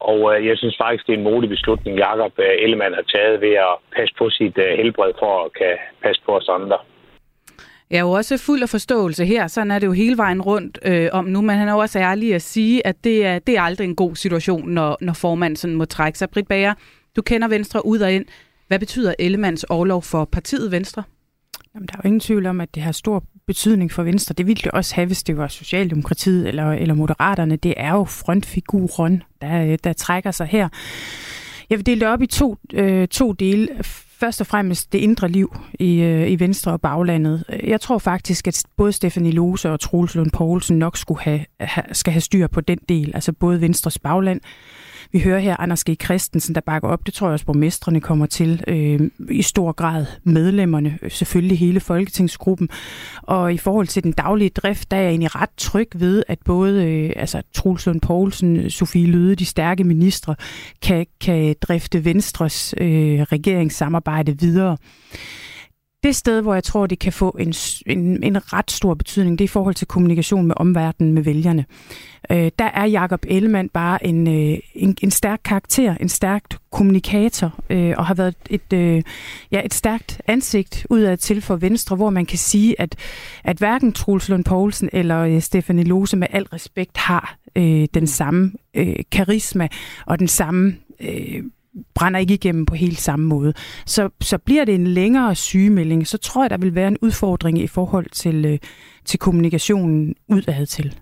Og 0.01 0.19
øh, 0.35 0.47
jeg 0.47 0.59
synes 0.59 0.77
faktisk, 0.83 1.07
det 1.07 1.13
er 1.13 1.19
en 1.19 1.31
modig 1.31 1.49
beslutning, 1.49 1.99
Jakob 1.99 2.33
øh, 2.39 2.63
Ellemann 2.65 2.95
har 2.95 3.07
taget 3.15 3.41
ved 3.41 3.55
at 3.69 3.75
passe 3.97 4.15
på 4.19 4.31
sit 4.31 4.59
øh, 4.59 4.79
helbred 4.81 5.13
for 5.19 5.45
at 5.45 5.53
kan 5.53 5.77
passe 6.03 6.23
på 6.27 6.37
os 6.37 6.49
andre. 6.49 6.79
Jeg 7.91 7.99
er 7.99 8.03
jo 8.03 8.11
også 8.11 8.37
fuld 8.37 8.63
af 8.63 8.69
forståelse 8.69 9.25
her, 9.25 9.47
sådan 9.47 9.71
er 9.71 9.79
det 9.79 9.87
jo 9.87 9.93
hele 9.93 10.17
vejen 10.17 10.43
rundt 10.43 10.79
øh, 10.85 11.09
om 11.13 11.25
nu, 11.25 11.41
men 11.41 11.57
han 11.57 11.69
er 11.69 11.73
jo 11.73 11.79
også 11.79 11.99
ærlig 11.99 12.35
at 12.35 12.43
sige, 12.43 12.87
at 12.87 13.05
det 13.05 13.27
er, 13.27 13.39
det 13.39 13.57
er 13.57 13.63
aldrig 13.63 13.85
en 13.85 13.95
god 13.95 14.17
situation, 14.17 14.69
når, 14.69 14.99
når 15.01 15.13
formanden 15.13 15.57
sådan 15.57 15.77
må 15.77 15.85
trække 15.85 16.19
sig. 16.19 16.31
Britt 16.31 16.49
Bager, 16.49 16.75
du 17.17 17.23
kender 17.23 17.49
Venstre 17.49 17.87
ud 17.87 18.01
og 18.01 18.13
ind. 18.13 18.25
Hvad 18.69 18.79
betyder 18.79 19.15
Ellemands 19.19 19.65
overlov 19.65 20.03
for 20.03 20.25
partiet 20.25 20.71
Venstre? 20.71 21.03
Jamen, 21.75 21.87
der 21.87 21.95
er 21.95 22.01
jo 22.05 22.07
ingen 22.07 22.21
tvivl 22.21 22.47
om, 22.47 22.61
at 22.61 22.75
det 22.75 22.83
har 22.83 22.93
stor 22.93 23.25
betydning 23.47 23.93
for 23.93 24.03
Venstre. 24.03 24.35
Det 24.39 24.47
ville 24.47 24.63
det 24.65 24.73
også 24.73 24.95
have, 24.95 25.07
hvis 25.07 25.23
det 25.23 25.37
var 25.37 25.49
Socialdemokratiet 25.49 26.49
eller, 26.49 26.73
eller 26.73 26.95
Moderaterne. 26.95 27.57
Det 27.57 27.75
er 27.77 27.91
jo 27.91 28.05
frontfiguren, 28.05 29.23
der, 29.43 29.65
øh, 29.65 29.79
der 29.85 29.93
trækker 29.93 30.31
sig 30.31 30.47
her. 30.47 30.69
Jeg 31.71 31.79
vil 31.79 31.87
dele 31.87 32.01
det 32.01 32.09
op 32.09 32.23
i 32.23 32.27
to, 32.27 32.57
øh, 32.73 33.09
to 33.09 33.33
dele 33.33 33.69
først 34.21 34.41
og 34.41 34.47
fremmest 34.47 34.93
det 34.93 34.99
indre 34.99 35.29
liv 35.29 35.57
i, 35.81 36.01
øh, 36.01 36.31
i 36.31 36.41
Venstre 36.41 36.73
og 36.73 36.81
baglandet. 36.81 37.45
Jeg 37.65 37.81
tror 37.81 37.99
faktisk, 37.99 38.49
at 38.49 38.63
både 38.77 38.93
Stefanie 38.93 39.33
Lose 39.33 39.71
og 39.71 39.81
Troels 39.81 40.15
Lund 40.15 40.31
Poulsen 40.31 40.79
nok 40.79 40.97
skulle 40.97 41.21
have, 41.21 41.45
skal 41.93 42.13
have 42.13 42.21
styr 42.21 42.47
på 42.47 42.61
den 42.61 42.79
del, 42.89 43.11
altså 43.15 43.33
både 43.33 43.61
Venstres 43.61 43.99
bagland, 43.99 44.41
vi 45.13 45.19
hører 45.19 45.39
her 45.39 45.61
Anders 45.61 45.85
G. 45.85 45.97
Christensen, 46.05 46.55
der 46.55 46.61
bakker 46.61 46.89
op. 46.89 47.07
Det 47.07 47.15
tror 47.15 47.27
jeg 47.27 47.33
også, 47.33 47.47
borgmestrene 47.47 48.01
kommer 48.01 48.27
til. 48.27 48.65
Øh, 48.67 49.01
I 49.31 49.43
stor 49.43 49.73
grad 49.73 50.07
medlemmerne, 50.25 50.99
øh, 51.03 51.11
selvfølgelig 51.11 51.59
hele 51.59 51.81
folketingsgruppen. 51.81 52.69
Og 53.23 53.53
i 53.55 53.59
forhold 53.59 53.87
til 53.87 54.03
den 54.03 54.13
daglige 54.13 54.51
drift, 54.51 54.91
der 54.91 54.97
er 54.97 55.01
jeg 55.01 55.11
egentlig 55.11 55.35
ret 55.35 55.51
tryg 55.57 55.89
ved, 55.95 56.23
at 56.29 56.39
både 56.45 56.85
øh, 56.85 57.13
altså, 57.17 57.43
Truls 57.55 57.87
Lund 57.87 58.01
Poulsen, 58.01 58.57
øh, 58.57 58.71
Sofie 58.71 59.07
Løde, 59.07 59.35
de 59.35 59.45
stærke 59.45 59.85
ministre, 59.85 60.35
kan, 60.83 61.07
kan 61.21 61.55
drifte 61.61 62.05
Venstres 62.05 62.75
øh, 62.79 63.21
regeringssamarbejde 63.21 64.39
videre. 64.39 64.77
Det 66.03 66.17
sted, 66.17 66.43
hvor 66.43 66.55
jeg 66.55 66.65
tror, 66.65 66.87
det 66.87 66.99
kan 66.99 67.13
få 67.13 67.37
en, 67.41 67.55
en, 67.87 68.23
en 68.23 68.53
ret 68.53 68.71
stor 68.71 68.95
betydning, 68.95 69.39
det 69.39 69.45
er 69.45 69.49
i 69.49 69.49
forhold 69.49 69.75
til 69.75 69.87
kommunikation 69.87 70.47
med 70.47 70.55
omverdenen, 70.59 71.13
med 71.13 71.23
vælgerne. 71.23 71.65
Øh, 72.31 72.51
der 72.59 72.65
er 72.65 72.85
Jakob 72.85 73.25
Ellemann 73.29 73.69
bare 73.69 74.07
en, 74.07 74.29
øh, 74.29 74.59
en, 74.75 74.97
en 75.03 75.11
stærk 75.11 75.41
karakter, 75.45 75.95
en 75.95 76.09
stærkt 76.09 76.59
kommunikator, 76.71 77.55
øh, 77.71 77.95
og 77.97 78.07
har 78.07 78.15
været 78.15 78.35
et, 78.51 78.73
øh, 78.73 79.03
ja, 79.53 79.63
et 79.65 79.75
stærkt 79.75 80.21
ansigt 80.27 80.87
udad 80.91 81.17
til 81.17 81.43
for 81.43 81.57
Venstre, 81.57 81.97
hvor 81.97 82.11
man 82.11 82.27
kan 82.27 82.39
sige, 82.39 82.81
at, 82.81 82.97
at 83.45 83.59
hverken 83.59 83.93
Truls 83.93 84.29
Lund 84.29 84.45
Poulsen 84.45 84.91
eller 84.93 85.19
øh, 85.19 85.41
Stefanie 85.41 85.85
Lose 85.85 86.17
med 86.17 86.29
al 86.31 86.45
respekt 86.45 86.97
har 86.97 87.37
øh, 87.57 87.89
den 87.95 88.07
samme 88.07 88.53
øh, 88.75 88.97
karisma 89.13 89.69
og 90.07 90.19
den 90.19 90.29
samme 90.29 90.77
øh, 91.01 91.43
brænder 91.95 92.21
ikke 92.21 92.35
igennem 92.35 92.67
på 92.67 92.75
helt 92.75 93.01
samme 93.01 93.27
måde. 93.27 93.53
Så, 93.87 94.09
så 94.21 94.39
bliver 94.39 94.65
det 94.65 94.75
en 94.75 94.87
længere 94.87 95.35
sygemelding, 95.35 96.07
så 96.07 96.19
tror 96.19 96.43
jeg, 96.43 96.51
der 96.51 96.59
vil 96.59 96.75
være 96.75 96.89
en 96.89 96.99
udfordring 97.01 97.59
i 97.59 97.67
forhold 97.67 98.07
til, 98.11 98.45
øh, 98.45 98.59
til 99.05 99.19
kommunikationen 99.19 100.15
udad 100.29 100.67
til. 100.67 100.95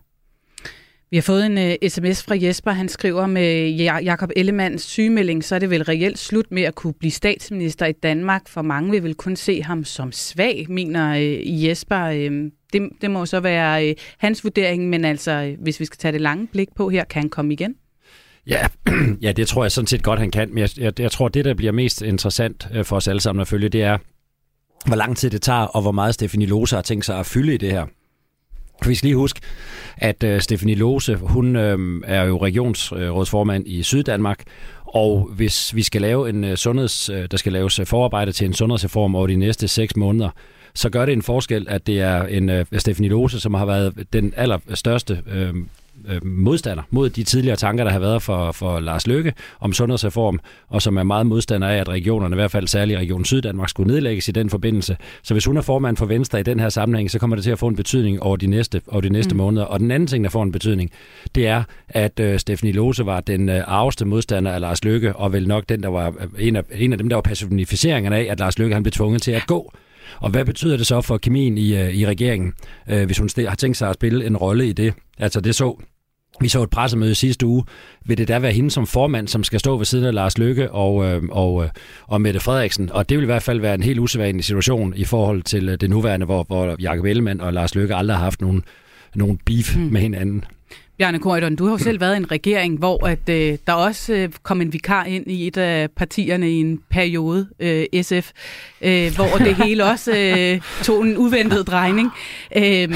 Vi 1.10 1.16
har 1.16 1.22
fået 1.22 1.46
en 1.46 1.58
øh, 1.58 1.74
uh, 1.82 1.88
sms 1.88 2.22
fra 2.22 2.36
Jesper. 2.42 2.70
Han 2.70 2.88
skriver 2.88 3.26
med 3.26 3.70
Jakob 3.80 4.30
Ellemanns 4.36 4.82
sygemelding, 4.82 5.44
så 5.44 5.54
er 5.54 5.58
det 5.58 5.70
vel 5.70 5.84
reelt 5.84 6.18
slut 6.18 6.50
med 6.50 6.62
at 6.62 6.74
kunne 6.74 6.94
blive 6.94 7.10
statsminister 7.10 7.86
i 7.86 7.92
Danmark. 7.92 8.48
For 8.48 8.62
mange 8.62 8.90
vil 8.90 9.02
vel 9.02 9.14
kun 9.14 9.36
se 9.36 9.62
ham 9.62 9.84
som 9.84 10.12
svag, 10.12 10.66
mener 10.68 11.14
uh, 11.14 11.64
Jesper. 11.64 12.08
Uh, 12.08 12.50
det, 12.72 12.90
det 13.00 13.10
må 13.10 13.26
så 13.26 13.40
være 13.40 13.88
uh, 13.88 13.94
hans 14.18 14.44
vurdering, 14.44 14.88
men 14.88 15.04
altså, 15.04 15.52
uh, 15.52 15.62
hvis 15.62 15.80
vi 15.80 15.84
skal 15.84 15.98
tage 15.98 16.12
det 16.12 16.20
lange 16.20 16.46
blik 16.46 16.68
på 16.76 16.88
her, 16.88 17.04
kan 17.04 17.22
han 17.22 17.30
komme 17.30 17.52
igen? 17.52 17.74
Ja, 18.46 18.66
ja, 19.22 19.32
det 19.32 19.48
tror 19.48 19.64
jeg 19.64 19.72
sådan 19.72 19.86
set 19.86 20.02
godt, 20.02 20.20
han 20.20 20.30
kan. 20.30 20.48
Men 20.48 20.58
jeg, 20.58 20.68
jeg, 20.78 21.00
jeg 21.00 21.12
tror, 21.12 21.28
det, 21.28 21.44
der 21.44 21.54
bliver 21.54 21.72
mest 21.72 22.02
interessant 22.02 22.68
øh, 22.72 22.84
for 22.84 22.96
os 22.96 23.08
alle 23.08 23.20
sammen 23.20 23.40
at 23.40 23.48
følge, 23.48 23.68
det 23.68 23.82
er, 23.82 23.98
hvor 24.86 24.96
lang 24.96 25.16
tid 25.16 25.30
det 25.30 25.42
tager, 25.42 25.60
og 25.60 25.82
hvor 25.82 25.92
meget 25.92 26.14
Stefanie 26.14 26.46
Lose 26.46 26.74
har 26.74 26.82
tænkt 26.82 27.04
sig 27.04 27.18
at 27.18 27.26
fylde 27.26 27.54
i 27.54 27.56
det 27.56 27.70
her. 27.72 27.86
Vi 28.86 28.94
skal 28.94 29.06
lige 29.06 29.16
huske, 29.16 29.40
at 29.96 30.22
øh, 30.22 30.34
uh, 30.34 30.40
Stefanie 30.40 30.74
Lose, 30.74 31.16
hun 31.16 31.56
uh, 31.56 32.00
er 32.04 32.24
jo 32.24 32.42
regionsrådsformand 32.42 33.68
i 33.68 33.82
Syddanmark, 33.82 34.44
og 34.84 35.30
hvis 35.36 35.74
vi 35.74 35.82
skal 35.82 36.00
lave 36.00 36.28
en 36.28 36.44
uh, 36.44 36.54
sundheds, 36.54 37.10
uh, 37.10 37.16
der 37.30 37.36
skal 37.36 37.52
laves 37.52 37.80
forarbejde 37.84 38.32
til 38.32 38.44
en 38.44 38.54
sundhedsreform 38.54 39.14
over 39.14 39.26
de 39.26 39.36
næste 39.36 39.68
seks 39.68 39.96
måneder, 39.96 40.30
så 40.74 40.90
gør 40.90 41.06
det 41.06 41.12
en 41.12 41.22
forskel, 41.22 41.66
at 41.68 41.86
det 41.86 42.00
er 42.00 42.22
en 42.22 42.50
uh, 42.50 42.78
Stefanie 42.78 43.10
Lose, 43.10 43.40
som 43.40 43.54
har 43.54 43.66
været 43.66 44.06
den 44.12 44.32
allerstørste 44.36 45.22
uh, 45.26 45.56
øh, 46.08 46.26
modstander 46.26 46.82
mod 46.90 47.10
de 47.10 47.24
tidligere 47.24 47.56
tanker, 47.56 47.84
der 47.84 47.90
har 47.90 47.98
været 47.98 48.22
for, 48.22 48.52
for 48.52 48.80
Lars 48.80 49.06
Løkke 49.06 49.32
om 49.60 49.72
sundhedsreform, 49.72 50.40
og 50.68 50.82
som 50.82 50.96
er 50.96 51.02
meget 51.02 51.26
modstander 51.26 51.68
af, 51.68 51.76
at 51.76 51.88
regionerne, 51.88 52.34
i 52.34 52.38
hvert 52.38 52.50
fald 52.50 52.66
særligt 52.66 52.98
Region 52.98 53.24
Syddanmark, 53.24 53.68
skulle 53.68 53.92
nedlægges 53.92 54.28
i 54.28 54.32
den 54.32 54.50
forbindelse. 54.50 54.96
Så 55.22 55.34
hvis 55.34 55.44
hun 55.44 55.56
er 55.56 55.60
formand 55.60 55.96
for 55.96 56.06
Venstre 56.06 56.40
i 56.40 56.42
den 56.42 56.60
her 56.60 56.68
sammenhæng, 56.68 57.10
så 57.10 57.18
kommer 57.18 57.36
det 57.36 57.42
til 57.42 57.50
at 57.50 57.58
få 57.58 57.68
en 57.68 57.76
betydning 57.76 58.22
over 58.22 58.36
de 58.36 58.46
næste, 58.46 58.80
over 58.88 59.00
de 59.00 59.08
næste 59.08 59.34
mm. 59.34 59.38
måneder. 59.38 59.66
Og 59.66 59.80
den 59.80 59.90
anden 59.90 60.06
ting, 60.06 60.24
der 60.24 60.30
får 60.30 60.42
en 60.42 60.52
betydning, 60.52 60.90
det 61.34 61.46
er, 61.46 61.62
at 61.88 62.20
øh, 62.20 62.38
Stephanie 62.38 62.74
Lose 62.74 63.06
var 63.06 63.20
den 63.20 63.48
øh, 63.48 63.62
arveste 63.66 64.04
modstander 64.04 64.52
af 64.52 64.60
Lars 64.60 64.84
Løkke, 64.84 65.16
og 65.16 65.32
vel 65.32 65.48
nok 65.48 65.64
den, 65.68 65.82
der 65.82 65.88
var 65.88 66.08
øh, 66.08 66.46
en 66.46 66.56
af, 66.56 66.62
en 66.74 66.92
af 66.92 66.98
dem, 66.98 67.08
der 67.08 67.16
var 67.16 67.22
personificeringen 67.22 68.12
af, 68.12 68.26
at 68.30 68.38
Lars 68.38 68.58
Løkke 68.58 68.74
han 68.74 68.82
blev 68.82 68.92
tvunget 68.92 69.22
til 69.22 69.32
at 69.32 69.46
gå. 69.46 69.72
Og 70.20 70.30
hvad 70.30 70.44
betyder 70.44 70.76
det 70.76 70.86
så 70.86 71.00
for 71.00 71.18
kemien 71.18 71.58
i, 71.58 71.76
øh, 71.76 71.94
i 71.94 72.06
regeringen, 72.06 72.52
øh, 72.90 73.06
hvis 73.06 73.18
hun 73.18 73.28
har 73.48 73.54
tænkt 73.54 73.76
sig 73.76 73.88
at 73.88 73.94
spille 73.94 74.26
en 74.26 74.36
rolle 74.36 74.68
i 74.68 74.72
det? 74.72 74.94
Altså 75.18 75.40
det 75.40 75.54
så 75.54 75.82
vi 76.40 76.48
så 76.48 76.62
et 76.62 76.70
pressemøde 76.70 77.14
sidste 77.14 77.46
uge. 77.46 77.64
Vil 78.04 78.18
det 78.18 78.28
da 78.28 78.38
være 78.38 78.52
hende 78.52 78.70
som 78.70 78.86
formand, 78.86 79.28
som 79.28 79.44
skal 79.44 79.60
stå 79.60 79.76
ved 79.76 79.84
siden 79.84 80.04
af 80.04 80.14
Lars 80.14 80.38
Lykke 80.38 80.70
og, 80.70 81.04
øh, 81.04 81.22
og, 81.30 81.64
øh, 81.64 81.70
og 82.06 82.20
Mette 82.20 82.40
Frederiksen? 82.40 82.92
Og 82.92 83.08
det 83.08 83.16
vil 83.16 83.22
i 83.22 83.26
hvert 83.26 83.42
fald 83.42 83.60
være 83.60 83.74
en 83.74 83.82
helt 83.82 83.98
usædvanlig 83.98 84.44
situation 84.44 84.94
i 84.96 85.04
forhold 85.04 85.42
til 85.42 85.68
øh, 85.68 85.80
det 85.80 85.90
nuværende, 85.90 86.26
hvor, 86.26 86.44
hvor 86.44 86.76
Jakob 86.80 87.04
Ellemann 87.04 87.40
og 87.40 87.52
Lars 87.52 87.74
Lykke 87.74 87.94
aldrig 87.94 88.16
har 88.16 88.24
haft 88.24 88.40
nogen, 88.40 88.64
nogen 89.14 89.38
beef 89.44 89.76
mm. 89.76 89.82
med 89.82 90.00
hinanden. 90.00 90.44
Bjarne 90.98 91.18
Korydon, 91.18 91.56
du 91.56 91.64
har 91.64 91.72
jo 91.72 91.78
selv 91.78 92.00
været 92.00 92.14
i 92.14 92.16
en 92.16 92.30
regering, 92.30 92.78
hvor 92.78 93.06
at, 93.06 93.28
øh, 93.28 93.58
der 93.66 93.72
også 93.72 94.14
øh, 94.14 94.28
kom 94.42 94.60
en 94.60 94.72
vikar 94.72 95.04
ind 95.04 95.30
i 95.30 95.46
et 95.46 95.56
af 95.56 95.90
partierne 95.90 96.50
i 96.50 96.54
en 96.54 96.82
periode, 96.90 97.48
øh, 97.60 98.02
SF, 98.02 98.30
øh, 98.80 99.14
hvor 99.14 99.38
det 99.38 99.56
hele 99.64 99.84
også 99.84 100.12
øh, 100.16 100.60
tog 100.82 101.02
en 101.02 101.16
uventet 101.16 101.66
drejning. 101.66 102.10
Øh, 102.56 102.94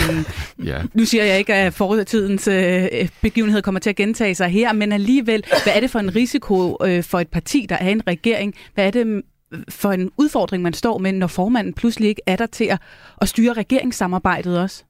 ja. 0.65 0.83
Nu 0.95 1.05
siger 1.05 1.25
jeg 1.25 1.39
ikke, 1.39 1.55
at 1.55 1.75
fortidens 1.75 2.49
øh, 2.49 3.09
begivenhed 3.21 3.63
kommer 3.63 3.81
til 3.81 3.91
at 3.91 3.97
gentage 3.97 4.35
sig 4.35 4.49
her, 4.49 4.73
men 4.73 4.93
alligevel, 4.93 5.45
hvad 5.65 5.73
er 5.77 5.81
det 5.81 5.91
for 5.91 5.99
en 5.99 6.17
risiko 6.17 6.77
øh, 6.85 7.05
for 7.05 7.21
et 7.21 7.29
parti, 7.29 7.67
der 7.69 7.77
er 7.77 7.89
en 7.89 8.07
regering? 8.07 8.55
Hvad 8.75 8.87
er 8.87 8.91
det 8.91 9.23
for 9.69 9.93
en 9.93 10.11
udfordring, 10.17 10.63
man 10.63 10.73
står 10.73 10.99
med, 10.99 11.13
når 11.13 11.27
formanden 11.27 11.75
pludselig 11.75 12.09
ikke 12.09 12.23
er 12.27 12.37
der 12.37 12.47
til 12.47 12.65
at, 12.65 12.79
at 13.21 13.29
styre 13.29 13.53
regeringssamarbejdet 13.53 14.61
også? 14.61 14.85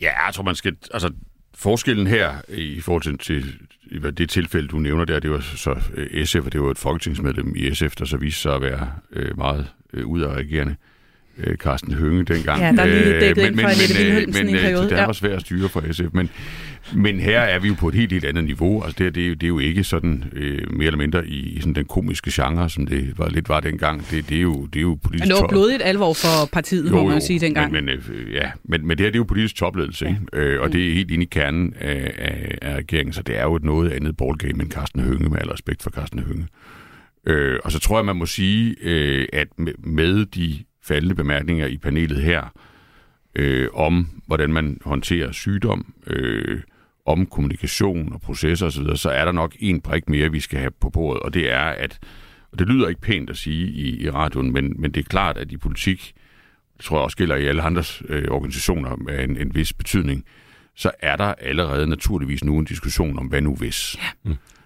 Ja, 0.00 0.24
jeg 0.26 0.34
tror, 0.34 0.42
man 0.42 0.54
skal... 0.54 0.76
Altså, 0.94 1.10
Forskellen 1.62 2.06
her 2.06 2.32
i 2.48 2.80
forhold 2.80 3.02
til, 3.02 3.18
til 3.18 3.58
i 3.84 3.98
det 3.98 4.30
tilfælde, 4.30 4.68
du 4.68 4.78
nævner 4.78 5.04
der, 5.04 5.20
det 5.20 5.30
var 5.30 5.40
så 5.40 5.74
SF, 6.24 6.36
øh, 6.36 6.44
og 6.44 6.52
det 6.52 6.62
var 6.62 6.70
et 6.70 6.78
folketingsmedlem 6.78 7.56
i 7.56 7.74
SF, 7.74 7.96
der 7.96 8.04
så 8.04 8.16
viste 8.16 8.40
sig 8.40 8.54
at 8.54 8.62
være 8.62 8.92
øh, 9.12 9.38
meget 9.38 9.66
øh, 9.92 10.06
udadreagerende. 10.06 10.72
øh, 10.72 10.91
Carsten 11.56 11.94
Hønge 11.94 12.22
dengang. 12.24 12.60
Ja, 12.60 12.72
der 12.72 12.82
er 12.82 12.86
lige 12.86 13.20
dækket 13.20 13.46
ind 13.46 13.58
for 13.60 13.68
Annette 13.68 13.94
Wilhelmsen 14.04 14.46
men, 14.46 14.54
i 14.54 14.58
en 14.58 14.64
periode. 14.64 14.82
Det 14.84 14.90
Ja. 14.96 15.06
var 15.06 15.12
svært 15.12 15.32
at 15.32 15.40
styre 15.40 15.68
for 15.68 15.92
SF, 15.92 16.02
men, 16.12 16.30
men 16.94 17.20
her 17.20 17.40
er 17.40 17.58
vi 17.58 17.68
jo 17.68 17.74
på 17.74 17.88
et 17.88 17.94
helt, 17.94 18.12
helt 18.12 18.24
andet 18.24 18.44
niveau. 18.44 18.82
Altså 18.82 18.94
det, 18.98 19.06
her, 19.06 19.10
det, 19.10 19.22
er, 19.24 19.28
jo- 19.28 19.34
det 19.34 19.42
er 19.42 19.48
jo 19.48 19.58
ikke 19.58 19.84
sådan 19.84 20.24
øh, 20.32 20.72
mere 20.72 20.86
eller 20.86 20.98
mindre 20.98 21.26
i, 21.26 21.38
i 21.56 21.60
sådan 21.60 21.72
den 21.74 21.84
komiske 21.84 22.30
genre, 22.34 22.70
som 22.70 22.86
det 22.86 23.12
var, 23.18 23.28
lidt 23.28 23.48
var 23.48 23.60
dengang. 23.60 24.10
Det, 24.10 24.28
det, 24.28 24.36
er, 24.36 24.40
jo, 24.42 24.66
det 24.66 24.76
er 24.76 24.82
jo 24.82 24.98
politisk 25.04 25.28
Men 25.28 25.34
det 25.36 25.42
var 25.42 25.48
blodigt 25.48 25.82
alvor 25.84 26.12
for 26.14 26.46
partiet, 26.52 26.92
må 26.92 27.04
man 27.04 27.14
jo 27.14 27.20
sige 27.26 27.38
dengang. 27.40 27.72
Men, 27.72 27.84
men, 27.84 27.94
øh, 27.94 28.32
ja, 28.32 28.50
men, 28.64 28.86
men 28.86 28.98
det 28.98 29.04
her 29.06 29.10
det 29.10 29.16
er 29.16 29.20
jo 29.20 29.24
politisk 29.24 29.56
topledelse, 29.56 30.16
ja. 30.32 30.38
øh, 30.38 30.60
og 30.62 30.72
det 30.72 30.88
er 30.88 30.94
helt 30.94 31.10
inde 31.10 31.24
i 31.24 31.28
kernen 31.30 31.74
af, 31.80 32.12
af, 32.18 32.58
af 32.62 32.76
regeringen, 32.76 33.12
så 33.12 33.22
det 33.22 33.38
er 33.38 33.42
jo 33.42 33.56
et 33.56 33.64
noget 33.64 33.92
andet 33.92 34.16
ballgame 34.16 34.62
end 34.62 34.70
Carsten 34.70 35.00
Hønge, 35.00 35.28
med 35.28 35.38
al 35.40 35.48
respekt 35.48 35.82
for 35.82 35.90
Carsten 35.90 36.18
Hønge. 36.18 36.46
Øh, 37.26 37.58
og 37.64 37.72
så 37.72 37.78
tror 37.80 37.98
jeg, 37.98 38.04
man 38.04 38.16
må 38.16 38.26
sige, 38.26 38.74
øh, 38.82 39.26
at 39.32 39.48
med 39.84 40.26
de 40.26 40.54
faldende 40.82 41.14
bemærkninger 41.14 41.66
i 41.66 41.78
panelet 41.78 42.22
her, 42.22 42.52
øh, 43.34 43.68
om 43.74 44.22
hvordan 44.26 44.52
man 44.52 44.78
håndterer 44.84 45.32
sygdom, 45.32 45.94
øh, 46.06 46.60
om 47.06 47.26
kommunikation 47.26 48.12
og 48.12 48.20
processer 48.20 48.66
osv., 48.66 48.96
så 48.96 49.10
er 49.10 49.24
der 49.24 49.32
nok 49.32 49.56
en 49.58 49.80
brik 49.80 50.08
mere, 50.08 50.32
vi 50.32 50.40
skal 50.40 50.58
have 50.58 50.70
på 50.70 50.90
bordet, 50.90 51.22
og 51.22 51.34
det 51.34 51.52
er, 51.52 51.64
at, 51.64 51.98
og 52.52 52.58
det 52.58 52.68
lyder 52.68 52.88
ikke 52.88 53.00
pænt 53.00 53.30
at 53.30 53.36
sige 53.36 53.66
i, 53.66 54.02
i 54.02 54.10
radioen, 54.10 54.52
men, 54.52 54.74
men 54.78 54.90
det 54.90 55.00
er 55.00 55.08
klart, 55.08 55.36
at 55.36 55.52
i 55.52 55.56
politik, 55.56 56.12
det 56.76 56.84
tror 56.84 56.96
jeg 56.96 57.04
også 57.04 57.16
gælder 57.16 57.36
i 57.36 57.46
alle 57.46 57.62
andres 57.62 58.02
øh, 58.08 58.28
organisationer 58.30 58.96
med 58.96 59.24
en, 59.24 59.36
en 59.36 59.54
vis 59.54 59.72
betydning, 59.72 60.24
så 60.74 60.90
er 61.00 61.16
der 61.16 61.34
allerede 61.34 61.86
naturligvis 61.86 62.44
nu 62.44 62.58
en 62.58 62.64
diskussion 62.64 63.18
om, 63.18 63.26
hvad 63.26 63.40
nu 63.40 63.54
hvis. 63.54 63.96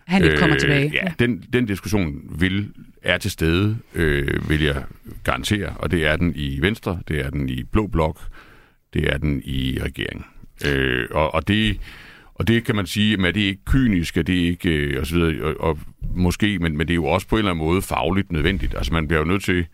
Han 0.06 0.24
ikke 0.24 0.36
kommer 0.36 0.56
tilbage. 0.58 0.86
Øh, 0.86 0.94
Ja, 0.94 1.12
den, 1.18 1.44
den 1.52 1.66
diskussion 1.66 2.22
vil, 2.38 2.68
er 3.02 3.18
til 3.18 3.30
stede, 3.30 3.78
øh, 3.94 4.50
vil 4.50 4.62
jeg 4.62 4.84
garantere, 5.24 5.68
og 5.68 5.90
det 5.90 6.06
er 6.06 6.16
den 6.16 6.32
i 6.36 6.58
Venstre, 6.60 7.00
det 7.08 7.20
er 7.20 7.30
den 7.30 7.48
i 7.48 7.62
Blå 7.62 7.86
Blok, 7.86 8.20
det 8.94 9.12
er 9.12 9.18
den 9.18 9.42
i 9.44 9.78
regeringen. 9.82 10.24
Øh, 10.66 11.06
og, 11.10 11.34
og 11.34 11.48
det 11.48 11.80
og 12.38 12.48
det 12.48 12.64
kan 12.64 12.76
man 12.76 12.86
sige, 12.86 13.26
at 13.26 13.34
det 13.34 13.42
er 13.42 13.46
ikke 13.46 13.64
kynisk, 13.64 14.14
det 14.14 14.28
er 14.28 14.48
ikke, 14.48 14.70
øh, 14.70 15.00
og 15.00 15.06
så 15.06 15.14
videre, 15.14 15.44
og, 15.44 15.60
og 15.60 15.78
måske, 16.14 16.58
men, 16.58 16.76
men 16.76 16.88
det 16.88 16.92
er 16.92 16.94
jo 16.94 17.04
også 17.04 17.28
på 17.28 17.36
en 17.36 17.38
eller 17.38 17.50
anden 17.50 17.64
måde 17.64 17.82
fagligt 17.82 18.32
nødvendigt. 18.32 18.74
Altså 18.74 18.92
man 18.92 19.08
bliver 19.08 19.18
jo 19.20 19.26
nødt 19.26 19.42
til, 19.42 19.66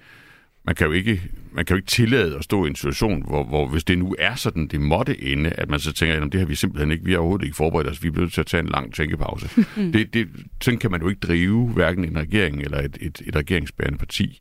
man 0.64 0.74
kan 0.74 0.86
jo 0.86 0.92
ikke, 0.92 1.22
man 1.52 1.64
kan 1.64 1.74
jo 1.74 1.78
ikke 1.78 1.90
tillade 1.90 2.36
at 2.36 2.44
stå 2.44 2.64
i 2.64 2.68
en 2.68 2.74
situation, 2.74 3.22
hvor, 3.26 3.44
hvor 3.44 3.68
hvis 3.68 3.84
det 3.84 3.98
nu 3.98 4.14
er 4.18 4.34
sådan, 4.34 4.66
det 4.66 4.80
måtte 4.80 5.22
ende, 5.22 5.50
at 5.50 5.70
man 5.70 5.80
så 5.80 5.92
tænker, 5.92 6.26
at 6.26 6.32
det 6.32 6.40
har 6.40 6.46
vi 6.46 6.54
simpelthen 6.54 6.90
ikke, 6.90 7.04
vi 7.04 7.12
har 7.12 7.18
overhovedet 7.18 7.44
ikke 7.44 7.56
forberedt 7.56 7.88
os, 7.88 8.02
vi 8.02 8.08
er 8.08 8.12
nødt 8.12 8.32
til 8.32 8.40
at 8.40 8.46
tage 8.46 8.62
en 8.62 8.68
lang 8.68 8.94
tænkepause. 8.94 9.48
det, 9.92 10.14
det, 10.14 10.28
sådan 10.62 10.78
kan 10.78 10.90
man 10.90 11.00
jo 11.00 11.08
ikke 11.08 11.20
drive 11.20 11.68
hverken 11.68 12.04
en 12.04 12.18
regering 12.18 12.62
eller 12.62 12.78
et, 12.78 12.98
et, 13.00 13.22
et 13.26 13.36
regeringsbærende 13.36 13.98
parti. 13.98 14.40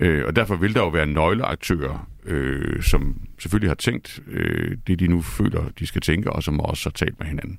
Øh, 0.00 0.24
og 0.26 0.36
derfor 0.36 0.56
vil 0.56 0.74
der 0.74 0.80
jo 0.80 0.88
være 0.88 1.06
nøgleaktører, 1.06 2.10
øh, 2.26 2.82
som 2.82 3.20
selvfølgelig 3.38 3.70
har 3.70 3.74
tænkt 3.74 4.20
øh, 4.26 4.76
det, 4.86 4.98
de 4.98 5.08
nu 5.08 5.22
føler, 5.22 5.68
de 5.78 5.86
skal 5.86 6.00
tænke, 6.00 6.32
og 6.32 6.42
som 6.42 6.60
også 6.60 6.88
har 6.88 6.92
talt 6.92 7.18
med 7.18 7.26
hinanden. 7.26 7.58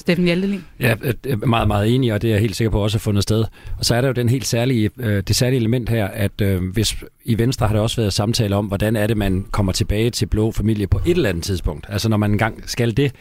Steffen 0.00 0.24
Hjaltelin. 0.24 0.64
Ja, 0.80 0.94
jeg 1.04 1.14
er 1.28 1.36
meget, 1.36 1.68
meget 1.68 1.94
enig, 1.94 2.12
og 2.12 2.22
det 2.22 2.28
er 2.28 2.34
jeg 2.34 2.40
helt 2.40 2.56
sikker 2.56 2.70
på 2.70 2.82
også 2.82 2.98
har 2.98 3.00
fundet 3.00 3.22
sted. 3.22 3.44
Og 3.78 3.84
så 3.84 3.94
er 3.94 4.00
der 4.00 4.08
jo 4.08 4.12
den 4.12 4.28
helt 4.28 4.46
særlige, 4.46 4.90
øh, 4.98 5.22
det 5.28 5.36
særlige 5.36 5.58
element 5.58 5.88
her, 5.88 6.06
at 6.06 6.40
øh, 6.40 6.62
hvis 6.72 6.96
i 7.24 7.38
Venstre 7.38 7.66
har 7.66 7.74
der 7.74 7.82
også 7.82 7.96
været 7.96 8.12
samtale 8.12 8.56
om, 8.56 8.66
hvordan 8.66 8.96
er 8.96 9.06
det, 9.06 9.16
man 9.16 9.46
kommer 9.50 9.72
tilbage 9.72 10.10
til 10.10 10.26
blå 10.26 10.52
familie 10.52 10.86
på 10.86 11.00
et 11.06 11.16
eller 11.16 11.28
andet 11.28 11.44
tidspunkt. 11.44 11.86
Altså 11.88 12.08
når 12.08 12.16
man 12.16 12.30
engang 12.30 12.62
skal 12.66 12.96
det. 12.96 13.12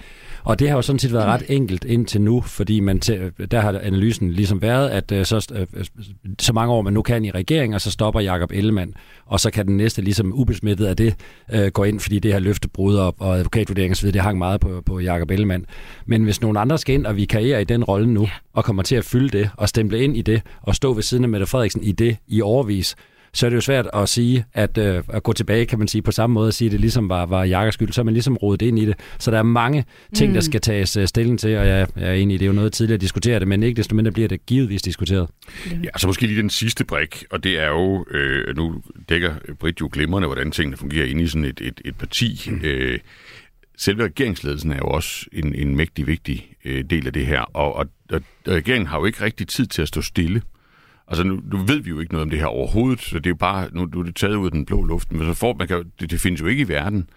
Og 0.44 0.60
det 0.60 0.70
har 0.70 0.76
jo 0.76 0.82
sådan 0.82 1.00
set 1.00 1.14
været 1.14 1.26
ret 1.26 1.44
enkelt 1.48 1.86
indtil 1.86 2.22
nu, 2.22 2.42
fordi 2.42 2.80
man 2.80 3.00
til, 3.00 3.32
der 3.52 3.60
har 3.60 3.80
analysen 3.84 4.32
ligesom 4.32 4.62
været, 4.62 4.90
at 4.90 5.12
øh, 5.12 5.26
så, 5.26 5.54
øh, 5.56 5.86
så 6.40 6.54
mange 6.54 6.74
år 6.74 6.82
man 6.82 6.94
nu 6.94 7.02
kan 7.02 7.26
i 7.26 7.32
regering, 7.32 7.76
og 7.76 7.82
så 7.82 7.92
stopper 7.92 8.20
Jakob 8.22 8.52
Ellemann, 8.52 8.94
og 9.26 9.40
så 9.40 9.52
kan 9.52 9.68
den 9.68 9.78
næste 9.78 10.02
ligesom 10.02 10.34
ubesmittet 10.34 10.86
af 10.86 10.98
det 10.98 11.16
øh, 11.54 11.68
gå 11.68 11.84
ind, 11.84 12.00
fordi 12.00 12.20
det 12.20 12.34
her 12.34 12.40
løftebrud 12.40 12.96
og, 12.96 13.16
og 13.20 13.38
advokatvurdering 13.38 13.92
osv., 13.92 14.12
det 14.12 14.22
hang 14.22 14.38
meget 14.38 14.62
på, 14.62 14.82
på 14.86 15.00
Jakob 15.00 15.32
Ellemann. 15.32 15.66
Men 16.06 16.24
hvis 16.24 16.42
nogen 16.42 16.58
andre 16.58 16.78
skal 16.78 16.96
ind 16.96 17.06
og 17.06 17.16
vikariere 17.16 17.62
i 17.62 17.66
den 17.66 17.84
rolle 17.84 18.08
nu, 18.08 18.30
og 18.54 18.66
kommer 18.66 18.84
til 18.84 18.96
at 18.96 19.06
fylde 19.06 19.38
det, 19.38 19.50
og 19.58 19.70
stemple 19.70 20.04
ind 20.04 20.18
i 20.18 20.22
det, 20.22 20.42
og 20.62 20.76
stå 20.76 20.94
ved 20.94 21.04
siden 21.04 21.24
af 21.24 21.30
Mette 21.30 21.46
Frederiksen 21.46 21.84
i 21.84 21.92
det 21.92 22.18
i 22.28 22.42
overvis, 22.42 22.96
så 23.34 23.46
er 23.46 23.50
det 23.50 23.56
jo 23.56 23.62
svært 23.62 23.88
at 23.94 24.10
sige, 24.10 24.46
at, 24.54 24.78
øh, 24.78 25.04
at 25.08 25.24
gå 25.24 25.34
tilbage, 25.34 25.66
kan 25.66 25.80
man 25.80 25.88
sige, 25.88 26.02
på 26.02 26.12
samme 26.12 26.34
måde, 26.34 26.48
at 26.48 26.54
sige, 26.54 26.68
at 26.68 26.72
det 26.72 26.80
ligesom 26.80 27.10
var, 27.10 27.26
var 27.26 27.44
Jakobs 27.44 27.74
skyld, 27.74 27.92
så 27.92 28.02
er 28.02 28.06
man 28.06 28.14
ligesom 28.14 28.38
rodet 28.38 28.62
ind 28.62 28.80
i 28.80 28.86
det. 28.86 28.96
Så 29.20 29.32
der 29.32 29.38
er 29.38 29.44
mange 29.44 29.86
ting, 30.16 30.30
mm. 30.30 30.34
der 30.34 30.42
skal 30.42 30.62
tages 30.62 30.98
øh, 30.98 31.08
stilling 31.08 31.40
til, 31.40 31.58
og 31.58 31.68
jeg, 31.68 31.88
jeg 31.96 32.10
er 32.10 32.14
enig 32.14 32.36
i, 32.36 32.38
det 32.38 32.46
er 32.46 32.48
jo 32.48 32.54
noget 32.54 32.74
tidligere 32.74 32.96
at 32.96 33.02
diskutere 33.02 33.40
det, 33.40 33.48
men 33.48 33.64
ikke 33.64 33.78
desto 33.78 33.96
mindre 33.96 34.12
bliver 34.12 34.28
det 34.28 34.46
givetvis 34.46 34.82
diskuteret. 34.82 35.30
Ja, 35.84 35.90
så 35.98 36.08
måske 36.08 36.28
lige 36.28 36.42
den 36.42 36.50
sidste 36.50 36.86
brik, 36.86 37.24
og 37.32 37.44
det 37.44 37.60
er 37.60 37.68
jo, 37.68 38.06
øh, 38.12 38.56
nu 38.56 38.82
dækker 39.10 39.34
Britt 39.60 39.82
jo 39.82 39.90
glimrende, 39.92 40.28
hvordan 40.28 40.52
tingene 40.52 40.78
fungerer 40.78 41.06
inde 41.06 41.24
i 41.24 41.28
sådan 41.28 41.46
et, 41.46 41.62
et, 41.62 41.82
et 41.86 41.96
parti. 41.96 42.42
Mm. 42.48 42.62
Øh, 42.64 43.00
selve 43.78 44.04
regeringsledelsen 44.04 44.72
er 44.72 44.78
jo 44.78 44.88
også 44.88 45.26
en, 45.34 45.56
en 45.56 45.76
mægtig 45.76 46.08
vigtig 46.08 46.52
øh, 46.66 46.84
del 46.90 47.08
af 47.08 47.14
det 47.14 47.26
her, 47.26 47.42
og, 47.42 47.76
og, 47.76 47.86
og 48.12 48.22
regeringen 48.48 48.88
har 48.88 49.00
jo 49.00 49.06
ikke 49.06 49.24
rigtig 49.24 49.48
tid 49.48 49.66
til 49.66 49.82
at 49.82 49.88
stå 49.88 50.02
stille. 50.02 50.42
Altså 51.10 51.24
nu, 51.24 51.42
nu 51.52 51.58
ved 51.58 51.80
vi 51.80 51.90
jo 51.90 52.00
ikke 52.00 52.14
noget 52.14 52.24
om 52.24 52.30
det 52.30 52.40
her 52.40 52.46
overhovedet, 52.46 53.02
så 53.02 53.20
det 53.20 53.26
er 53.26 53.30
jo 53.30 53.36
bare, 53.36 53.70
nu, 53.72 53.86
nu 53.86 54.00
er 54.00 54.04
det 54.04 54.16
taget 54.16 54.36
ud 54.36 54.46
af 54.46 54.52
den 54.52 54.66
blå 54.66 54.84
luft, 54.84 55.12
men 55.12 55.26
så 55.26 55.34
får, 55.34 55.54
man 55.54 55.68
kan, 55.68 55.92
det, 56.00 56.12
det 56.12 56.22
findes 56.22 56.42
jo 56.42 56.46
ikke 56.46 56.62
i 56.62 56.68
verden, 56.68 57.10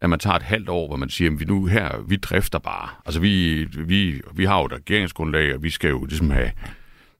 at 0.00 0.10
man 0.10 0.18
tager 0.18 0.36
et 0.36 0.42
halvt 0.42 0.68
år, 0.68 0.86
hvor 0.86 0.96
man 0.96 1.08
siger, 1.08 1.30
at 1.30 1.40
vi 1.40 1.44
nu 1.44 1.66
her, 1.66 2.04
vi 2.08 2.16
drifter 2.16 2.58
bare. 2.58 2.88
Altså 3.06 3.20
vi, 3.20 3.64
vi, 3.64 4.20
vi 4.34 4.44
har 4.44 4.58
jo 4.58 4.64
et 4.64 4.72
regeringsgrundlag, 4.72 5.54
og 5.54 5.62
vi 5.62 5.70
skal 5.70 5.90
jo 5.90 6.04
ligesom 6.04 6.30
have, 6.30 6.50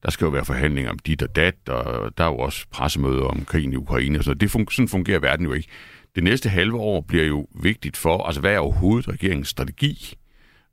der 0.03 0.11
skal 0.11 0.25
jo 0.25 0.31
være 0.31 0.45
forhandlinger 0.45 0.91
om 0.91 0.99
dit 0.99 1.23
og 1.23 1.37
dat, 1.37 1.69
og 1.69 2.19
der 2.19 2.25
er 2.25 2.29
jo 2.29 2.37
også 2.37 2.67
pressemøder 2.71 3.23
om 3.25 3.45
krigen 3.45 3.73
i 3.73 3.77
Ukraine 3.77 4.19
og 4.19 4.25
sådan 4.25 4.31
noget. 4.31 4.41
Det 4.41 4.61
fun- 4.61 4.75
sådan 4.75 4.89
fungerer 4.89 5.19
verden 5.19 5.47
jo 5.47 5.53
ikke. 5.53 5.69
Det 6.15 6.25
næste 6.25 6.49
halve 6.49 6.77
år 6.77 7.01
bliver 7.01 7.25
jo 7.25 7.47
vigtigt 7.63 7.97
for, 7.97 8.23
altså 8.27 8.41
hvad 8.41 8.55
er 8.55 8.59
overhovedet 8.59 9.09
regeringens 9.09 9.49
strategi 9.49 10.15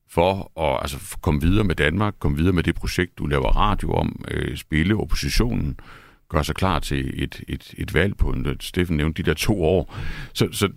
for 0.10 0.52
at 0.60 0.82
altså, 0.82 1.18
komme 1.22 1.42
videre 1.42 1.64
med 1.64 1.76
Danmark, 1.76 2.14
komme 2.20 2.38
videre 2.38 2.54
med 2.54 2.64
det 2.64 2.76
projekt, 2.76 3.18
du 3.18 3.26
laver 3.26 3.58
radio 3.58 3.92
om, 3.94 4.26
øh, 4.32 4.58
spille 4.58 4.96
oppositionen, 4.96 5.80
gøre 6.30 6.44
sig 6.44 6.56
klar 6.56 6.80
til 6.80 7.24
et, 7.24 7.44
et, 7.48 7.74
et 7.78 7.94
valg 7.94 8.18
på, 8.18 8.30
en, 8.30 8.58
Steffen 8.60 8.98
nævnte 8.98 9.24
de 9.24 9.30
der 9.30 9.34
to 9.34 9.64
år. 9.64 9.96
Så, 10.34 10.48
så 10.52 10.70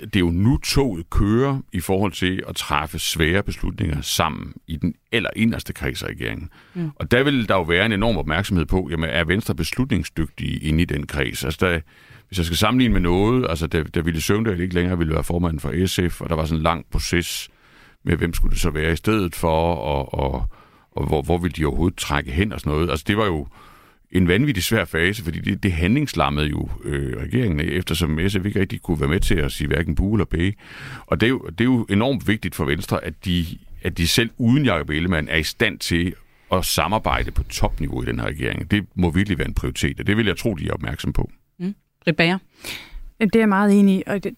det 0.00 0.16
er 0.16 0.20
jo 0.20 0.30
nu 0.30 0.56
toget 0.56 1.10
kører 1.10 1.60
i 1.72 1.80
forhold 1.80 2.12
til 2.12 2.42
at 2.48 2.56
træffe 2.56 2.98
svære 2.98 3.42
beslutninger 3.42 4.00
sammen 4.00 4.54
i 4.66 4.76
den 4.76 4.94
eller 5.12 5.30
inderste 5.36 5.72
kreds 5.72 6.02
af 6.02 6.08
regeringen. 6.08 6.50
Mm. 6.74 6.90
Og 6.96 7.10
der 7.10 7.22
vil 7.22 7.48
der 7.48 7.54
jo 7.54 7.62
være 7.62 7.86
en 7.86 7.92
enorm 7.92 8.16
opmærksomhed 8.16 8.66
på, 8.66 8.88
jamen 8.90 9.10
er 9.10 9.24
Venstre 9.24 9.54
beslutningsdygtige 9.54 10.58
inde 10.58 10.82
i 10.82 10.84
den 10.84 11.06
kreds? 11.06 11.44
Altså 11.44 11.66
der, 11.66 11.80
hvis 12.28 12.38
jeg 12.38 12.46
skal 12.46 12.56
sammenligne 12.56 12.92
med 12.92 13.00
noget, 13.00 13.46
altså 13.48 13.66
da, 13.66 13.82
da 13.82 14.00
Ville 14.00 14.20
Søvndal 14.20 14.60
ikke 14.60 14.74
længere 14.74 14.98
ville 14.98 15.14
være 15.14 15.24
formanden 15.24 15.60
for 15.60 15.86
SF, 15.86 16.20
og 16.20 16.28
der 16.28 16.36
var 16.36 16.44
sådan 16.44 16.58
en 16.58 16.62
lang 16.62 16.86
proces 16.90 17.50
med, 18.06 18.16
hvem 18.16 18.34
skulle 18.34 18.52
det 18.52 18.60
så 18.60 18.70
være 18.70 18.92
i 18.92 18.96
stedet 18.96 19.34
for, 19.34 19.74
og, 19.74 20.14
og, 20.14 20.46
og 20.90 21.06
hvor, 21.06 21.22
hvor 21.22 21.38
ville 21.38 21.52
de 21.52 21.64
overhovedet 21.64 21.98
trække 21.98 22.32
hen 22.32 22.52
og 22.52 22.60
sådan 22.60 22.72
noget. 22.72 22.90
Altså 22.90 23.04
det 23.08 23.16
var 23.16 23.26
jo 23.26 23.46
en 24.10 24.28
vanvittig 24.28 24.64
svær 24.64 24.84
fase, 24.84 25.24
fordi 25.24 25.40
det, 25.40 25.62
det 25.62 25.72
handlingslammede 25.72 26.46
jo 26.46 26.68
øh, 26.84 27.22
regeringen, 27.22 27.60
eftersom 27.60 28.18
SF 28.28 28.44
ikke 28.44 28.60
rigtig 28.60 28.82
kunne 28.82 29.00
være 29.00 29.08
med 29.08 29.20
til 29.20 29.34
at 29.34 29.52
sige 29.52 29.68
hverken 29.68 29.94
bu 29.94 30.14
eller 30.14 30.24
bæ. 30.24 30.50
Og 31.06 31.20
det 31.20 31.26
er, 31.26 31.30
jo, 31.30 31.38
det 31.38 31.60
er 31.60 31.64
jo 31.64 31.86
enormt 31.90 32.28
vigtigt 32.28 32.54
for 32.54 32.64
Venstre, 32.64 33.04
at 33.04 33.24
de, 33.24 33.46
at 33.82 33.98
de 33.98 34.08
selv 34.08 34.30
uden 34.38 34.64
Jacob 34.64 34.90
Ellemann 34.90 35.28
er 35.28 35.36
i 35.36 35.42
stand 35.42 35.78
til 35.78 36.14
at 36.52 36.64
samarbejde 36.64 37.30
på 37.30 37.42
topniveau 37.42 38.02
i 38.02 38.06
den 38.06 38.20
her 38.20 38.26
regering. 38.26 38.70
Det 38.70 38.86
må 38.94 39.10
virkelig 39.10 39.38
være 39.38 39.48
en 39.48 39.54
prioritet, 39.54 40.00
og 40.00 40.06
det 40.06 40.16
vil 40.16 40.26
jeg 40.26 40.36
tro, 40.36 40.54
de 40.54 40.68
er 40.68 40.72
opmærksom 40.72 41.12
på. 41.12 41.30
Britt 42.04 42.16
Bager. 42.16 42.38
Det 43.20 43.34
er 43.34 43.40
jeg 43.40 43.48
meget 43.48 43.80
enig 43.80 43.98
i, 43.98 44.02
og 44.06 44.24
det, 44.24 44.34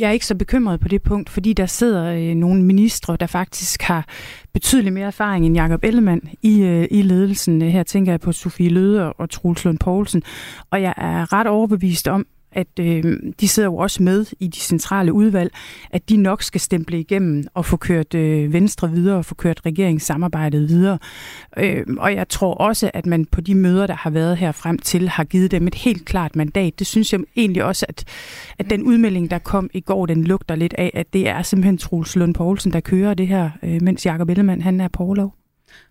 jeg 0.00 0.08
er 0.08 0.12
ikke 0.12 0.26
så 0.26 0.34
bekymret 0.34 0.80
på 0.80 0.88
det 0.88 1.02
punkt, 1.02 1.30
fordi 1.30 1.52
der 1.52 1.66
sidder 1.66 2.04
øh, 2.04 2.34
nogle 2.34 2.62
ministre, 2.64 3.16
der 3.16 3.26
faktisk 3.26 3.82
har 3.82 4.08
betydeligt 4.52 4.94
mere 4.94 5.06
erfaring 5.06 5.46
end 5.46 5.56
Jakob 5.56 5.84
Ellemann 5.84 6.20
i, 6.42 6.62
øh, 6.62 6.88
i 6.90 7.02
ledelsen. 7.02 7.62
Her 7.62 7.82
tænker 7.82 8.12
jeg 8.12 8.20
på 8.20 8.32
Sofie 8.32 8.68
Løde 8.68 9.12
og 9.12 9.30
Troels 9.30 9.64
Lund 9.64 9.78
Poulsen, 9.78 10.22
og 10.70 10.82
jeg 10.82 10.94
er 10.96 11.32
ret 11.32 11.46
overbevist 11.46 12.08
om, 12.08 12.26
at 12.52 12.66
øh, 12.80 13.16
de 13.40 13.48
sidder 13.48 13.68
jo 13.68 13.76
også 13.76 14.02
med 14.02 14.26
i 14.40 14.48
de 14.48 14.58
centrale 14.58 15.12
udvalg, 15.12 15.52
at 15.90 16.08
de 16.08 16.16
nok 16.16 16.42
skal 16.42 16.60
stemple 16.60 17.00
igennem 17.00 17.44
og 17.54 17.66
få 17.66 17.76
kørt 17.76 18.14
øh, 18.14 18.52
Venstre 18.52 18.90
videre 18.90 19.16
og 19.16 19.24
få 19.24 19.34
kørt 19.34 19.60
regeringssamarbejdet 19.66 20.68
videre. 20.68 20.98
Øh, 21.58 21.86
og 21.98 22.14
jeg 22.14 22.28
tror 22.28 22.54
også, 22.54 22.90
at 22.94 23.06
man 23.06 23.24
på 23.24 23.40
de 23.40 23.54
møder, 23.54 23.86
der 23.86 23.94
har 23.94 24.10
været 24.10 24.36
her 24.36 24.52
frem 24.52 24.78
til, 24.78 25.08
har 25.08 25.24
givet 25.24 25.50
dem 25.50 25.66
et 25.66 25.74
helt 25.74 26.04
klart 26.04 26.36
mandat. 26.36 26.78
Det 26.78 26.86
synes 26.86 27.12
jeg 27.12 27.20
egentlig 27.36 27.64
også, 27.64 27.86
at, 27.88 28.04
at 28.58 28.70
den 28.70 28.82
udmelding, 28.82 29.30
der 29.30 29.38
kom 29.38 29.70
i 29.74 29.80
går, 29.80 30.06
den 30.06 30.24
lugter 30.24 30.54
lidt 30.54 30.74
af, 30.78 30.90
at 30.94 31.12
det 31.12 31.28
er 31.28 31.42
simpelthen 31.42 31.78
Troels 31.78 32.16
Lund 32.16 32.34
Poulsen, 32.34 32.72
der 32.72 32.80
kører 32.80 33.14
det 33.14 33.28
her, 33.28 33.50
øh, 33.62 33.82
mens 33.82 34.06
Jakob 34.06 34.28
Ellemann 34.28 34.62
han 34.62 34.80
er 34.80 34.88
på 34.88 35.02
overlov. 35.02 35.39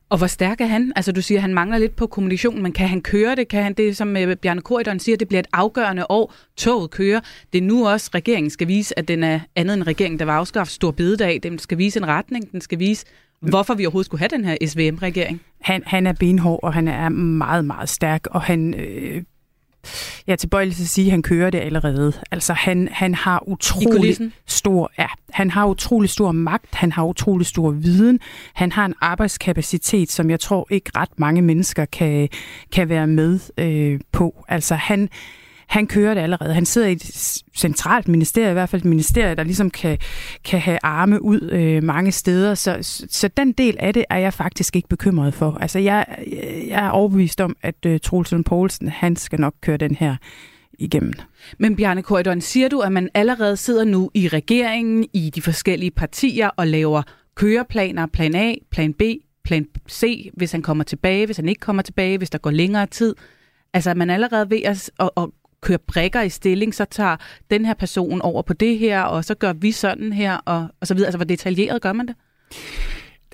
Og 0.09 0.17
hvor 0.17 0.27
stærk 0.27 0.61
er 0.61 0.65
han? 0.65 0.93
Altså 0.95 1.11
du 1.11 1.21
siger, 1.21 1.37
at 1.37 1.41
han 1.41 1.53
mangler 1.53 1.77
lidt 1.77 1.95
på 1.95 2.07
kommunikation, 2.07 2.61
men 2.61 2.71
kan 2.71 2.87
han 2.87 3.01
køre 3.01 3.35
det? 3.35 3.47
Kan 3.47 3.63
han 3.63 3.73
det, 3.73 3.97
som 3.97 4.17
øh, 4.17 4.35
Bjarne 4.35 4.61
Korydon 4.61 4.99
siger, 4.99 5.17
det 5.17 5.27
bliver 5.27 5.39
et 5.39 5.47
afgørende 5.53 6.05
år. 6.09 6.33
Toget 6.57 6.91
kører. 6.91 7.19
Det 7.53 7.57
er 7.57 7.61
nu 7.65 7.87
også, 7.87 8.09
regeringen 8.13 8.49
skal 8.49 8.67
vise, 8.67 8.99
at 8.99 9.07
den 9.07 9.23
er 9.23 9.39
andet 9.55 9.73
end 9.73 9.83
regeringen, 9.83 10.19
der 10.19 10.25
var 10.25 10.37
afskaffet 10.37 10.73
stor 10.73 10.91
bededag. 10.91 11.39
Den 11.43 11.59
skal 11.59 11.77
vise 11.77 11.99
en 11.99 12.07
retning. 12.07 12.51
Den 12.51 12.61
skal 12.61 12.79
vise, 12.79 13.05
hvorfor 13.39 13.73
vi 13.73 13.85
overhovedet 13.85 14.05
skulle 14.05 14.19
have 14.19 14.29
den 14.29 14.45
her 14.45 14.57
SVM-regering. 14.67 15.41
Han, 15.61 15.83
han 15.85 16.07
er 16.07 16.13
benhård, 16.13 16.59
og 16.63 16.73
han 16.73 16.87
er 16.87 17.09
meget, 17.09 17.65
meget 17.65 17.89
stærk, 17.89 18.27
og 18.31 18.41
han... 18.41 18.73
Øh, 18.73 19.23
er 20.27 20.35
tilbøjelig 20.35 20.75
til 20.75 20.83
at 20.83 20.89
sige, 20.89 21.05
at 21.05 21.11
han 21.11 21.21
kører 21.21 21.49
det 21.49 21.59
allerede. 21.59 22.13
Altså 22.31 22.53
han, 22.53 22.89
han 22.91 23.15
har 23.15 23.43
utrolig 23.47 24.17
stor, 24.47 24.91
ja, 24.99 25.07
han 25.29 25.51
har 25.51 25.65
utrolig 25.65 26.09
stor 26.09 26.31
magt, 26.31 26.75
han 26.75 26.91
har 26.91 27.03
utrolig 27.03 27.47
stor 27.47 27.71
viden, 27.71 28.19
han 28.53 28.71
har 28.71 28.85
en 28.85 28.93
arbejdskapacitet, 29.01 30.11
som 30.11 30.29
jeg 30.29 30.39
tror 30.39 30.67
ikke 30.69 30.91
ret 30.95 31.19
mange 31.19 31.41
mennesker 31.41 31.85
kan, 31.85 32.29
kan 32.71 32.89
være 32.89 33.07
med 33.07 33.39
øh, 33.57 33.99
på. 34.11 34.45
Altså 34.47 34.75
han, 34.75 35.09
han 35.69 35.87
kører 35.87 36.13
det 36.13 36.21
allerede. 36.21 36.53
Han 36.53 36.65
sidder 36.65 36.87
i 36.87 36.91
et 36.91 37.41
centralt 37.55 38.07
ministerie, 38.07 38.49
i 38.49 38.53
hvert 38.53 38.69
fald 38.69 38.81
et 38.81 38.85
ministerie, 38.85 39.35
der 39.35 39.43
ligesom 39.43 39.69
kan, 39.69 39.97
kan 40.45 40.59
have 40.59 40.79
arme 40.83 41.21
ud 41.21 41.49
øh, 41.51 41.83
mange 41.83 42.11
steder. 42.11 42.55
Så, 42.55 42.77
så 43.09 43.27
den 43.27 43.51
del 43.51 43.75
af 43.79 43.93
det 43.93 44.05
er 44.09 44.17
jeg 44.17 44.33
faktisk 44.33 44.75
ikke 44.75 44.87
bekymret 44.87 45.33
for. 45.33 45.57
Altså 45.61 45.79
jeg, 45.79 46.05
jeg 46.67 46.85
er 46.85 46.89
overbevist 46.89 47.41
om, 47.41 47.55
at 47.61 47.85
øh, 47.85 47.99
Troels 47.99 48.33
Poulsen, 48.45 48.89
han 48.89 49.15
skal 49.15 49.39
nok 49.39 49.53
køre 49.61 49.77
den 49.77 49.95
her 49.95 50.15
igennem. 50.79 51.13
Men 51.57 51.75
Bjarne 51.75 52.03
Korydon, 52.03 52.41
siger 52.41 52.69
du, 52.69 52.79
at 52.79 52.91
man 52.91 53.09
allerede 53.13 53.57
sidder 53.57 53.83
nu 53.83 54.11
i 54.13 54.27
regeringen, 54.27 55.05
i 55.13 55.29
de 55.35 55.41
forskellige 55.41 55.91
partier 55.91 56.47
og 56.47 56.67
laver 56.67 57.01
køreplaner, 57.35 58.05
plan 58.05 58.35
A, 58.35 58.53
plan 58.71 58.93
B, 58.93 59.01
plan 59.43 59.65
C, 59.89 60.29
hvis 60.33 60.51
han 60.51 60.61
kommer 60.61 60.83
tilbage, 60.83 61.25
hvis 61.25 61.37
han 61.37 61.49
ikke 61.49 61.59
kommer 61.59 61.81
tilbage, 61.81 62.17
hvis 62.17 62.29
der 62.29 62.37
går 62.37 62.51
længere 62.51 62.85
tid? 62.85 63.15
Altså, 63.73 63.89
er 63.89 63.93
man 63.93 64.09
allerede 64.09 64.49
ved 64.49 64.61
at, 64.63 64.91
at, 64.99 65.09
at 65.17 65.29
kører 65.61 65.77
brikker 65.87 66.21
i 66.21 66.29
stilling, 66.29 66.75
så 66.75 66.85
tager 66.85 67.17
den 67.51 67.65
her 67.65 67.73
person 67.73 68.21
over 68.21 68.41
på 68.41 68.53
det 68.53 68.77
her, 68.77 69.01
og 69.01 69.25
så 69.25 69.35
gør 69.35 69.53
vi 69.53 69.71
sådan 69.71 70.13
her, 70.13 70.37
og, 70.37 70.67
og 70.81 70.87
så 70.87 70.93
videre. 70.93 71.07
Altså, 71.07 71.17
hvor 71.17 71.25
detaljeret 71.25 71.81
gør 71.81 71.93
man 71.93 72.07
det? 72.07 72.15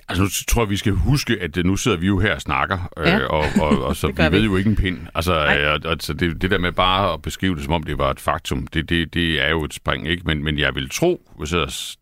Altså 0.08 0.22
nu 0.22 0.28
tror 0.48 0.62
jeg, 0.62 0.70
vi 0.70 0.76
skal 0.76 0.92
huske, 0.92 1.38
at 1.40 1.56
øh, 1.56 1.64
nu 1.64 1.76
sidder 1.76 1.96
vi 1.96 2.06
jo 2.06 2.18
her 2.18 2.34
og 2.34 2.40
snakker, 2.40 2.90
øh, 2.96 3.06
ja. 3.06 3.18
og, 3.18 3.44
og, 3.60 3.84
og 3.84 3.96
så 3.96 4.06
vi, 4.16 4.22
vi 4.22 4.36
ved 4.36 4.44
jo 4.44 4.56
ikke 4.56 4.70
en 4.70 4.76
pind. 4.76 4.98
Altså, 5.14 5.34
øh, 5.34 5.90
altså 5.90 6.12
det, 6.12 6.42
det 6.42 6.50
der 6.50 6.58
med 6.58 6.72
bare 6.72 7.12
at 7.12 7.22
beskrive 7.22 7.56
det, 7.56 7.64
som 7.64 7.72
om 7.72 7.82
det 7.82 7.98
var 7.98 8.10
et 8.10 8.20
faktum, 8.20 8.66
det, 8.66 8.88
det, 8.88 9.14
det 9.14 9.44
er 9.44 9.50
jo 9.50 9.64
et 9.64 9.74
spring, 9.74 10.08
ikke? 10.08 10.22
Men, 10.26 10.44
men 10.44 10.58
jeg 10.58 10.74
vil 10.74 10.90
tro, 10.90 11.30
hvis 11.38 11.54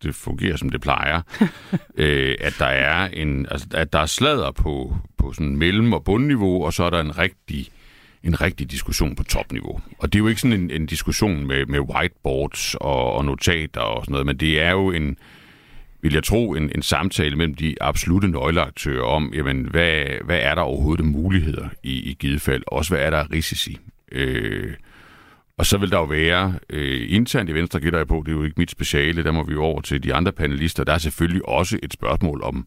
det 0.03 0.15
fungerer, 0.15 0.57
som 0.57 0.69
det 0.69 0.81
plejer, 0.81 1.21
øh, 1.97 2.35
at 2.41 2.55
der 2.59 2.67
er 2.67 3.09
en, 3.13 3.47
altså, 3.51 3.67
at 3.75 3.93
der 3.93 3.99
er 3.99 4.07
slader 4.07 4.51
på, 4.51 4.97
på 5.19 5.33
sådan 5.33 5.57
mellem- 5.57 5.93
og 5.93 6.05
bundniveau, 6.05 6.65
og 6.65 6.73
så 6.73 6.85
er 6.85 6.91
der 6.91 7.01
en 7.01 7.19
rigtig 7.19 7.69
en 8.25 8.41
rigtig 8.41 8.71
diskussion 8.71 9.17
på 9.17 9.25
topniveau. 9.25 9.81
Og 9.99 10.13
det 10.13 10.19
er 10.19 10.23
jo 10.23 10.29
ikke 10.29 10.41
sådan 10.41 10.61
en, 10.61 10.71
en 10.71 10.87
diskussion 10.87 11.47
med, 11.47 11.67
med 11.67 11.81
whiteboards 11.81 12.75
og, 12.75 13.13
og 13.13 13.25
notater 13.25 13.81
og 13.81 14.05
sådan 14.05 14.13
noget, 14.13 14.27
men 14.27 14.37
det 14.37 14.61
er 14.61 14.71
jo 14.71 14.91
en, 14.91 15.17
vil 16.03 16.13
jeg 16.13 16.25
tro, 16.25 16.55
en, 16.55 16.71
en 16.75 16.83
samtale 16.83 17.37
mellem 17.37 17.55
de 17.55 17.75
absolute 17.81 18.29
nøgleaktører 18.29 19.05
om, 19.05 19.33
jamen, 19.35 19.65
hvad, 19.65 20.05
hvad 20.25 20.39
er 20.39 20.55
der 20.55 20.63
overhovedet 20.63 21.05
muligheder 21.05 21.69
i, 21.83 22.11
i 22.11 22.17
givet 22.19 22.41
fald? 22.41 22.63
Også 22.67 22.95
hvad 22.95 23.07
er 23.07 23.11
der 23.11 23.33
risici? 23.33 23.79
Øh, 24.13 24.75
og 25.59 25.67
så 25.67 25.79
vil 25.79 25.91
der 25.91 25.99
jo 25.99 26.05
være, 26.05 26.55
øh, 26.71 27.07
internt 27.09 27.51
i 27.51 27.55
Venstre 27.55 27.81
gætter 27.81 27.99
jeg 27.99 28.09
på, 28.09 28.23
det 28.27 28.33
er 28.33 28.37
jo 28.37 28.45
ikke 28.45 28.61
mit 28.61 28.71
speciale, 28.71 29.25
der 29.25 29.33
må 29.33 29.45
vi 29.45 29.53
jo 29.53 29.63
over 29.63 29.81
til 29.81 30.03
de 30.03 30.15
andre 30.15 30.33
panelister, 30.33 30.85
der 30.85 30.93
er 30.93 30.99
selvfølgelig 30.99 31.49
også 31.49 31.79
et 31.83 31.93
spørgsmål 31.93 32.43
om, 32.43 32.67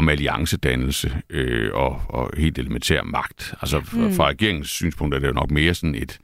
om 0.00 0.08
alliancedannelse 0.08 1.22
øh, 1.30 1.70
og, 1.74 2.02
og 2.08 2.30
helt 2.36 2.58
elementær 2.58 3.02
magt. 3.02 3.54
Altså 3.62 3.78
mm. 3.92 4.12
fra 4.12 4.28
regeringens 4.28 4.70
synspunkt 4.70 5.14
er 5.14 5.18
det 5.18 5.28
jo 5.28 5.32
nok 5.32 5.50
mere 5.50 5.74
sådan 5.74 5.94
et, 5.94 6.18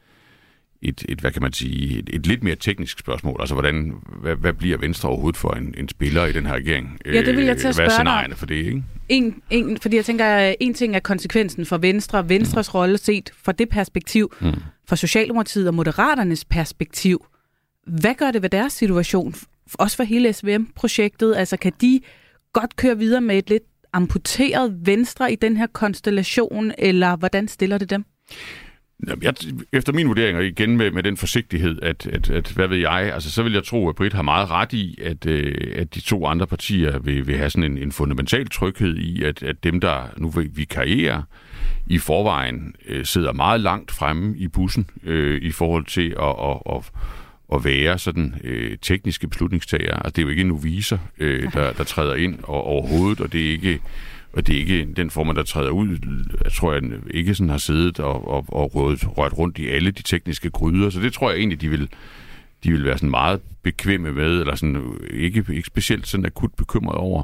et, 0.82 1.04
et 1.08 1.20
hvad 1.20 1.30
kan 1.30 1.42
man 1.42 1.52
sige, 1.52 1.98
et, 1.98 2.10
et 2.12 2.26
lidt 2.26 2.42
mere 2.42 2.56
teknisk 2.56 2.98
spørgsmål. 2.98 3.36
Altså 3.40 3.54
hvordan, 3.54 3.94
hvad, 4.22 4.36
hvad 4.36 4.52
bliver 4.52 4.78
Venstre 4.78 5.08
overhovedet 5.08 5.36
for 5.36 5.50
en, 5.50 5.74
en 5.78 5.88
spiller 5.88 6.26
i 6.26 6.32
den 6.32 6.46
her 6.46 6.54
regering? 6.54 6.98
Ja, 7.06 7.22
det 7.22 7.36
vil 7.36 7.44
jeg 7.44 7.58
til 7.58 7.68
at 7.68 7.74
spørge 7.74 7.86
Hvad 7.86 7.94
er 7.94 7.98
scenarierne 7.98 8.34
for 8.34 8.46
det, 8.46 8.54
ikke? 8.54 8.82
En, 9.08 9.42
en, 9.50 9.78
fordi 9.78 9.96
jeg 9.96 10.04
tænker, 10.04 10.54
en 10.60 10.74
ting 10.74 10.96
er 10.96 11.00
konsekvensen 11.00 11.66
for 11.66 11.78
Venstre, 11.78 12.28
Venstres 12.28 12.74
mm. 12.74 12.78
rolle 12.78 12.98
set 12.98 13.30
fra 13.42 13.52
det 13.52 13.68
perspektiv, 13.68 14.32
mm. 14.40 14.52
fra 14.88 14.96
Socialdemokratiet 14.96 15.68
og 15.68 15.74
Moderaternes 15.74 16.44
perspektiv. 16.44 17.26
Hvad 17.86 18.14
gør 18.14 18.30
det 18.30 18.42
ved 18.42 18.50
deres 18.50 18.72
situation? 18.72 19.34
Også 19.74 19.96
for 19.96 20.04
hele 20.04 20.32
SVM-projektet? 20.32 21.36
Altså 21.36 21.56
kan 21.56 21.72
de 21.80 22.00
godt 22.60 22.76
køre 22.76 22.98
videre 22.98 23.20
med 23.20 23.38
et 23.38 23.50
lidt 23.50 23.62
amputeret 23.92 24.76
venstre 24.86 25.32
i 25.32 25.36
den 25.36 25.56
her 25.56 25.66
konstellation, 25.66 26.72
eller 26.78 27.16
hvordan 27.16 27.48
stiller 27.48 27.78
det 27.78 27.90
dem? 27.90 28.04
Jeg, 29.22 29.34
efter 29.72 29.92
min 29.92 30.08
vurdering, 30.08 30.38
og 30.38 30.44
igen 30.44 30.76
med, 30.76 30.90
med 30.90 31.02
den 31.02 31.16
forsigtighed, 31.16 31.82
at, 31.82 32.06
at, 32.06 32.30
at, 32.30 32.52
hvad 32.52 32.68
ved 32.68 32.76
jeg, 32.76 33.12
altså 33.14 33.30
så 33.30 33.42
vil 33.42 33.52
jeg 33.52 33.64
tro, 33.64 33.88
at 33.88 33.94
Britt 33.94 34.14
har 34.14 34.22
meget 34.22 34.50
ret 34.50 34.72
i, 34.72 34.98
at, 35.02 35.26
øh, 35.26 35.72
at 35.76 35.94
de 35.94 36.00
to 36.00 36.26
andre 36.26 36.46
partier 36.46 36.98
vil, 36.98 37.26
vil 37.26 37.36
have 37.36 37.50
sådan 37.50 37.72
en, 37.72 37.78
en 37.78 37.92
fundamental 37.92 38.48
tryghed 38.48 38.96
i, 38.96 39.22
at, 39.22 39.42
at 39.42 39.64
dem, 39.64 39.80
der 39.80 40.08
nu 40.16 40.28
vil 40.28 40.68
karriere 40.68 41.24
i 41.86 41.98
forvejen 41.98 42.74
øh, 42.86 43.04
sidder 43.04 43.32
meget 43.32 43.60
langt 43.60 43.90
fremme 43.90 44.36
i 44.38 44.48
bussen 44.48 44.90
øh, 45.02 45.42
i 45.42 45.50
forhold 45.50 45.84
til 45.84 46.16
at, 46.20 46.34
at, 46.50 46.76
at, 46.76 46.92
at 47.54 47.64
være 47.64 47.98
sådan 47.98 48.34
øh, 48.44 48.78
tekniske 48.82 49.28
beslutningstager. 49.28 49.94
Altså, 49.94 50.10
det 50.10 50.18
er 50.18 50.22
jo 50.22 50.28
ikke 50.28 50.44
noviser, 50.44 50.98
øh, 51.18 51.52
der, 51.52 51.72
der 51.72 51.84
træder 51.84 52.14
ind 52.14 52.38
og, 52.42 52.64
overhovedet, 52.64 53.20
og 53.20 53.32
det 53.32 53.46
er 53.46 53.50
ikke 53.50 53.80
og 54.36 54.46
det 54.46 54.54
er 54.54 54.58
ikke 54.58 54.88
den 54.96 55.10
form, 55.10 55.34
der 55.34 55.42
træder 55.42 55.70
ud, 55.70 55.98
jeg 56.44 56.52
tror 56.52 56.72
jeg 56.72 56.82
ikke 57.10 57.34
sådan 57.34 57.50
har 57.50 57.58
siddet 57.58 58.00
og, 58.00 58.28
og, 58.28 58.44
og 58.48 58.74
rørt, 58.74 59.18
rørt 59.18 59.38
rundt 59.38 59.58
i 59.58 59.68
alle 59.68 59.90
de 59.90 60.02
tekniske 60.02 60.50
gryder. 60.50 60.90
Så 60.90 61.00
det 61.00 61.12
tror 61.12 61.30
jeg 61.30 61.38
egentlig, 61.38 61.60
de 61.60 61.68
vil, 61.68 61.88
de 62.64 62.70
vil 62.72 62.84
være 62.84 62.98
sådan 62.98 63.10
meget 63.10 63.40
bekvemme 63.62 64.12
med, 64.12 64.40
eller 64.40 64.54
sådan 64.54 64.98
ikke, 65.10 65.44
ikke 65.52 65.66
specielt 65.66 66.06
sådan 66.06 66.26
akut 66.26 66.50
bekymret 66.56 66.96
over. 66.96 67.22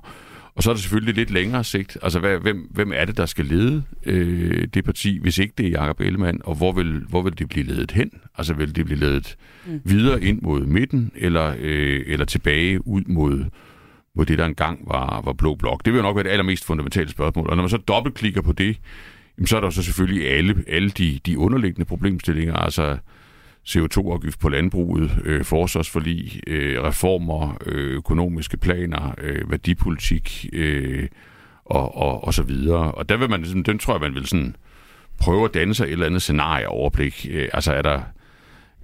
Og 0.54 0.62
så 0.62 0.70
er 0.70 0.74
der 0.74 0.80
selvfølgelig 0.80 1.14
lidt 1.14 1.30
længere 1.30 1.64
sigt. 1.64 1.98
Altså, 2.02 2.18
hvad, 2.18 2.38
hvem, 2.38 2.68
hvem 2.70 2.92
er 2.94 3.04
det, 3.04 3.16
der 3.16 3.26
skal 3.26 3.46
lede 3.46 3.82
øh, 4.06 4.68
det 4.74 4.84
parti, 4.84 5.18
hvis 5.18 5.38
ikke 5.38 5.54
det 5.58 5.66
er 5.66 5.70
Jacob 5.70 6.00
Ellemann, 6.00 6.40
og 6.44 6.54
hvor 6.54 6.72
vil, 6.72 7.04
hvor 7.08 7.22
vil 7.22 7.38
det 7.38 7.48
blive 7.48 7.66
ledet 7.66 7.90
hen? 7.90 8.10
Altså, 8.38 8.54
vil 8.54 8.76
det 8.76 8.84
blive 8.84 8.98
ledet 8.98 9.36
mm. 9.66 9.80
videre 9.84 10.22
ind 10.22 10.42
mod 10.42 10.66
midten, 10.66 11.10
eller, 11.14 11.54
øh, 11.58 12.04
eller 12.06 12.24
tilbage 12.24 12.86
ud 12.86 13.02
mod, 13.06 13.44
mod 14.14 14.26
det, 14.26 14.38
der 14.38 14.46
engang 14.46 14.80
var, 14.86 15.20
var 15.24 15.32
blå 15.32 15.54
blok? 15.54 15.84
Det 15.84 15.92
vil 15.92 15.98
jo 15.98 16.02
nok 16.02 16.16
være 16.16 16.24
det 16.24 16.30
allermest 16.30 16.64
fundamentale 16.64 17.10
spørgsmål. 17.10 17.50
Og 17.50 17.56
når 17.56 17.62
man 17.62 17.70
så 17.70 17.76
dobbeltklikker 17.76 18.42
på 18.42 18.52
det, 18.52 18.76
jamen, 19.38 19.46
så 19.46 19.56
er 19.56 19.60
der 19.60 19.70
så 19.70 19.82
selvfølgelig 19.82 20.28
alle, 20.28 20.64
alle 20.68 20.90
de, 20.90 21.20
de 21.26 21.38
underliggende 21.38 21.84
problemstillinger, 21.84 22.54
altså 22.54 22.98
CO2-afgift 23.68 24.38
på 24.38 24.48
landbruget, 24.48 25.10
øh, 25.24 25.44
forsvarsforlig, 25.44 26.40
øh, 26.46 26.82
reformer, 26.82 27.58
øh, 27.66 27.90
økonomiske 27.96 28.56
planer, 28.56 29.14
øh, 29.18 29.50
værdipolitik 29.50 30.46
øh, 30.52 31.08
og, 31.64 31.96
og, 31.96 32.24
og 32.24 32.34
så 32.34 32.42
videre. 32.42 32.92
Og 32.92 33.08
der 33.08 33.16
vil 33.16 33.30
man, 33.30 33.44
sådan, 33.44 33.62
den 33.62 33.78
tror 33.78 33.94
jeg, 33.94 34.00
man 34.00 34.14
vil 34.14 34.26
sådan 34.26 34.56
prøve 35.18 35.44
at 35.44 35.54
danne 35.54 35.74
sig 35.74 35.84
et 35.84 35.92
eller 35.92 36.06
andet 36.06 36.22
scenarieoverblik. 36.22 37.26
Øh, 37.30 37.48
altså 37.52 37.72
er 37.72 37.82
der, 37.82 38.00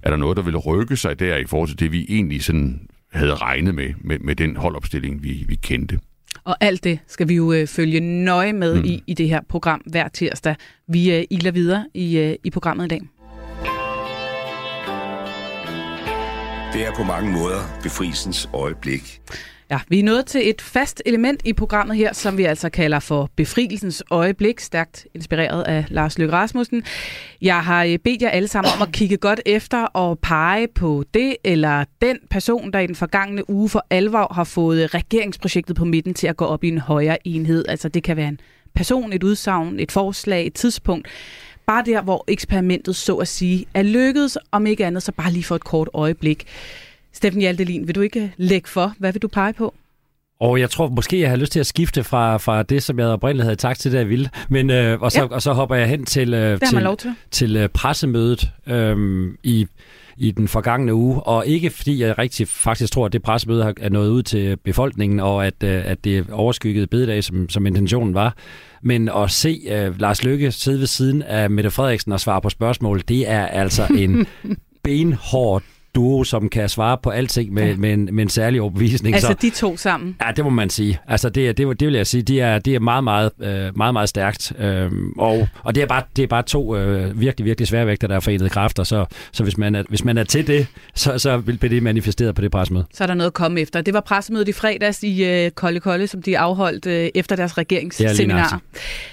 er 0.03 0.09
der 0.09 0.17
noget, 0.17 0.37
der 0.37 0.43
vil 0.43 0.57
rykke 0.57 0.95
sig 0.95 1.19
der 1.19 1.37
i 1.37 1.45
forhold 1.45 1.69
til 1.69 1.79
det, 1.79 1.91
vi 1.91 2.05
egentlig 2.09 2.43
sådan 2.43 2.87
havde 3.13 3.35
regnet 3.35 3.75
med, 3.75 3.93
med, 3.97 4.19
med 4.19 4.35
den 4.35 4.55
holdopstilling, 4.55 5.23
vi, 5.23 5.45
vi 5.47 5.55
kendte. 5.55 5.99
Og 6.43 6.57
alt 6.59 6.83
det 6.83 6.99
skal 7.07 7.29
vi 7.29 7.35
jo 7.35 7.53
øh, 7.53 7.67
følge 7.67 7.99
nøje 7.99 8.53
med 8.53 8.75
mm. 8.75 8.85
i, 8.85 9.03
i 9.07 9.13
det 9.13 9.29
her 9.29 9.41
program 9.49 9.81
hver 9.85 10.07
tirsdag. 10.07 10.55
Vi 10.87 11.17
øh, 11.17 11.23
iler 11.29 11.51
videre 11.51 11.85
i, 11.93 12.17
øh, 12.17 12.35
i 12.43 12.49
programmet 12.49 12.85
i 12.85 12.87
dag. 12.87 13.01
Det 16.73 16.85
er 16.87 16.91
på 16.95 17.03
mange 17.03 17.31
måder 17.31 17.79
befrielsens 17.83 18.49
øjeblik. 18.53 19.21
Ja, 19.71 19.79
vi 19.87 19.99
er 19.99 20.03
nået 20.03 20.25
til 20.25 20.49
et 20.49 20.61
fast 20.61 21.01
element 21.05 21.41
i 21.45 21.53
programmet 21.53 21.97
her, 21.97 22.13
som 22.13 22.37
vi 22.37 22.43
altså 22.43 22.69
kalder 22.69 22.99
for 22.99 23.29
befrielsens 23.35 24.03
øjeblik, 24.11 24.59
stærkt 24.59 25.07
inspireret 25.15 25.63
af 25.63 25.85
Lars 25.89 26.17
Løkke 26.17 26.33
Rasmussen. 26.33 26.83
Jeg 27.41 27.63
har 27.63 27.83
øh, 27.83 27.97
bedt 27.97 28.21
jer 28.21 28.29
alle 28.29 28.47
sammen 28.47 28.71
om 28.75 28.81
at 28.87 28.93
kigge 28.93 29.17
godt 29.17 29.41
efter 29.45 29.83
og 29.83 30.19
pege 30.19 30.67
på 30.75 31.03
det 31.13 31.35
eller 31.43 31.85
den 32.01 32.17
person, 32.29 32.73
der 32.73 32.79
i 32.79 32.87
den 32.87 32.95
forgangne 32.95 33.49
uge 33.49 33.69
for 33.69 33.85
alvor 33.89 34.33
har 34.33 34.43
fået 34.43 34.83
øh, 34.83 34.89
regeringsprojektet 34.93 35.75
på 35.75 35.85
midten 35.85 36.13
til 36.13 36.27
at 36.27 36.37
gå 36.37 36.45
op 36.45 36.63
i 36.63 36.67
en 36.67 36.77
højere 36.77 37.27
enhed. 37.27 37.65
Altså 37.67 37.89
det 37.89 38.03
kan 38.03 38.17
være 38.17 38.27
en 38.27 38.39
person, 38.75 39.13
et 39.13 39.23
udsagn, 39.23 39.79
et 39.79 39.91
forslag, 39.91 40.47
et 40.47 40.53
tidspunkt 40.53 41.07
bare 41.69 41.83
der, 41.85 42.01
hvor 42.01 42.23
eksperimentet 42.27 42.95
så 42.95 43.15
at 43.15 43.27
sige 43.27 43.65
er 43.73 43.83
lykkedes, 43.83 44.37
om 44.51 44.65
ikke 44.65 44.85
andet, 44.85 45.03
så 45.03 45.11
bare 45.11 45.31
lige 45.31 45.43
for 45.43 45.55
et 45.55 45.63
kort 45.63 45.89
øjeblik. 45.93 46.45
Steffen 47.13 47.41
Hjaltelin, 47.41 47.87
vil 47.87 47.95
du 47.95 48.01
ikke 48.01 48.33
lægge 48.37 48.69
for? 48.69 48.93
Hvad 48.99 49.13
vil 49.13 49.21
du 49.21 49.27
pege 49.27 49.53
på? 49.53 49.73
Og 50.39 50.59
jeg 50.59 50.69
tror 50.69 50.89
måske, 50.89 51.19
jeg 51.19 51.29
har 51.29 51.37
lyst 51.37 51.51
til 51.51 51.59
at 51.59 51.65
skifte 51.65 52.03
fra, 52.03 52.37
fra 52.37 52.63
det, 52.63 52.83
som 52.83 52.99
jeg 52.99 53.07
oprindeligt 53.07 53.43
havde 53.43 53.55
tak 53.55 53.79
til, 53.79 53.91
det 53.91 53.97
jeg 53.97 54.09
ville. 54.09 54.29
Men, 54.49 54.69
øh, 54.69 55.01
og, 55.01 55.11
så, 55.11 55.19
ja. 55.19 55.27
og 55.27 55.41
så 55.41 55.53
hopper 55.53 55.75
jeg 55.75 55.87
hen 55.87 56.05
til, 56.05 56.33
øh, 56.33 56.59
til, 56.59 56.97
til. 56.97 57.15
til 57.31 57.55
øh, 57.55 57.69
pressemødet 57.69 58.51
øh, 58.67 59.27
i, 59.43 59.67
i 60.19 60.31
den 60.31 60.47
forgangne 60.47 60.93
uge. 60.93 61.21
Og 61.21 61.47
ikke 61.47 61.69
fordi 61.69 62.01
jeg 62.01 62.17
rigtig 62.17 62.47
faktisk 62.47 62.93
tror, 62.93 63.05
at 63.05 63.13
det 63.13 63.21
pressemøde 63.21 63.73
er 63.81 63.89
nået 63.89 64.09
ud 64.09 64.23
til 64.23 64.57
befolkningen, 64.57 65.19
og 65.19 65.47
at, 65.47 65.63
øh, 65.63 65.81
at 65.85 66.03
det 66.03 66.29
overskyggede 66.31 66.87
bededag, 66.87 67.23
som, 67.23 67.49
som 67.49 67.65
intentionen 67.65 68.13
var. 68.13 68.35
Men 68.83 69.09
at 69.09 69.31
se 69.31 69.61
uh, 69.65 69.99
Lars 69.99 70.23
Løkke 70.23 70.51
sidde 70.51 70.79
ved 70.79 70.87
siden 70.87 71.21
af 71.21 71.49
Mette 71.49 71.71
Frederiksen 71.71 72.11
og 72.11 72.19
svare 72.19 72.41
på 72.41 72.49
spørgsmål, 72.49 73.01
det 73.07 73.29
er 73.29 73.45
altså 73.45 73.87
en 73.97 74.27
benhård 74.83 75.63
duo, 75.95 76.23
som 76.23 76.49
kan 76.49 76.69
svare 76.69 76.97
på 77.03 77.09
alting 77.09 77.53
med, 77.53 77.69
ja. 77.69 77.75
med, 77.75 77.93
en, 77.93 78.09
med 78.11 78.23
en 78.23 78.29
særlig 78.29 78.61
overbevisning. 78.61 79.15
Altså 79.15 79.27
så, 79.27 79.37
de 79.41 79.49
to 79.49 79.77
sammen? 79.77 80.15
Ja, 80.25 80.31
det 80.31 80.43
må 80.43 80.49
man 80.49 80.69
sige. 80.69 80.99
Altså 81.07 81.29
det, 81.29 81.57
det, 81.57 81.79
det 81.79 81.87
vil 81.87 81.95
jeg 81.95 82.07
sige, 82.07 82.21
det 82.21 82.41
er, 82.41 82.59
det 82.59 82.75
er 82.75 82.79
meget, 82.79 83.03
meget, 83.03 83.31
øh, 83.39 83.77
meget, 83.77 83.93
meget 83.93 84.09
stærkt. 84.09 84.53
Øhm, 84.59 85.11
og, 85.17 85.47
og 85.63 85.75
det 85.75 85.83
er 85.83 85.87
bare, 85.87 86.03
det 86.15 86.23
er 86.23 86.27
bare 86.27 86.43
to 86.43 86.75
øh, 86.77 87.21
virkelig, 87.21 87.45
virkelig 87.45 87.67
sværvægter, 87.67 88.07
der 88.07 88.15
er 88.15 88.19
forenede 88.19 88.49
kræfter. 88.49 88.83
Så, 88.83 89.05
så 89.31 89.43
hvis, 89.43 89.57
man 89.57 89.75
er, 89.75 89.83
hvis 89.89 90.03
man 90.05 90.17
er 90.17 90.23
til 90.23 90.47
det, 90.47 90.67
så, 90.95 91.19
så 91.19 91.37
vil 91.37 91.61
det 91.61 91.83
manifesteret 91.83 92.35
på 92.35 92.41
det 92.41 92.51
pressemøde. 92.51 92.85
Så 92.93 93.03
er 93.03 93.07
der 93.07 93.13
noget 93.13 93.29
at 93.29 93.33
komme 93.33 93.61
efter. 93.61 93.81
Det 93.81 93.93
var 93.93 94.01
pressemødet 94.01 94.47
i 94.47 94.51
fredags 94.51 95.03
i 95.03 95.23
øh, 95.23 95.51
Kolde 95.51 95.79
Kolde, 95.79 96.07
som 96.07 96.21
de 96.21 96.37
afholdt 96.37 96.85
øh, 96.85 97.09
efter 97.15 97.35
deres 97.35 97.57
regeringsseminar. 97.57 98.61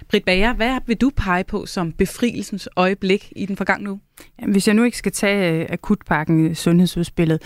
Britt 0.09 0.25
Bager, 0.25 0.55
hvad 0.55 0.79
vil 0.87 0.97
du 0.97 1.11
pege 1.17 1.45
på 1.45 1.67
som 1.67 1.93
befrielsens 1.93 2.69
øjeblik 2.77 3.33
i 3.37 3.47
den 3.47 3.57
forgangne 3.57 3.91
uge? 3.91 4.01
Hvis 4.49 4.67
jeg 4.67 4.75
nu 4.75 4.85
ikke 4.85 4.99
skal 4.99 5.13
tage 5.13 5.61
øh, 5.61 5.67
akutpakken 5.71 6.47
øh, 6.47 6.55
sundhedsudspillet, 6.55 7.43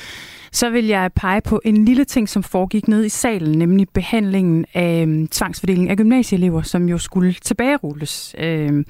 så 0.52 0.70
vil 0.70 0.87
jeg 0.87 1.12
pege 1.16 1.40
på 1.40 1.61
en 1.64 1.85
lille 1.85 2.04
ting, 2.04 2.28
som 2.28 2.42
foregik 2.42 2.88
ned 2.88 3.04
i 3.04 3.09
salen, 3.09 3.59
nemlig 3.59 3.88
behandlingen 3.88 4.64
af 4.74 4.80
øh, 4.83 5.06
tvangsfordelingen 5.06 5.28
tvangsfordeling 5.28 5.90
af 5.90 5.96
gymnasieelever, 5.96 6.62
som 6.62 6.88
jo 6.88 6.98
skulle 6.98 7.33
tilbagerulles. 7.33 8.35
Øh, 8.38 8.85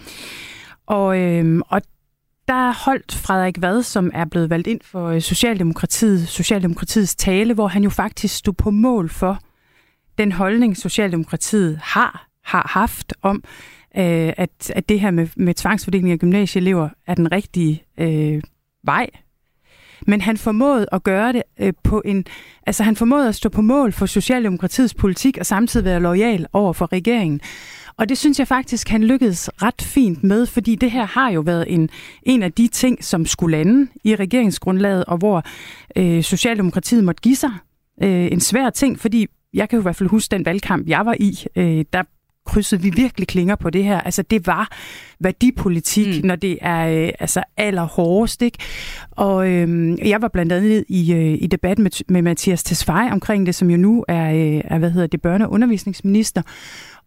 og, 0.87 1.19
øh, 1.19 1.61
og 1.69 1.83
der 2.49 2.85
holdt 2.85 3.12
Frederik 3.12 3.62
Vad, 3.62 3.83
som 3.83 4.11
er 4.14 4.25
blevet 4.25 4.51
valgt 4.51 4.66
ind 4.66 4.81
for 4.85 5.19
Socialdemokratiet, 5.19 6.29
Socialdemokratiets 6.29 7.14
tale, 7.14 7.55
hvor 7.55 7.69
han 7.69 7.85
jo 7.85 7.90
faktisk 7.90 8.37
stod 8.37 8.55
på 8.55 8.71
mål 8.71 9.09
for 9.09 9.38
den 10.19 10.33
holdning, 10.33 10.77
Socialdemokratiet 10.77 11.81
har, 11.83 12.27
har 12.45 12.71
haft 12.71 13.14
om, 13.23 13.45
øh, 13.96 14.33
at, 14.37 14.72
at 14.74 14.88
det 14.88 15.00
her 15.00 15.11
med, 15.11 15.29
med 15.37 15.55
tvangsfordeling 15.55 16.12
af 16.12 16.18
gymnasieelever 16.18 16.88
er 17.07 17.14
den 17.14 17.33
rigtige 17.33 17.83
øh, 17.98 18.42
vej. 18.85 19.07
Men 20.07 20.20
han 20.20 20.37
formåede 20.37 20.87
at 20.92 21.03
gøre 21.03 21.33
det 21.33 21.42
øh, 21.61 21.72
på 21.85 22.03
en... 22.05 22.24
Altså 22.66 22.83
han 22.83 22.96
formåede 22.96 23.29
at 23.29 23.35
stå 23.35 23.48
på 23.48 23.62
mål 23.62 23.92
for 23.92 24.07
Socialdemokratiets 24.07 24.94
politik 24.94 25.38
og 25.38 25.46
samtidig 25.46 25.85
være 25.85 26.00
lojal 26.00 26.46
over 26.53 26.72
for 26.72 26.92
regeringen. 26.92 27.40
Og 27.96 28.09
det 28.09 28.18
synes 28.18 28.38
jeg 28.38 28.48
faktisk, 28.48 28.88
han 28.88 29.05
lykkedes 29.05 29.50
ret 29.62 29.83
fint 29.83 30.24
med, 30.24 30.46
fordi 30.46 30.74
det 30.74 30.90
her 30.90 31.07
har 31.07 31.31
jo 31.31 31.40
været 31.40 31.64
en, 31.68 31.88
en 32.22 32.42
af 32.42 32.53
de 32.53 32.68
ting, 32.68 33.05
som 33.05 33.26
skulle 33.26 33.57
lande 33.57 33.90
i 34.05 34.16
regeringsgrundlaget, 34.16 35.05
og 35.05 35.18
hvor 35.18 35.42
øh, 35.96 36.22
Socialdemokratiet 36.22 37.05
måtte 37.05 37.20
give 37.20 37.37
sig. 37.37 37.53
Øh, 38.03 38.33
en 38.33 38.40
svær 38.40 38.70
ting, 38.70 39.00
fordi 39.00 39.26
jeg 39.55 39.68
kan 39.68 39.76
jo 39.76 39.81
i 39.81 39.83
hvert 39.83 39.96
fald 39.96 40.09
huske 40.09 40.33
den 40.33 40.44
valgkamp, 40.44 40.88
jeg 40.88 41.07
var 41.07 41.16
i. 41.20 41.44
Øh, 41.57 41.85
der 41.92 42.03
krydsede 42.51 42.83
vi 42.83 42.91
virkelig 42.91 43.29
klinger 43.29 43.57
på 43.57 43.71
det 43.71 43.85
her. 43.85 44.01
Altså, 44.01 44.23
det 44.23 44.47
var 44.47 44.69
værdipolitik, 45.21 46.23
mm. 46.23 46.27
når 46.27 46.37
det 46.37 46.59
er 46.61 46.87
øh, 46.87 47.13
altså 47.21 47.43
allerhårdest, 47.57 48.43
ikke? 48.43 48.59
Og 49.11 49.49
øh, 49.49 49.99
jeg 50.09 50.23
var 50.23 50.29
blandt 50.29 50.53
andet 50.53 50.85
i, 50.89 51.13
øh, 51.13 51.39
i 51.41 51.47
debat 51.47 51.79
med, 51.79 51.91
med 52.09 52.23
Mathias 52.23 52.63
Tesfaye 52.63 53.13
omkring 53.13 53.47
det, 53.47 53.55
som 53.55 53.71
jo 53.71 53.77
nu 53.77 54.05
er, 54.09 54.31
øh, 54.31 54.61
er 54.65 54.79
hvad 54.79 54.91
hedder 54.91 55.07
det, 55.07 55.27
børne- 55.27 55.45
og 55.45 55.53
undervisningsminister. 55.53 56.43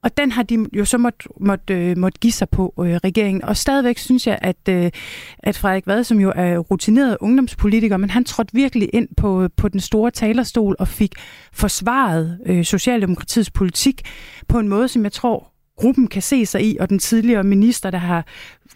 Og 0.03 0.17
den 0.17 0.31
har 0.31 0.43
de 0.43 0.65
jo 0.73 0.85
så 0.85 0.97
måtte, 0.97 1.29
måtte, 1.39 1.73
øh, 1.73 1.97
måtte 1.97 2.19
give 2.19 2.33
sig 2.33 2.49
på 2.49 2.73
øh, 2.79 2.95
regeringen. 2.95 3.45
Og 3.45 3.57
stadigvæk 3.57 3.97
synes 3.97 4.27
jeg, 4.27 4.39
at, 4.41 4.69
øh, 4.69 4.91
at 5.39 5.57
Frederik 5.57 5.87
Vad, 5.87 6.03
som 6.03 6.19
jo 6.19 6.33
er 6.35 6.57
rutineret 6.57 7.17
ungdomspolitiker, 7.19 7.97
men 7.97 8.09
han 8.09 8.23
trådte 8.23 8.53
virkelig 8.53 8.89
ind 8.93 9.07
på, 9.17 9.43
øh, 9.43 9.49
på 9.57 9.67
den 9.67 9.79
store 9.79 10.11
talerstol 10.11 10.75
og 10.79 10.87
fik 10.87 11.15
forsvaret 11.53 12.39
øh, 12.45 12.63
Socialdemokratiets 12.63 13.51
politik 13.51 14.01
på 14.47 14.59
en 14.59 14.67
måde, 14.67 14.87
som 14.87 15.03
jeg 15.03 15.11
tror, 15.11 15.53
gruppen 15.77 16.07
kan 16.07 16.21
se 16.21 16.45
sig 16.45 16.63
i, 16.63 16.77
og 16.79 16.89
den 16.89 16.99
tidligere 16.99 17.43
minister, 17.43 17.91
der 17.91 17.97
har 17.97 18.25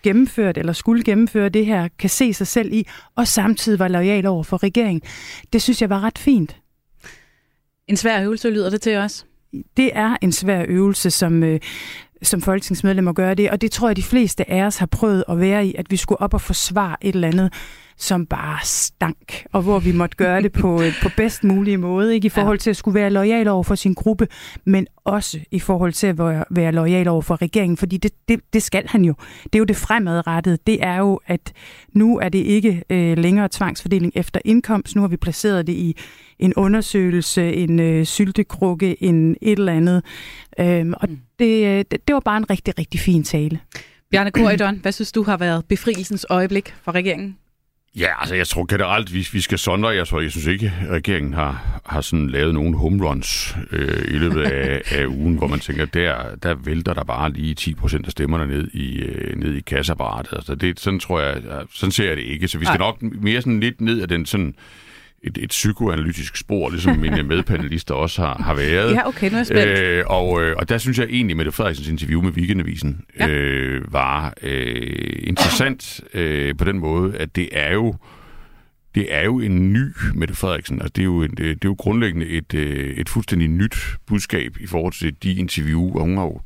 gennemført 0.03 0.57
eller 0.57 0.73
skulle 0.73 1.03
gennemføre 1.03 1.49
det 1.49 1.65
her, 1.65 1.87
kan 1.99 2.09
se 2.09 2.33
sig 2.33 2.47
selv 2.47 2.73
i, 2.73 2.87
og 3.15 3.27
samtidig 3.27 3.79
var 3.79 3.87
lojal 3.87 4.25
over 4.25 4.43
for 4.43 4.63
regeringen. 4.63 5.01
Det 5.53 5.61
synes 5.61 5.81
jeg 5.81 5.89
var 5.89 6.01
ret 6.01 6.17
fint. 6.17 6.57
En 7.87 7.97
svær 7.97 8.23
øvelse 8.23 8.49
lyder 8.49 8.69
det 8.69 8.81
til 8.81 8.95
os 8.95 9.26
det 9.77 9.91
er 9.93 10.17
en 10.21 10.31
svær 10.31 10.65
øvelse, 10.67 11.11
som, 11.11 11.43
øh, 11.43 11.59
som 12.21 12.41
folketingsmedlemmer 12.41 13.13
gør 13.13 13.33
det, 13.33 13.49
og 13.49 13.61
det 13.61 13.71
tror 13.71 13.89
jeg, 13.89 13.95
de 13.95 14.03
fleste 14.03 14.49
af 14.51 14.63
os 14.63 14.77
har 14.77 14.85
prøvet 14.85 15.23
at 15.29 15.39
være 15.39 15.67
i, 15.67 15.75
at 15.77 15.85
vi 15.89 15.97
skulle 15.97 16.21
op 16.21 16.33
og 16.33 16.41
forsvare 16.41 16.95
et 17.01 17.15
eller 17.15 17.27
andet, 17.27 17.53
som 17.99 18.25
bare 18.25 18.59
stank, 18.63 19.45
og 19.51 19.61
hvor 19.61 19.79
vi 19.79 19.91
måtte 19.91 20.17
gøre 20.17 20.41
det 20.41 20.51
på, 20.51 20.81
øh, 20.81 20.93
på 21.03 21.09
bedst 21.17 21.43
mulige 21.43 21.77
måde, 21.77 22.13
ikke 22.13 22.25
i 22.25 22.29
forhold 22.29 22.59
til 22.59 22.69
at 22.69 22.77
skulle 22.77 22.95
være 22.95 23.09
lojal 23.09 23.47
over 23.47 23.63
for 23.63 23.75
sin 23.75 23.93
gruppe, 23.93 24.27
men 24.65 24.87
også 25.05 25.39
i 25.51 25.59
forhold 25.59 25.93
til 25.93 26.07
at 26.07 26.17
være, 26.17 26.43
være 26.49 26.71
lojal 26.71 27.07
over 27.07 27.21
for 27.21 27.41
regeringen, 27.41 27.77
fordi 27.77 27.97
det, 27.97 28.11
det, 28.27 28.39
det 28.53 28.63
skal 28.63 28.87
han 28.87 29.05
jo. 29.05 29.13
Det 29.43 29.55
er 29.55 29.59
jo 29.59 29.65
det 29.65 29.75
fremadrettede. 29.75 30.57
Det 30.67 30.83
er 30.83 30.97
jo, 30.97 31.19
at 31.25 31.53
nu 31.93 32.19
er 32.19 32.29
det 32.29 32.39
ikke 32.39 32.83
øh, 32.89 33.17
længere 33.17 33.49
tvangsfordeling 33.51 34.11
efter 34.15 34.39
indkomst, 34.45 34.95
nu 34.95 35.01
har 35.01 35.07
vi 35.07 35.17
placeret 35.17 35.67
det 35.67 35.73
i 35.73 35.97
en 36.39 36.53
undersøgelse, 36.53 37.53
en 37.53 37.79
øh, 37.79 38.05
syltekrukke, 38.05 39.03
en 39.03 39.37
et 39.41 39.59
eller 39.59 39.73
andet. 39.73 40.03
Øhm, 40.59 40.93
og 40.93 41.09
mm. 41.09 41.19
det, 41.39 41.65
øh, 41.65 41.85
det, 41.91 42.07
det 42.07 42.13
var 42.13 42.19
bare 42.19 42.37
en 42.37 42.49
rigtig, 42.49 42.79
rigtig 42.79 42.99
fin 42.99 43.23
tale. 43.23 43.59
Bjarne 44.11 44.31
Korydon, 44.31 44.79
hvad 44.81 44.91
synes 44.91 45.11
du 45.11 45.23
har 45.23 45.37
været 45.37 45.65
befrielsens 45.65 46.25
øjeblik 46.29 46.75
for 46.83 46.91
regeringen? 46.91 47.37
Ja, 47.95 48.19
altså 48.19 48.35
jeg 48.35 48.47
tror 48.47 48.65
generelt, 48.65 49.13
vi, 49.13 49.27
vi 49.31 49.41
skal 49.41 49.59
sondre. 49.59 49.89
Jeg, 49.89 50.07
tror, 50.07 50.21
jeg 50.21 50.31
synes 50.31 50.47
ikke, 50.47 50.73
at 50.81 50.89
regeringen 50.89 51.33
har, 51.33 51.81
har 51.85 52.01
sådan 52.01 52.29
lavet 52.29 52.53
nogen 52.53 52.73
home 52.73 53.05
runs 53.07 53.55
øh, 53.71 54.03
i 54.07 54.17
løbet 54.17 54.41
af, 54.41 54.81
af 54.99 55.05
ugen, 55.05 55.37
hvor 55.37 55.47
man 55.47 55.59
tænker, 55.59 55.85
der, 55.85 56.35
der 56.43 56.55
vælter 56.55 56.93
der 56.93 57.03
bare 57.03 57.31
lige 57.31 57.53
10 57.53 57.73
procent 57.73 58.05
af 58.05 58.11
stemmerne 58.11 58.47
ned 58.47 58.67
i, 58.73 58.97
øh, 58.97 59.39
ned 59.39 59.53
i 59.53 59.61
kasseapparatet. 59.61 60.33
Altså 60.33 60.55
det, 60.55 60.79
sådan 60.79 60.99
tror 60.99 61.19
jeg, 61.19 61.41
sådan 61.73 61.91
ser 61.91 62.07
jeg 62.07 62.17
det 62.17 62.23
ikke. 62.23 62.47
Så 62.47 62.57
vi 62.57 62.65
skal 62.65 62.81
Ej. 62.81 62.87
nok 62.87 63.01
mere 63.01 63.41
sådan 63.41 63.59
lidt 63.59 63.81
ned 63.81 64.01
af 64.01 64.07
den 64.07 64.25
sådan 64.25 64.55
et, 65.23 65.37
et 65.37 65.49
psykoanalytisk 65.49 66.37
spor, 66.37 66.69
ligesom 66.69 66.97
mine 67.05 67.23
medpanelister 67.23 67.93
også 67.93 68.21
har, 68.21 68.37
har 68.43 68.53
været. 68.53 68.93
Ja, 68.93 69.07
okay, 69.07 69.29
nu 69.29 69.33
er 69.33 69.39
jeg 69.39 69.47
spændt. 69.47 69.79
Øh, 69.79 70.03
og, 70.07 70.43
øh, 70.43 70.55
og 70.57 70.69
der 70.69 70.77
synes 70.77 70.99
jeg 70.99 71.07
egentlig, 71.09 71.37
Mette 71.37 71.51
Frederiksens 71.51 71.87
interview 71.87 72.21
med 72.21 72.31
Weekendavisen 72.31 73.05
ja. 73.19 73.27
øh, 73.27 73.93
var 73.93 74.33
øh, 74.41 75.15
interessant 75.19 76.01
øh, 76.13 76.55
på 76.57 76.65
den 76.65 76.79
måde, 76.79 77.17
at 77.17 77.35
det 77.35 77.49
er 77.51 77.73
jo 77.73 77.95
det 78.95 79.15
er 79.15 79.23
jo 79.23 79.39
en 79.39 79.73
ny 79.73 79.85
Mette 80.15 80.35
Frederiksen. 80.35 80.81
Altså, 80.81 80.93
det, 80.95 81.01
er 81.01 81.05
jo 81.05 81.21
en, 81.21 81.31
det 81.31 81.49
er 81.51 81.55
jo 81.65 81.75
grundlæggende 81.77 82.27
et, 82.27 82.53
øh, 82.53 82.97
et 82.97 83.09
fuldstændig 83.09 83.47
nyt 83.47 83.75
budskab 84.07 84.57
i 84.59 84.67
forhold 84.67 84.93
til 84.93 85.15
de 85.23 85.33
interview, 85.33 85.95
og 85.95 86.01
hun 86.01 86.17
har 86.17 86.23
jo 86.23 86.41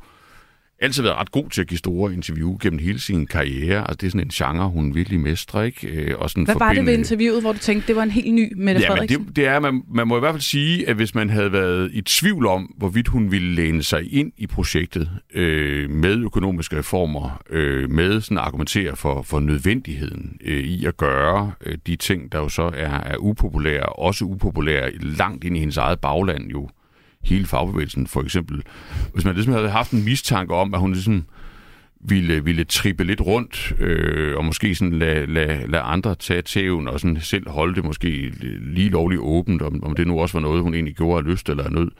altid 0.82 1.04
været 1.04 1.16
ret 1.16 1.32
god 1.32 1.50
til 1.50 1.62
at 1.62 1.68
give 1.68 1.78
store 1.78 2.14
interview 2.14 2.58
gennem 2.62 2.80
hele 2.80 3.00
sin 3.00 3.28
karriere. 3.28 3.82
Altså, 3.82 3.96
det 3.96 4.08
er 4.08 4.12
sådan 4.12 4.28
en 4.28 4.30
genre, 4.30 4.70
hun 4.70 4.96
virkelig 4.96 5.20
mestrer, 5.20 5.64
ikke? 5.64 5.88
Øh, 5.88 6.16
og 6.18 6.30
sådan 6.30 6.44
Hvad 6.44 6.54
forbinde... 6.54 6.68
var 6.68 6.74
det 6.74 6.86
ved 6.86 6.94
interviewet, 6.94 7.42
hvor 7.42 7.52
du 7.52 7.58
tænkte, 7.58 7.88
det 7.88 7.96
var 7.96 8.04
en 8.04 8.12
helt 8.12 8.34
ny 8.34 8.54
Mette 8.56 8.82
ja, 8.82 8.90
Frederiksen? 8.90 9.26
Det, 9.26 9.36
det 9.36 9.46
er, 9.46 9.60
man, 9.60 9.84
man 9.94 10.08
må 10.08 10.18
i 10.18 10.20
hvert 10.20 10.34
fald 10.34 10.42
sige, 10.42 10.90
at 10.90 10.96
hvis 10.96 11.16
man 11.16 11.30
havde 11.30 11.52
været 11.52 11.90
i 11.94 12.02
tvivl 12.02 12.46
om, 12.46 12.74
hvorvidt 12.78 13.08
hun 13.08 13.32
ville 13.32 13.56
læne 13.56 13.84
sig 13.84 14.14
ind 14.14 14.32
i 14.38 14.48
projektet 14.48 15.10
øh, 15.34 15.90
med 15.90 16.16
økonomiske 16.16 16.78
reformer, 16.78 17.42
øh, 17.50 17.90
med 17.90 18.22
sådan 18.22 18.38
at 18.38 18.44
argumentere 18.44 18.96
for, 18.96 19.22
for 19.22 19.40
nødvendigheden 19.40 20.38
øh, 20.46 20.64
i 20.64 20.86
at 20.86 20.98
gøre 20.98 21.52
øh, 21.66 21.78
de 21.88 21.96
ting, 21.96 22.32
der 22.32 22.40
jo 22.40 22.50
så 22.50 22.72
er, 22.74 23.00
er 23.00 23.18
upopulære, 23.18 23.86
også 23.86 24.26
upopulære 24.26 24.92
langt 24.92 25.44
ind 25.44 25.58
i 25.58 25.60
hendes 25.60 25.78
eget 25.78 26.00
bagland 26.00 26.52
jo, 26.52 26.70
hele 27.24 27.46
fagbevægelsen, 27.46 28.08
for 28.08 28.22
eksempel. 28.22 28.64
Hvis 29.14 29.26
man 29.26 29.36
ligesom 29.36 29.54
havde 29.54 29.70
haft 29.70 29.92
en 29.92 30.06
mistanke 30.06 30.54
om, 30.54 30.74
at 30.74 30.80
hun 30.80 30.92
ligesom 30.92 31.26
ville, 32.04 32.46
ville 32.46 32.64
trippe 32.64 33.04
lidt 33.04 33.22
rundt, 33.22 33.74
øh, 33.80 34.38
og 34.38 34.46
måske 34.46 34.76
sådan 34.76 34.94
lade, 34.94 35.26
lade, 35.26 35.68
lade 35.68 35.84
andre 35.84 36.16
tage 36.16 36.42
tæven, 36.42 36.88
og 36.88 37.00
sådan 37.00 37.22
selv 37.22 37.50
holde 37.50 37.76
det 37.76 37.86
måske 37.86 38.34
lige 38.62 38.90
lovligt 38.90 39.22
åbent, 39.22 39.62
om, 39.62 39.84
om 39.84 39.96
det 39.96 40.08
nu 40.08 40.20
også 40.20 40.34
var 40.34 40.42
noget, 40.42 40.64
hun 40.64 40.74
egentlig 40.74 40.96
gjorde 40.96 41.18
af 41.18 41.32
lyst 41.32 41.50
eller 41.50 41.64
af 41.64 41.72
nød, 41.72 41.92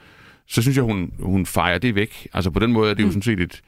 så 0.48 0.62
synes 0.62 0.78
jeg, 0.78 0.84
hun, 0.84 1.14
hun 1.20 1.46
fejrer 1.46 1.78
det 1.78 1.96
væk. 1.96 2.28
Altså 2.34 2.52
på 2.52 2.60
den 2.60 2.72
måde 2.72 2.90
er 2.90 2.94
det 2.94 3.02
jo 3.02 3.08
mm. 3.08 3.12
sådan 3.12 3.22
set 3.22 3.40
et, 3.40 3.62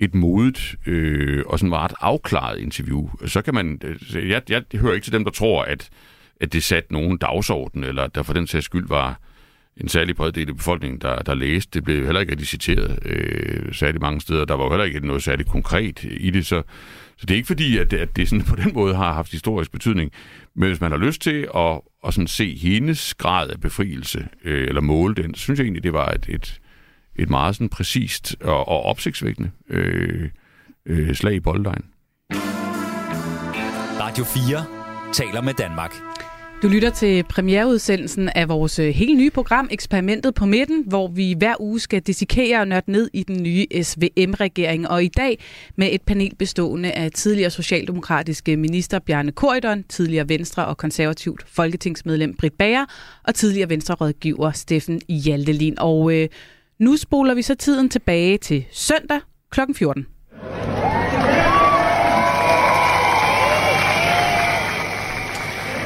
et 0.00 0.14
modigt 0.14 0.76
øh, 0.86 1.44
og 1.46 1.58
sådan 1.58 1.68
meget 1.68 1.92
afklaret 2.00 2.58
interview. 2.58 3.10
Så 3.26 3.42
kan 3.42 3.54
man... 3.54 3.80
Jeg, 4.14 4.42
jeg 4.48 4.62
hører 4.74 4.94
ikke 4.94 5.04
til 5.04 5.12
dem, 5.12 5.24
der 5.24 5.30
tror, 5.30 5.62
at, 5.62 5.90
at 6.40 6.52
det 6.52 6.62
satte 6.62 6.92
nogen 6.92 7.18
dagsorden, 7.18 7.84
eller 7.84 8.06
der 8.06 8.22
for 8.22 8.32
den 8.32 8.46
sags 8.46 8.64
skyld 8.64 8.88
var 8.88 9.20
en 9.76 9.88
særlig 9.88 10.16
bred 10.16 10.32
del 10.32 10.48
af 10.48 10.56
befolkningen, 10.56 11.00
der, 11.00 11.16
der 11.16 11.34
læste. 11.34 11.70
Det 11.72 11.84
blev 11.84 12.04
heller 12.04 12.20
ikke 12.20 12.32
rigtig 12.32 12.48
citeret 12.48 12.98
øh, 13.04 13.74
særlig 13.74 14.00
mange 14.00 14.20
steder. 14.20 14.44
Der 14.44 14.54
var 14.54 14.64
jo 14.64 14.70
heller 14.70 14.84
ikke 14.84 15.06
noget 15.06 15.22
særligt 15.22 15.48
konkret 15.48 16.04
i 16.04 16.30
det, 16.30 16.46
så, 16.46 16.62
så 17.16 17.26
det 17.26 17.30
er 17.30 17.36
ikke 17.36 17.46
fordi, 17.46 17.78
at, 17.78 17.92
at 17.92 18.16
det 18.16 18.28
sådan 18.28 18.44
på 18.52 18.56
den 18.56 18.70
måde 18.74 18.94
har 18.94 19.12
haft 19.12 19.32
historisk 19.32 19.72
betydning. 19.72 20.12
Men 20.54 20.68
hvis 20.68 20.80
man 20.80 20.90
har 20.90 20.98
lyst 20.98 21.22
til 21.22 21.48
at, 21.56 21.80
at 22.06 22.14
sådan 22.14 22.26
se 22.26 22.56
hendes 22.56 23.14
grad 23.14 23.50
af 23.50 23.60
befrielse, 23.60 24.28
øh, 24.44 24.68
eller 24.68 24.80
måle 24.80 25.14
den, 25.14 25.34
så 25.34 25.40
synes 25.40 25.58
jeg 25.58 25.64
egentlig, 25.64 25.82
det 25.82 25.92
var 25.92 26.08
et, 26.08 26.26
et, 26.28 26.60
et 27.16 27.30
meget 27.30 27.54
sådan 27.54 27.68
præcist 27.68 28.36
og, 28.40 28.68
og 28.68 28.82
opsigtsvækkende 28.82 29.50
øh, 29.68 30.30
øh, 30.86 31.14
slag 31.14 31.34
i 31.34 31.40
bolddejen. 31.40 31.84
Radio 34.00 34.24
4 34.24 34.64
taler 35.12 35.40
med 35.40 35.54
Danmark. 35.54 35.92
Du 36.62 36.68
lytter 36.68 36.90
til 36.90 37.24
premiereudsendelsen 37.24 38.28
af 38.28 38.48
vores 38.48 38.78
øh, 38.78 38.88
helt 38.88 39.16
nye 39.18 39.30
program 39.30 39.68
Eksperimentet 39.70 40.34
på 40.34 40.46
midten, 40.46 40.84
hvor 40.86 41.08
vi 41.08 41.34
hver 41.38 41.54
uge 41.60 41.80
skal 41.80 42.02
dissekere 42.02 42.60
og 42.60 42.68
nørde 42.68 42.90
ned 42.90 43.10
i 43.12 43.22
den 43.22 43.42
nye 43.42 43.66
SVM-regering. 43.82 44.88
Og 44.88 45.04
i 45.04 45.08
dag 45.08 45.38
med 45.76 45.88
et 45.92 46.02
panel 46.02 46.34
bestående 46.38 46.92
af 46.92 47.10
tidligere 47.10 47.50
socialdemokratiske 47.50 48.56
minister 48.56 48.98
Bjarne 48.98 49.32
Korydon, 49.32 49.82
tidligere 49.88 50.28
Venstre 50.28 50.66
og 50.66 50.76
konservativt 50.76 51.44
folketingsmedlem 51.48 52.36
Britt 52.36 52.58
Bager 52.58 52.84
og 53.24 53.34
tidligere 53.34 53.68
Venstre-rådgiver 53.68 54.52
Steffen 54.52 55.00
Hjaltelin. 55.08 55.78
Og 55.78 56.14
øh, 56.14 56.28
nu 56.78 56.96
spoler 56.96 57.34
vi 57.34 57.42
så 57.42 57.54
tiden 57.54 57.88
tilbage 57.88 58.38
til 58.38 58.64
søndag 58.72 59.20
kl. 59.50 59.60
14. 59.74 60.06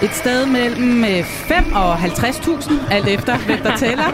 Et 0.07 0.15
sted 0.15 0.47
mellem 0.47 1.05
øh, 1.05 1.25
5 1.25 1.73
og 1.75 1.95
50.000, 1.95 2.95
alt 2.95 3.09
efter 3.09 3.37
hvem 3.39 3.59
der 3.59 3.77
tæller, 3.77 4.05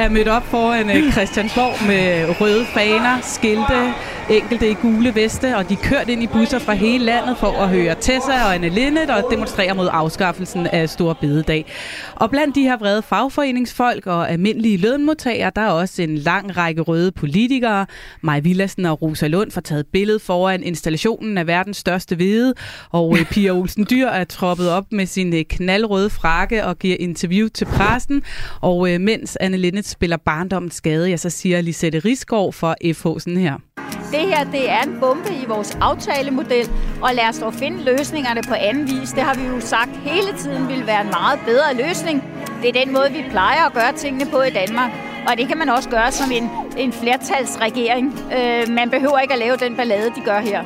er 0.00 0.08
mødt 0.08 0.28
op 0.28 0.46
foran 0.50 0.90
øh, 0.90 1.12
Christiansborg 1.12 1.86
med 1.86 2.34
røde 2.40 2.66
faner, 2.74 3.18
skilte, 3.22 3.94
enkelte 4.32 4.70
i 4.70 4.74
gule 4.74 5.14
veste, 5.14 5.56
og 5.56 5.68
de 5.68 5.76
kørt 5.76 6.08
ind 6.08 6.22
i 6.22 6.26
busser 6.26 6.58
fra 6.58 6.72
hele 6.72 7.04
landet 7.04 7.36
for 7.38 7.46
at 7.46 7.68
høre 7.68 7.94
Tessa 8.00 8.32
og 8.32 8.54
Anne 8.54 8.68
Linnet 8.68 9.10
og 9.10 9.24
demonstrere 9.30 9.74
mod 9.74 9.88
afskaffelsen 9.92 10.66
af 10.66 10.88
Stor 10.88 11.12
Bededag. 11.12 11.66
Og 12.14 12.30
blandt 12.30 12.54
de 12.54 12.62
her 12.62 12.76
vrede 12.76 13.02
fagforeningsfolk 13.02 14.06
og 14.06 14.30
almindelige 14.30 14.76
lønmodtagere, 14.76 15.52
der 15.56 15.62
er 15.62 15.70
også 15.70 16.02
en 16.02 16.18
lang 16.18 16.56
række 16.56 16.82
røde 16.82 17.12
politikere. 17.12 17.86
Maj 18.20 18.40
Villassen 18.40 18.86
og 18.86 19.02
Rosa 19.02 19.26
Lund 19.26 19.50
får 19.50 19.60
taget 19.60 19.86
billede 19.86 20.18
foran 20.18 20.62
installationen 20.62 21.38
af 21.38 21.46
verdens 21.46 21.76
største 21.76 22.16
hvede, 22.16 22.54
og 22.90 23.16
Pia 23.32 23.50
Olsen 23.50 23.86
Dyr 23.90 24.06
er 24.06 24.24
troppet 24.24 24.70
op 24.70 24.84
med 24.92 25.06
sin 25.06 25.34
øh, 25.34 25.44
knaldrøde 25.48 26.10
frakke 26.10 26.66
og 26.66 26.78
giver 26.78 26.96
interview 27.00 27.48
til 27.48 27.64
pressen. 27.64 28.22
Og 28.60 28.90
øh, 28.92 29.00
mens 29.00 29.36
Anne 29.40 29.56
Linnet 29.56 29.86
spiller 29.86 30.16
barndommens 30.16 30.74
skade, 30.74 31.08
ja, 31.08 31.16
så 31.16 31.30
siger 31.30 31.60
Lisette 31.60 31.98
Risgaard 31.98 32.52
for 32.52 32.76
FH 32.94 33.06
sådan 33.18 33.36
her. 33.36 33.91
Det 34.12 34.20
her 34.20 34.44
det 34.44 34.70
er 34.70 34.82
en 34.82 34.96
bombe 35.00 35.30
i 35.42 35.44
vores 35.48 35.78
aftalemodel, 35.80 36.70
og 37.02 37.10
lad 37.14 37.28
os 37.28 37.38
dog 37.38 37.54
finde 37.54 37.84
løsningerne 37.84 38.42
på 38.48 38.54
anden 38.54 38.86
vis. 38.86 39.10
Det 39.10 39.22
har 39.22 39.34
vi 39.34 39.46
jo 39.46 39.60
sagt 39.60 39.90
hele 39.96 40.38
tiden 40.38 40.68
vil 40.68 40.86
være 40.86 41.00
en 41.00 41.10
meget 41.10 41.38
bedre 41.46 41.86
løsning. 41.86 42.24
Det 42.62 42.68
er 42.68 42.84
den 42.84 42.92
måde, 42.92 43.12
vi 43.12 43.24
plejer 43.30 43.66
at 43.66 43.72
gøre 43.72 43.92
tingene 43.92 44.30
på 44.30 44.42
i 44.42 44.50
Danmark. 44.50 44.90
Og 45.28 45.38
det 45.38 45.48
kan 45.48 45.58
man 45.58 45.68
også 45.68 45.88
gøre 45.88 46.12
som 46.12 46.30
en, 46.32 46.50
en 46.78 46.92
flertalsregering. 46.92 48.18
Øh, 48.38 48.68
man 48.68 48.90
behøver 48.90 49.18
ikke 49.18 49.34
at 49.34 49.38
lave 49.38 49.56
den 49.56 49.76
ballade, 49.76 50.10
de 50.16 50.20
gør 50.24 50.40
her. 50.40 50.62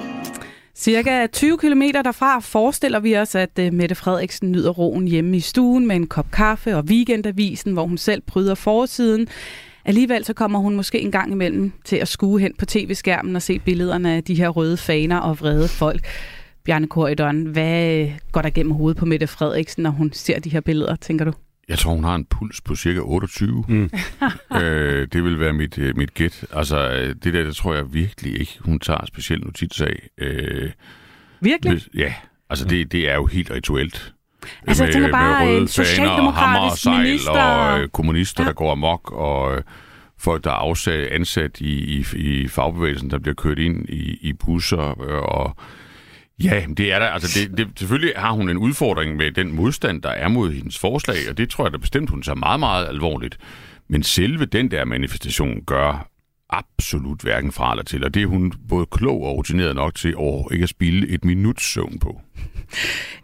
Cirka 0.74 1.26
20 1.26 1.58
km 1.58 1.82
derfra 2.04 2.40
forestiller 2.40 3.00
vi 3.00 3.16
os, 3.16 3.34
at 3.34 3.58
øh, 3.58 3.72
Mette 3.72 3.94
Frederiksen 3.94 4.52
nyder 4.52 4.70
roen 4.70 5.08
hjemme 5.08 5.36
i 5.36 5.40
stuen 5.40 5.86
med 5.86 5.96
en 5.96 6.06
kop 6.06 6.30
kaffe 6.32 6.76
og 6.76 6.84
weekendavisen, 6.84 7.72
hvor 7.72 7.86
hun 7.86 7.98
selv 7.98 8.22
bryder 8.26 8.54
forsiden. 8.54 9.28
Alligevel 9.86 10.24
så 10.24 10.32
kommer 10.32 10.58
hun 10.58 10.76
måske 10.76 11.00
en 11.00 11.10
gang 11.10 11.32
imellem 11.32 11.72
til 11.84 11.96
at 11.96 12.08
skue 12.08 12.40
hen 12.40 12.52
på 12.58 12.66
tv-skærmen 12.66 13.36
og 13.36 13.42
se 13.42 13.58
billederne 13.58 14.12
af 14.12 14.24
de 14.24 14.34
her 14.34 14.48
røde 14.48 14.76
faner 14.76 15.18
og 15.18 15.40
vrede 15.40 15.68
folk. 15.68 16.06
Bjarne 16.64 16.86
Korydon, 16.86 17.46
hvad 17.46 18.08
går 18.32 18.42
der 18.42 18.50
gennem 18.50 18.72
hovedet 18.72 18.98
på 18.98 19.06
Mette 19.06 19.26
Frederiksen, 19.26 19.82
når 19.82 19.90
hun 19.90 20.12
ser 20.12 20.40
de 20.40 20.50
her 20.50 20.60
billeder, 20.60 20.96
tænker 20.96 21.24
du? 21.24 21.32
Jeg 21.68 21.78
tror, 21.78 21.94
hun 21.94 22.04
har 22.04 22.14
en 22.14 22.24
puls 22.24 22.60
på 22.60 22.74
cirka 22.74 23.00
28. 23.00 23.64
Mm. 23.68 23.90
øh, 24.62 25.08
det 25.12 25.24
vil 25.24 25.40
være 25.40 25.52
mit, 25.52 25.78
øh, 25.78 25.96
mit 25.96 26.14
gæt. 26.14 26.44
Altså, 26.52 26.90
øh, 26.90 27.14
det 27.24 27.34
der, 27.34 27.42
det 27.42 27.56
tror 27.56 27.74
jeg 27.74 27.94
virkelig 27.94 28.40
ikke, 28.40 28.58
hun 28.60 28.78
tager 28.78 29.06
specielt 29.06 29.44
notits 29.44 29.80
af. 29.80 30.08
Øh, 30.18 30.70
virkelig? 31.40 31.72
Hvis, 31.72 31.88
ja, 31.94 32.14
altså 32.50 32.64
det, 32.64 32.92
det 32.92 33.10
er 33.10 33.14
jo 33.14 33.26
helt 33.26 33.50
rituelt. 33.50 34.14
Altså, 34.66 34.82
med, 34.82 34.88
jeg 34.88 34.94
tænker 34.94 35.10
bare 35.10 35.46
med 35.46 35.54
røde 35.54 35.68
faner 35.68 36.10
og 36.10 36.34
hammer 36.34 36.58
og 36.58 36.78
sejl 36.78 37.02
minister. 37.02 37.30
og 37.30 37.80
øh, 37.80 37.88
kommunister, 37.88 38.42
ja. 38.42 38.48
der 38.48 38.54
går 38.54 38.72
amok, 38.72 39.12
og 39.12 39.56
øh, 39.56 39.62
folk, 40.18 40.44
der 40.44 40.50
er 40.50 40.54
afsat, 40.54 41.06
ansat 41.06 41.60
i, 41.60 41.98
i, 41.98 42.04
i 42.16 42.48
fagbevægelsen, 42.48 43.10
der 43.10 43.18
bliver 43.18 43.34
kørt 43.34 43.58
ind 43.58 43.88
i, 43.88 44.18
i 44.20 44.32
busser, 44.32 45.02
øh, 45.02 45.22
og 45.22 45.56
Ja, 46.42 46.64
det 46.76 46.92
er 46.92 46.98
der. 46.98 47.06
Altså, 47.06 47.40
det, 47.40 47.58
det, 47.58 47.68
selvfølgelig 47.78 48.12
har 48.16 48.32
hun 48.32 48.48
en 48.48 48.56
udfordring 48.56 49.16
med 49.16 49.32
den 49.32 49.52
modstand, 49.52 50.02
der 50.02 50.08
er 50.08 50.28
mod 50.28 50.52
hendes 50.52 50.78
forslag, 50.78 51.16
og 51.30 51.38
det 51.38 51.50
tror 51.50 51.64
jeg 51.64 51.72
da 51.72 51.78
bestemt, 51.78 52.10
hun 52.10 52.22
tager 52.22 52.36
meget, 52.36 52.60
meget 52.60 52.88
alvorligt. 52.88 53.38
Men 53.88 54.02
selve 54.02 54.44
den 54.44 54.70
der 54.70 54.84
manifestation 54.84 55.64
gør 55.66 56.08
absolut 56.50 57.20
hverken 57.20 57.52
fra 57.52 57.72
eller 57.72 57.84
til, 57.84 58.04
og 58.04 58.14
det 58.14 58.22
er 58.22 58.26
hun 58.26 58.52
både 58.68 58.86
klog 58.86 59.22
og 59.22 59.36
rutineret 59.36 59.74
nok 59.74 59.94
til 59.94 60.14
at 60.20 60.44
ikke 60.52 60.62
at 60.62 60.68
spille 60.68 61.08
et 61.08 61.24
minuts 61.24 61.72
søvn 61.72 61.98
på. 61.98 62.20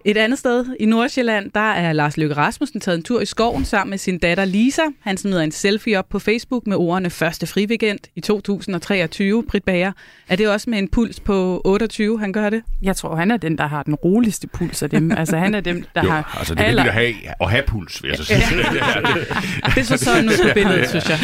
Et 0.04 0.16
andet 0.16 0.38
sted 0.38 0.66
i 0.80 0.86
Nordsjælland, 0.86 1.50
der 1.54 1.70
er 1.70 1.92
Lars 1.92 2.16
Løkke 2.16 2.36
Rasmussen 2.36 2.80
taget 2.80 2.96
en 2.96 3.02
tur 3.02 3.20
i 3.20 3.26
skoven 3.26 3.64
sammen 3.64 3.90
med 3.90 3.98
sin 3.98 4.18
datter 4.18 4.44
Lisa. 4.44 4.82
Han 5.00 5.16
smider 5.16 5.40
en 5.40 5.52
selfie 5.52 5.98
op 5.98 6.08
på 6.08 6.18
Facebook 6.18 6.66
med 6.66 6.76
ordene 6.76 7.10
første 7.10 7.46
friweekend 7.46 7.98
i 8.16 8.20
2023. 8.20 9.44
Britt 9.44 9.64
Bager, 9.64 9.92
er 10.28 10.36
det 10.36 10.48
også 10.48 10.70
med 10.70 10.78
en 10.78 10.88
puls 10.88 11.20
på 11.20 11.62
28, 11.64 12.20
han 12.20 12.32
gør 12.32 12.50
det? 12.50 12.62
Jeg 12.82 12.96
tror, 12.96 13.16
han 13.16 13.30
er 13.30 13.36
den, 13.36 13.58
der 13.58 13.66
har 13.66 13.82
den 13.82 13.94
roligste 13.94 14.46
puls 14.46 14.82
af 14.82 14.90
dem. 14.90 15.12
Altså, 15.12 15.36
han 15.36 15.54
er 15.54 15.60
dem, 15.60 15.84
der 15.94 16.02
jo, 16.04 16.10
har... 16.10 16.36
altså, 16.38 16.54
det 16.54 16.60
er 16.60 16.64
aller... 16.64 16.84
at 16.84 16.92
have, 16.92 17.14
at 17.40 17.50
have 17.50 17.62
puls, 17.66 18.02
vil 18.02 18.08
jeg 18.08 18.18
så 18.18 18.24
sige. 18.24 18.38
det 19.74 19.78
er 19.78 19.82
så 19.82 19.96
sådan 19.96 20.24
noget 20.24 20.40
på 20.42 20.48
billedet, 20.54 20.88
synes 20.88 21.08
jeg. 21.08 21.18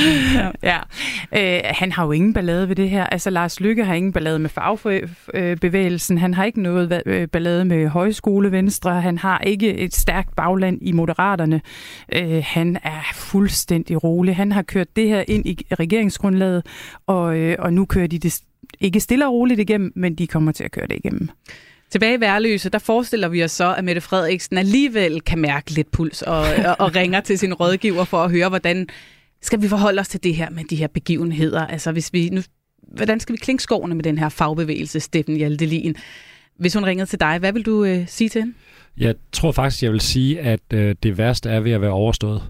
Ja. 0.62 0.78
ja. 1.32 1.56
Øh, 1.56 1.60
han 1.64 1.92
har 1.92 2.04
jo 2.04 2.12
ingen 2.12 2.32
ballade 2.34 2.68
ved 2.68 2.76
det 2.76 2.90
her. 2.90 3.06
Altså, 3.06 3.30
Lars 3.30 3.60
Lykke 3.60 3.84
har 3.84 3.94
ingen 3.94 4.12
ballade 4.12 4.38
med 4.38 4.50
fagbevægelsen. 4.50 6.18
Han 6.18 6.34
har 6.34 6.44
ikke 6.44 6.62
noget 6.62 7.02
øh, 7.06 7.28
ballade 7.28 7.64
med 7.64 7.77
højskole 7.86 8.52
Venstre. 8.52 9.00
Han 9.00 9.18
har 9.18 9.38
ikke 9.38 9.74
et 9.74 9.94
stærkt 9.94 10.36
bagland 10.36 10.78
i 10.82 10.92
Moderaterne. 10.92 11.60
Øh, 12.14 12.42
han 12.46 12.78
er 12.82 13.02
fuldstændig 13.14 14.04
rolig. 14.04 14.36
Han 14.36 14.52
har 14.52 14.62
kørt 14.62 14.96
det 14.96 15.08
her 15.08 15.24
ind 15.28 15.46
i 15.46 15.66
regeringsgrundlaget, 15.80 16.66
og, 17.06 17.38
øh, 17.38 17.56
og 17.58 17.72
nu 17.72 17.84
kører 17.84 18.06
de 18.06 18.18
det 18.18 18.40
ikke 18.80 19.00
stille 19.00 19.26
og 19.26 19.32
roligt 19.32 19.60
igennem, 19.60 19.92
men 19.96 20.14
de 20.14 20.26
kommer 20.26 20.52
til 20.52 20.64
at 20.64 20.70
køre 20.70 20.86
det 20.86 20.96
igennem. 20.96 21.28
Tilbage 21.90 22.14
i 22.14 22.20
Værløse, 22.20 22.70
der 22.70 22.78
forestiller 22.78 23.28
vi 23.28 23.44
os 23.44 23.50
så, 23.50 23.74
at 23.74 23.84
Mette 23.84 24.00
Frederiksen 24.00 24.58
alligevel 24.58 25.20
kan 25.20 25.38
mærke 25.38 25.70
lidt 25.70 25.90
puls 25.90 26.22
og, 26.22 26.40
og, 26.68 26.76
og 26.78 26.96
ringer 26.96 27.20
til 27.20 27.38
sin 27.38 27.54
rådgiver 27.54 28.04
for 28.04 28.18
at 28.18 28.30
høre, 28.30 28.48
hvordan 28.48 28.86
skal 29.42 29.62
vi 29.62 29.68
forholde 29.68 30.00
os 30.00 30.08
til 30.08 30.22
det 30.22 30.34
her 30.34 30.50
med 30.50 30.64
de 30.64 30.76
her 30.76 30.86
begivenheder? 30.86 31.66
Altså, 31.66 31.92
hvis 31.92 32.12
vi 32.12 32.28
nu, 32.28 32.40
hvordan 32.82 33.20
skal 33.20 33.32
vi 33.32 33.38
klinge 33.38 33.60
skovene 33.60 33.94
med 33.94 34.04
den 34.04 34.18
her 34.18 34.28
fagbevægelse, 34.28 35.00
Steffen 35.00 35.36
Hjaltelin? 35.36 35.96
Hvis 36.58 36.74
hun 36.74 36.84
ringede 36.84 37.06
til 37.06 37.20
dig, 37.20 37.38
hvad 37.38 37.52
vil 37.52 37.66
du 37.66 37.84
øh, 37.84 38.04
sige 38.06 38.28
til 38.28 38.40
hende? 38.40 38.54
Jeg 38.98 39.14
tror 39.32 39.52
faktisk, 39.52 39.82
jeg 39.82 39.92
vil 39.92 40.00
sige, 40.00 40.40
at 40.40 40.60
øh, 40.74 40.94
det 41.02 41.18
værste 41.18 41.50
er 41.50 41.60
ved 41.60 41.72
at 41.72 41.80
være 41.80 41.90
overstået. 41.90 42.42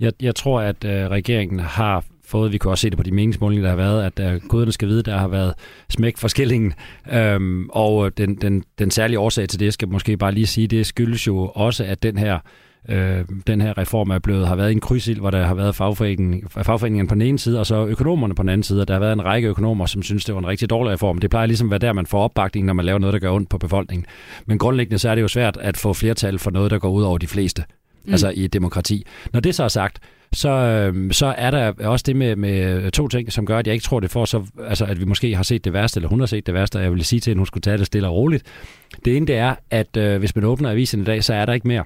Jeg, 0.00 0.12
jeg 0.20 0.34
tror, 0.34 0.60
at 0.60 0.84
øh, 0.84 1.06
regeringen 1.06 1.60
har 1.60 2.04
fået, 2.24 2.52
vi 2.52 2.58
kan 2.58 2.70
også 2.70 2.82
se 2.82 2.90
det 2.90 2.96
på 2.96 3.02
de 3.02 3.12
meningsmålinger, 3.12 3.62
der 3.62 3.70
har 3.70 3.76
været, 3.76 4.04
at 4.04 4.34
øh, 4.34 4.40
guderne 4.48 4.72
skal 4.72 4.88
vide, 4.88 5.02
der 5.02 5.18
har 5.18 5.28
været 5.28 5.54
smæk 5.88 6.16
for 6.16 6.28
skillingen. 6.28 6.72
Øhm, 7.12 7.68
og 7.68 8.06
øh, 8.06 8.12
den, 8.16 8.34
den, 8.34 8.64
den 8.78 8.90
særlige 8.90 9.18
årsag 9.18 9.48
til 9.48 9.60
det, 9.60 9.72
skal 9.72 9.88
måske 9.88 10.16
bare 10.16 10.32
lige 10.32 10.46
sige, 10.46 10.66
det 10.66 10.86
skyldes 10.86 11.26
jo 11.26 11.52
også, 11.54 11.84
at 11.84 12.02
den 12.02 12.18
her 12.18 12.38
øh, 12.88 13.24
den 13.46 13.60
her 13.60 13.78
reform 13.78 14.10
er 14.10 14.18
blevet, 14.18 14.48
har 14.48 14.56
været 14.56 14.72
en 14.72 14.80
krydsild, 14.80 15.20
hvor 15.20 15.30
der 15.30 15.46
har 15.46 15.54
været 15.54 15.74
fagforeningen, 15.74 16.48
fagforeningen 16.48 17.06
på 17.08 17.14
den 17.14 17.22
ene 17.22 17.38
side, 17.38 17.58
og 17.60 17.66
så 17.66 17.86
økonomerne 17.86 18.34
på 18.34 18.42
den 18.42 18.48
anden 18.48 18.62
side, 18.62 18.80
og 18.80 18.88
der 18.88 18.94
har 18.94 19.00
været 19.00 19.12
en 19.12 19.24
række 19.24 19.48
økonomer, 19.48 19.86
som 19.86 20.02
synes, 20.02 20.24
det 20.24 20.34
var 20.34 20.40
en 20.40 20.46
rigtig 20.46 20.70
dårlig 20.70 20.92
reform. 20.92 21.18
Det 21.18 21.30
plejer 21.30 21.46
ligesom 21.46 21.66
at 21.66 21.70
være 21.70 21.78
der, 21.78 21.92
man 21.92 22.06
får 22.06 22.22
opbakning, 22.22 22.66
når 22.66 22.72
man 22.72 22.84
laver 22.84 22.98
noget, 22.98 23.12
der 23.12 23.20
gør 23.20 23.30
ondt 23.30 23.48
på 23.48 23.58
befolkningen. 23.58 24.06
Men 24.46 24.58
grundlæggende 24.58 24.98
så 24.98 25.10
er 25.10 25.14
det 25.14 25.22
jo 25.22 25.28
svært 25.28 25.56
at 25.56 25.76
få 25.76 25.92
flertal 25.92 26.38
for 26.38 26.50
noget, 26.50 26.70
der 26.70 26.78
går 26.78 26.90
ud 26.90 27.02
over 27.02 27.18
de 27.18 27.26
fleste. 27.26 27.64
Mm. 28.04 28.12
Altså 28.12 28.30
i 28.30 28.44
et 28.44 28.52
demokrati. 28.52 29.06
Når 29.32 29.40
det 29.40 29.54
så 29.54 29.64
er 29.64 29.68
sagt, 29.68 29.98
så, 30.32 30.48
øh, 30.48 31.12
så 31.12 31.26
er 31.26 31.50
der 31.50 31.72
også 31.86 32.02
det 32.06 32.16
med, 32.16 32.36
med 32.36 32.90
to 32.90 33.08
ting, 33.08 33.32
som 33.32 33.46
gør, 33.46 33.58
at 33.58 33.66
jeg 33.66 33.74
ikke 33.74 33.84
tror, 33.84 34.00
det 34.00 34.10
får 34.10 34.24
så, 34.24 34.46
altså, 34.68 34.84
at 34.84 35.00
vi 35.00 35.04
måske 35.04 35.36
har 35.36 35.42
set 35.42 35.64
det 35.64 35.72
værste, 35.72 35.98
eller 35.98 36.08
hun 36.08 36.20
har 36.20 36.26
set 36.26 36.46
det 36.46 36.54
værste, 36.54 36.76
og 36.76 36.82
jeg 36.82 36.92
vil 36.92 37.04
sige 37.04 37.20
til, 37.20 37.30
at 37.30 37.36
hun 37.36 37.46
skulle 37.46 37.62
tage 37.62 37.78
det 37.78 37.86
stille 37.86 38.08
og 38.08 38.14
roligt. 38.14 38.44
Det 39.04 39.16
ene 39.16 39.26
det 39.26 39.36
er, 39.36 39.54
at 39.70 39.96
øh, 39.96 40.18
hvis 40.18 40.36
man 40.36 40.44
åbner 40.44 40.70
avisen 40.70 41.00
i 41.00 41.04
dag, 41.04 41.24
så 41.24 41.34
er 41.34 41.46
der 41.46 41.52
ikke 41.52 41.68
mere. 41.68 41.84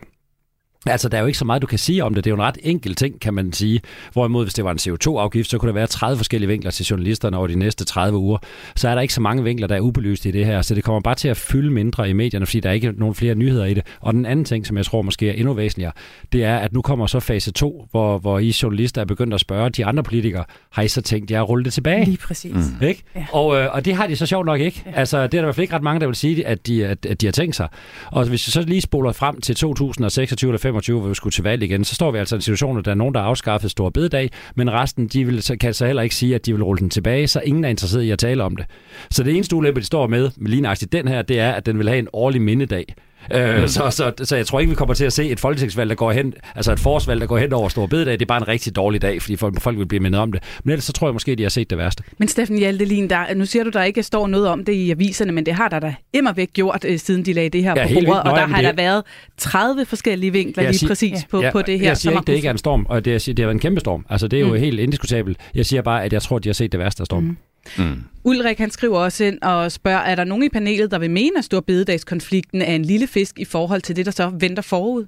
Altså, 0.86 1.08
der 1.08 1.16
er 1.16 1.20
jo 1.20 1.26
ikke 1.26 1.38
så 1.38 1.44
meget, 1.44 1.62
du 1.62 1.66
kan 1.66 1.78
sige 1.78 2.04
om 2.04 2.14
det. 2.14 2.24
Det 2.24 2.30
er 2.30 2.32
jo 2.32 2.36
en 2.36 2.42
ret 2.42 2.58
enkel 2.62 2.94
ting, 2.94 3.20
kan 3.20 3.34
man 3.34 3.52
sige. 3.52 3.80
Hvorimod, 4.12 4.44
hvis 4.44 4.54
det 4.54 4.64
var 4.64 4.70
en 4.70 4.78
CO2-afgift, 4.78 5.50
så 5.50 5.58
kunne 5.58 5.68
der 5.68 5.74
være 5.74 5.86
30 5.86 6.16
forskellige 6.16 6.48
vinkler 6.48 6.70
til 6.70 6.86
journalisterne 6.86 7.36
over 7.36 7.46
de 7.46 7.58
næste 7.58 7.84
30 7.84 8.18
uger. 8.18 8.38
Så 8.76 8.88
er 8.88 8.94
der 8.94 9.02
ikke 9.02 9.14
så 9.14 9.20
mange 9.20 9.44
vinkler, 9.44 9.66
der 9.66 9.76
er 9.76 9.80
ubelyst 9.80 10.26
i 10.26 10.30
det 10.30 10.46
her. 10.46 10.62
Så 10.62 10.74
det 10.74 10.84
kommer 10.84 11.00
bare 11.00 11.14
til 11.14 11.28
at 11.28 11.36
fylde 11.36 11.70
mindre 11.70 12.10
i 12.10 12.12
medierne, 12.12 12.46
fordi 12.46 12.60
der 12.60 12.68
er 12.68 12.72
ikke 12.72 12.92
nogen 12.96 13.14
flere 13.14 13.34
nyheder 13.34 13.64
i 13.64 13.74
det. 13.74 13.82
Og 14.00 14.12
den 14.12 14.26
anden 14.26 14.44
ting, 14.44 14.66
som 14.66 14.76
jeg 14.76 14.84
tror 14.84 15.02
måske 15.02 15.28
er 15.28 15.32
endnu 15.32 15.52
væsentligere, 15.52 15.92
det 16.32 16.44
er, 16.44 16.56
at 16.56 16.72
nu 16.72 16.82
kommer 16.82 17.06
så 17.06 17.20
fase 17.20 17.52
2, 17.52 17.88
hvor, 17.90 18.18
hvor 18.18 18.38
I 18.38 18.54
journalister 18.62 19.00
er 19.00 19.04
begyndt 19.04 19.34
at 19.34 19.40
spørge 19.40 19.70
de 19.70 19.84
andre 19.84 20.02
politikere, 20.02 20.44
har 20.70 20.82
I 20.82 20.88
så 20.88 21.02
tænkt 21.02 21.30
jer 21.30 21.42
at 21.42 21.48
rulle 21.48 21.64
det 21.64 21.72
tilbage? 21.72 22.04
Lige 22.04 22.16
præcis. 22.16 22.54
Mm. 22.54 22.86
Ikke? 22.86 23.02
Ja. 23.14 23.26
Og, 23.32 23.56
øh, 23.56 23.68
og 23.72 23.84
det 23.84 23.94
har 23.94 24.06
de 24.06 24.16
så 24.16 24.26
sjovt 24.26 24.46
nok 24.46 24.60
ikke. 24.60 24.82
Ja. 24.86 24.92
Altså, 24.94 25.16
det 25.16 25.24
er 25.24 25.28
der 25.28 25.38
i 25.38 25.42
hvert 25.42 25.54
fald 25.54 25.62
ikke 25.62 25.74
ret 25.74 25.82
mange, 25.82 26.00
der 26.00 26.06
vil 26.06 26.16
sige, 26.16 26.46
at 26.46 26.66
de, 26.66 26.86
at, 26.86 27.06
at 27.06 27.20
de 27.20 27.26
har 27.26 27.32
tænkt 27.32 27.56
sig. 27.56 27.68
Og 28.06 28.24
hvis 28.28 28.46
vi 28.46 28.50
så 28.50 28.62
lige 28.62 28.80
spoler 28.80 29.12
frem 29.12 29.40
til 29.40 29.56
2026 29.56 30.48
eller 30.48 30.58
2025, 30.80 31.00
hvor 31.00 31.08
vi 31.08 31.14
skulle 31.14 31.32
til 31.32 31.44
valg 31.44 31.62
igen, 31.62 31.84
så 31.84 31.94
står 31.94 32.10
vi 32.10 32.18
altså 32.18 32.34
i 32.34 32.38
en 32.38 32.42
situation, 32.42 32.78
at 32.78 32.84
der 32.84 32.90
er 32.90 32.94
nogen, 32.94 33.14
der 33.14 33.20
har 33.20 33.28
afskaffet 33.28 33.70
stor 33.70 33.90
bededag, 33.90 34.30
men 34.54 34.72
resten 34.72 35.08
de 35.08 35.24
vil, 35.24 35.58
kan 35.60 35.74
så 35.74 35.86
heller 35.86 36.02
ikke 36.02 36.14
sige, 36.14 36.34
at 36.34 36.46
de 36.46 36.52
vil 36.52 36.62
rulle 36.62 36.80
den 36.80 36.90
tilbage, 36.90 37.26
så 37.26 37.40
ingen 37.40 37.64
er 37.64 37.68
interesseret 37.68 38.02
i 38.02 38.10
at 38.10 38.18
tale 38.18 38.44
om 38.44 38.56
det. 38.56 38.66
Så 39.10 39.22
det 39.22 39.34
eneste 39.34 39.56
ulempe, 39.56 39.80
de 39.80 39.86
står 39.86 40.06
med, 40.06 40.30
med 40.36 40.50
lige 40.50 40.86
den 40.92 41.08
her, 41.08 41.22
det 41.22 41.40
er, 41.40 41.52
at 41.52 41.66
den 41.66 41.78
vil 41.78 41.88
have 41.88 41.98
en 41.98 42.08
årlig 42.12 42.42
mindedag. 42.42 42.94
Øh, 43.32 43.68
så, 43.68 43.90
så, 43.90 44.12
så 44.22 44.36
jeg 44.36 44.46
tror 44.46 44.60
ikke, 44.60 44.70
vi 44.70 44.76
kommer 44.76 44.94
til 44.94 45.04
at 45.04 45.12
se 45.12 45.28
et 45.28 45.40
folketingsvalg, 45.40 45.90
der 45.90 45.96
går 45.96 46.12
hen, 46.12 46.34
altså 46.54 46.72
et 46.72 46.80
forårsvalg, 46.80 47.20
der 47.20 47.26
går 47.26 47.38
hen 47.38 47.52
over 47.52 47.68
Stor 47.68 47.86
Bededag. 47.86 48.12
Det 48.12 48.22
er 48.22 48.26
bare 48.26 48.40
en 48.40 48.48
rigtig 48.48 48.76
dårlig 48.76 49.02
dag, 49.02 49.22
fordi 49.22 49.36
folk, 49.36 49.60
folk 49.60 49.78
vil 49.78 49.86
blive 49.86 50.00
mindet 50.00 50.20
om 50.20 50.32
det. 50.32 50.42
Men 50.64 50.70
ellers 50.72 50.84
så 50.84 50.92
tror 50.92 51.06
jeg 51.08 51.12
måske, 51.12 51.34
de 51.34 51.42
har 51.42 51.50
set 51.50 51.70
det 51.70 51.78
værste. 51.78 52.02
Men 52.18 52.28
Steffen 52.28 52.58
Hjaltelin, 52.58 53.10
der, 53.10 53.34
nu 53.34 53.46
siger 53.46 53.64
du, 53.64 53.70
der 53.70 53.82
ikke 53.82 54.02
står 54.02 54.26
noget 54.26 54.48
om 54.48 54.64
det 54.64 54.72
i 54.72 54.90
aviserne, 54.90 55.32
men 55.32 55.46
det 55.46 55.54
har 55.54 55.68
der 55.68 55.78
da 55.80 55.94
immer 56.12 56.32
væk 56.32 56.48
gjort, 56.52 56.84
øh, 56.88 56.98
siden 56.98 57.24
de 57.24 57.32
lagde 57.32 57.48
det 57.50 57.62
her 57.62 57.70
Ja, 57.76 57.82
på 57.82 57.88
bordet, 57.88 57.94
vildt. 57.96 58.08
Nå, 58.08 58.14
og 58.14 58.24
der 58.38 58.46
har 58.46 58.56
det- 58.56 58.64
der 58.64 58.72
været 58.82 59.02
30 59.38 59.84
forskellige 59.86 60.30
vinkler 60.32 60.62
Jeg 60.62 60.70
lige 60.70 60.78
siger- 60.78 60.88
præcis 60.88 61.24
på, 61.30 61.42
på 61.52 61.62
det 61.62 61.80
her. 61.80 61.86
Jeg 61.86 61.96
siger 61.96 62.12
ikke, 62.12 62.22
det 62.26 62.32
ikke 62.34 62.46
er 62.48 62.52
en 62.52 62.58
storm, 62.58 62.86
og 62.88 63.04
det, 63.04 63.14
er, 63.14 63.18
det 63.18 63.38
har 63.38 63.44
været 63.46 63.54
en 63.54 63.60
kæmpe 63.60 63.80
storm. 63.80 64.06
Altså, 64.10 64.28
det 64.28 64.36
er 64.36 64.40
jo 64.40 64.48
Mm. 64.48 64.54
helt 64.60 64.80
indiskutabelt. 64.80 65.38
Jeg 65.54 65.66
siger 65.66 65.82
bare, 65.82 66.04
at 66.04 66.12
jeg 66.12 66.22
tror, 66.22 66.38
de 66.38 66.48
har 66.48 66.54
set 66.54 66.72
det 66.72 66.80
værste 66.80 67.00
af 67.00 67.06
stormen. 67.06 67.28
Mm. 67.28 67.36
Mm. 67.78 68.02
Ulrik 68.24 68.58
han 68.58 68.70
skriver 68.70 68.98
også 68.98 69.24
ind 69.24 69.42
og 69.42 69.72
spørger, 69.72 69.98
er 69.98 70.14
der 70.14 70.24
nogen 70.24 70.44
i 70.44 70.48
panelet, 70.48 70.90
der 70.90 70.98
vil 70.98 71.10
mene, 71.10 71.38
at 71.38 71.44
storbededagskonflikten 71.44 72.62
er 72.62 72.74
en 72.74 72.84
lille 72.84 73.06
fisk 73.06 73.38
i 73.38 73.44
forhold 73.44 73.80
til 73.82 73.96
det, 73.96 74.06
der 74.06 74.12
så 74.12 74.32
venter 74.40 74.62
forud? 74.62 75.06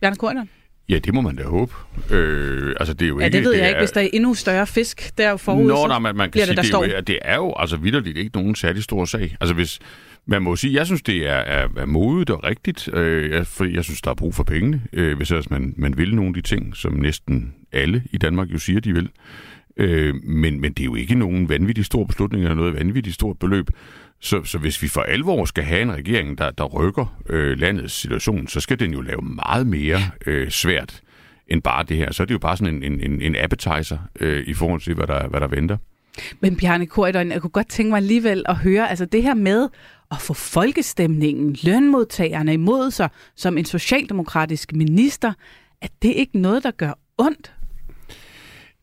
Bjarne 0.00 0.16
Korydon? 0.16 0.48
Ja, 0.88 0.98
det 0.98 1.14
må 1.14 1.20
man 1.20 1.36
da 1.36 1.42
håbe. 1.42 1.72
Øh, 2.10 2.74
altså, 2.80 2.94
det 2.94 3.04
er 3.04 3.08
jo 3.08 3.20
Ja, 3.20 3.24
ikke, 3.24 3.36
det 3.36 3.44
ved 3.44 3.52
jeg 3.54 3.64
er, 3.64 3.68
ikke. 3.68 3.80
Hvis 3.80 3.90
der 3.90 4.00
er 4.00 4.08
endnu 4.12 4.34
større 4.34 4.66
fisk 4.66 5.18
der 5.18 5.36
forud, 5.36 5.68
Nå, 5.68 5.76
så 5.76 5.86
nej, 5.88 5.98
man, 5.98 6.16
man 6.16 6.30
kan 6.30 6.40
sige, 6.40 6.48
det, 6.48 6.56
der 6.56 6.62
det, 6.62 6.68
står. 6.68 6.84
er 6.84 6.88
jo, 6.96 7.00
det 7.06 7.18
er 7.22 7.36
jo 7.36 7.54
altså 7.56 7.76
vidderligt 7.76 8.18
ikke 8.18 8.30
nogen 8.34 8.54
særlig 8.54 8.82
stor 8.82 9.04
sag. 9.04 9.36
Altså 9.40 9.54
hvis, 9.54 9.78
man 10.26 10.42
må 10.42 10.56
sige, 10.56 10.74
jeg 10.74 10.86
synes, 10.86 11.02
det 11.02 11.28
er, 11.28 11.32
er, 11.32 11.68
er 11.76 11.86
modigt 11.86 12.30
og 12.30 12.44
rigtigt, 12.44 12.88
øh, 12.94 13.30
jeg- 13.30 13.46
fordi 13.46 13.74
jeg 13.76 13.84
synes, 13.84 14.00
der 14.02 14.10
er 14.10 14.14
brug 14.14 14.34
for 14.34 14.44
pengene, 14.44 14.82
øh, 14.92 15.16
hvis 15.16 15.30
ellers 15.30 15.50
man, 15.50 15.74
man 15.76 15.96
vil 15.98 16.14
nogle 16.14 16.28
af 16.28 16.34
de 16.34 16.40
ting, 16.40 16.76
som 16.76 16.92
næsten 16.92 17.54
alle 17.72 18.02
i 18.12 18.18
Danmark 18.18 18.48
jo 18.52 18.58
siger, 18.58 18.80
de 18.80 18.92
vil. 18.92 19.08
Øh, 19.76 20.14
men, 20.24 20.60
men 20.60 20.72
det 20.72 20.80
er 20.80 20.84
jo 20.84 20.94
ikke 20.94 21.14
nogen 21.14 21.48
vanvittig 21.48 21.84
stor 21.84 22.04
beslutning 22.04 22.44
eller 22.44 22.54
noget 22.54 22.74
vanvittigt 22.74 23.14
stort 23.14 23.38
beløb. 23.38 23.70
Så, 24.20 24.44
så 24.44 24.58
hvis 24.58 24.82
vi 24.82 24.88
for 24.88 25.00
alvor 25.00 25.44
skal 25.44 25.64
have 25.64 25.82
en 25.82 25.92
regering, 25.92 26.38
der, 26.38 26.50
der 26.50 26.64
rykker 26.64 27.20
øh, 27.28 27.58
landets 27.58 27.94
situation, 27.94 28.48
så 28.48 28.60
skal 28.60 28.80
den 28.80 28.92
jo 28.92 29.00
lave 29.00 29.22
meget 29.22 29.66
mere 29.66 29.98
øh, 30.26 30.50
svært 30.50 31.00
end 31.48 31.62
bare 31.62 31.84
det 31.84 31.96
her. 31.96 32.12
Så 32.12 32.22
er 32.22 32.24
det 32.24 32.34
jo 32.34 32.38
bare 32.38 32.56
sådan 32.56 32.74
en, 32.74 32.92
en, 32.92 33.00
en, 33.00 33.22
en 33.22 33.36
appetizer 33.36 33.98
øh, 34.20 34.46
i 34.46 34.54
forhold 34.54 34.80
til, 34.80 34.94
hvad 34.94 35.06
der, 35.06 35.28
hvad 35.28 35.40
der 35.40 35.48
venter. 35.48 35.76
Men 36.40 36.56
Bjarne 36.56 36.86
Korydon, 36.86 37.32
jeg 37.32 37.40
kunne 37.40 37.50
godt 37.50 37.68
tænke 37.68 37.90
mig 37.90 37.96
alligevel 37.96 38.44
at 38.48 38.56
høre, 38.56 38.90
altså 38.90 39.04
det 39.04 39.22
her 39.22 39.34
med 39.34 39.68
at 40.10 40.18
få 40.20 40.34
folkestemningen, 40.34 41.56
lønmodtagerne 41.62 42.52
imod 42.52 42.90
sig 42.90 43.08
som 43.34 43.58
en 43.58 43.64
socialdemokratisk 43.64 44.72
minister, 44.72 45.32
er 45.82 45.88
det 46.02 46.12
ikke 46.16 46.38
noget, 46.38 46.62
der 46.62 46.70
gør 46.70 46.98
ondt? 47.18 47.55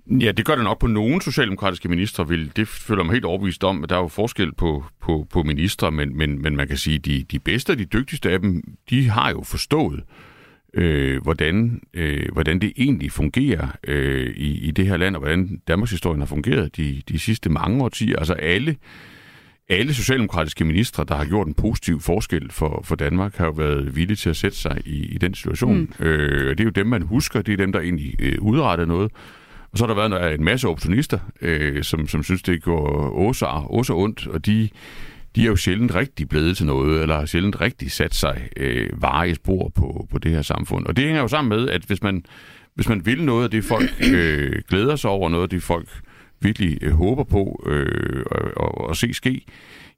Ja, 0.08 0.32
det 0.32 0.45
gør 0.45 0.56
det 0.56 0.64
nok 0.64 0.80
på 0.80 0.88
nogle 0.88 1.22
socialdemokratiske 1.22 1.89
ministre. 1.89 2.28
Vil, 2.28 2.51
det 2.56 2.68
føler 2.68 3.04
mig 3.04 3.14
helt 3.14 3.26
overbevist 3.26 3.64
om, 3.64 3.84
at 3.84 3.89
der 3.89 3.95
er 3.95 3.99
jo 3.99 4.08
forskel 4.08 4.54
på, 4.54 4.86
på, 5.01 5.28
på 5.30 5.43
ministre, 5.43 5.91
men, 5.91 6.18
men, 6.18 6.41
men 6.41 6.56
man 6.56 6.68
kan 6.68 6.78
sige, 6.78 6.95
at 6.95 7.06
de, 7.06 7.24
de 7.32 7.39
bedste 7.39 7.72
og 7.72 7.78
de 7.78 7.86
dygtigste 7.86 8.32
af 8.32 8.39
dem, 8.39 8.64
de 8.89 9.10
har 9.10 9.30
jo 9.30 9.43
forstået, 9.43 10.04
øh, 10.74 11.22
hvordan, 11.22 11.82
øh, 11.93 12.32
hvordan 12.34 12.60
det 12.60 12.74
egentlig 12.78 13.12
fungerer 13.12 13.68
øh, 13.88 14.34
i, 14.36 14.68
i 14.68 14.72
det 14.72 14.86
her 14.86 14.97
land, 14.97 15.16
og 15.16 15.20
hvordan 15.20 15.62
Danmarks 15.68 15.91
historien 15.91 16.22
har 16.22 16.28
fungeret 16.28 16.78
de, 16.78 17.01
de 17.10 17.20
sidste 17.20 17.49
mange 17.49 17.84
årtier. 17.84 18.20
Altså 18.20 18.34
alle, 18.34 18.76
alle 19.70 19.93
socialdemokratiske 19.93 20.66
ministre, 20.66 21.06
der 21.08 21.16
har 21.16 21.26
gjort 21.26 21.47
en 21.47 21.54
positiv 21.54 21.99
forskel 21.99 22.51
for, 22.51 22.82
for 22.84 22.95
Danmark, 22.95 23.36
har 23.36 23.45
jo 23.45 23.51
været 23.51 23.95
villige 23.95 24.16
til 24.18 24.30
at 24.30 24.36
sætte 24.36 24.58
sig 24.58 24.82
i, 24.86 25.06
i 25.06 25.18
den 25.18 25.34
situation. 25.34 25.89
Mm. 25.99 26.06
Øh, 26.06 26.49
og 26.49 26.58
det 26.58 26.60
er 26.60 26.66
jo 26.66 26.70
dem, 26.70 26.88
man 26.88 27.01
husker. 27.01 27.41
Det 27.41 27.54
er 27.54 27.58
dem, 27.58 27.72
der 27.72 27.80
egentlig 27.80 28.16
øh, 28.20 28.41
udrettede 28.41 28.88
noget. 28.88 29.12
Og 29.74 29.80
så 29.80 29.86
har 29.86 29.93
der 29.93 30.07
været 30.09 30.34
en 30.34 30.43
masse 30.43 30.67
opportunister, 30.67 31.19
øh, 31.41 31.84
som, 31.84 32.07
som 32.07 32.24
synes, 32.24 32.41
det 32.41 32.63
går 32.63 32.88
også, 33.28 33.45
også 33.45 33.93
ondt, 33.93 34.28
og 34.28 34.45
de, 34.45 34.69
de 35.36 35.41
er 35.41 35.47
jo 35.47 35.55
sjældent 35.55 35.95
rigtig 35.95 36.30
blevet 36.30 36.57
til 36.57 36.65
noget, 36.65 37.01
eller 37.01 37.19
har 37.19 37.26
sjældent 37.26 37.61
rigtig 37.61 37.91
sat 37.91 38.15
sig 38.15 38.49
øh, 38.57 39.01
varige 39.01 39.36
spor 39.36 39.71
på, 39.76 40.07
på 40.11 40.17
det 40.17 40.32
her 40.32 40.41
samfund. 40.41 40.86
Og 40.86 40.95
det 40.95 41.05
hænger 41.05 41.21
jo 41.21 41.28
sammen 41.28 41.59
med, 41.59 41.69
at 41.69 41.82
hvis 41.82 42.03
man, 42.03 42.26
hvis 42.76 42.89
man 42.89 43.05
vil 43.05 43.24
noget 43.24 43.43
af 43.43 43.51
det, 43.51 43.63
folk 43.63 43.89
øh, 44.13 44.61
glæder 44.69 44.95
sig 44.95 45.09
over, 45.09 45.30
noget 45.30 45.43
af 45.43 45.49
det, 45.49 45.63
folk 45.63 45.88
virkelig 46.41 46.78
øh, 46.82 46.91
håber 46.91 47.24
på 47.24 47.63
øh, 47.67 48.24
og, 48.32 48.51
og, 48.55 48.88
og 48.88 48.95
se 48.95 49.13
ske, 49.13 49.45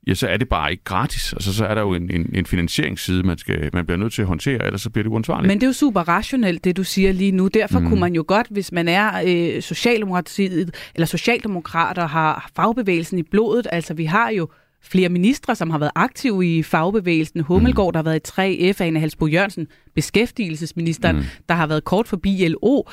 ja, 0.07 0.13
så 0.13 0.27
er 0.27 0.37
det 0.37 0.49
bare 0.49 0.71
ikke 0.71 0.83
gratis. 0.83 1.33
Altså, 1.33 1.53
så 1.53 1.65
er 1.65 1.75
der 1.75 1.81
jo 1.81 1.93
en, 1.93 2.09
en, 2.11 2.29
en 2.33 2.45
finansieringsside, 2.45 3.23
man, 3.23 3.37
skal, 3.37 3.69
man 3.73 3.85
bliver 3.85 3.97
nødt 3.97 4.13
til 4.13 4.21
at 4.21 4.27
håndtere, 4.27 4.65
ellers 4.65 4.81
så 4.81 4.89
bliver 4.89 5.03
det 5.03 5.09
uansvarligt. 5.09 5.47
Men 5.47 5.57
det 5.59 5.63
er 5.63 5.69
jo 5.69 5.73
super 5.73 6.01
rationelt, 6.01 6.63
det 6.63 6.77
du 6.77 6.83
siger 6.83 7.11
lige 7.11 7.31
nu. 7.31 7.47
Derfor 7.47 7.79
Mm. 7.79 7.85
mm. 7.85 7.89
kunne 7.91 7.99
man 7.99 8.13
jo 8.15 8.25
godt, 8.27 8.47
hvis 8.49 8.71
man 8.71 8.87
er 8.87 9.21
øh, 9.27 9.61
Socialdemokratiet 9.61 10.75
eller 10.95 11.05
Socialdemokrater, 11.05 12.07
har 12.07 12.49
fagbevægelsen 12.55 13.19
i 13.19 13.23
blodet. 13.23 13.67
Altså, 13.71 13.93
vi 13.93 14.05
har 14.05 14.29
jo 14.29 14.47
flere 14.83 15.09
ministre, 15.09 15.55
som 15.55 15.69
har 15.69 15.77
været 15.77 15.91
aktive 15.95 16.57
i 16.57 16.63
fagbevægelsen. 16.63 17.41
Hummelgaard, 17.41 17.93
der 17.93 17.97
har 17.99 18.03
været 18.03 18.37
i 18.37 18.71
3F, 18.71 18.83
Ane 18.83 18.99
Halsbo 18.99 19.27
Jørgensen, 19.27 19.67
beskæftigelsesministeren, 19.95 21.15
Mm. 21.15 21.21
mm. 21.21 21.27
der 21.49 21.55
har 21.55 21.67
været 21.67 21.83
kort 21.83 22.07
forbi 22.07 22.47
LO. 22.47 22.83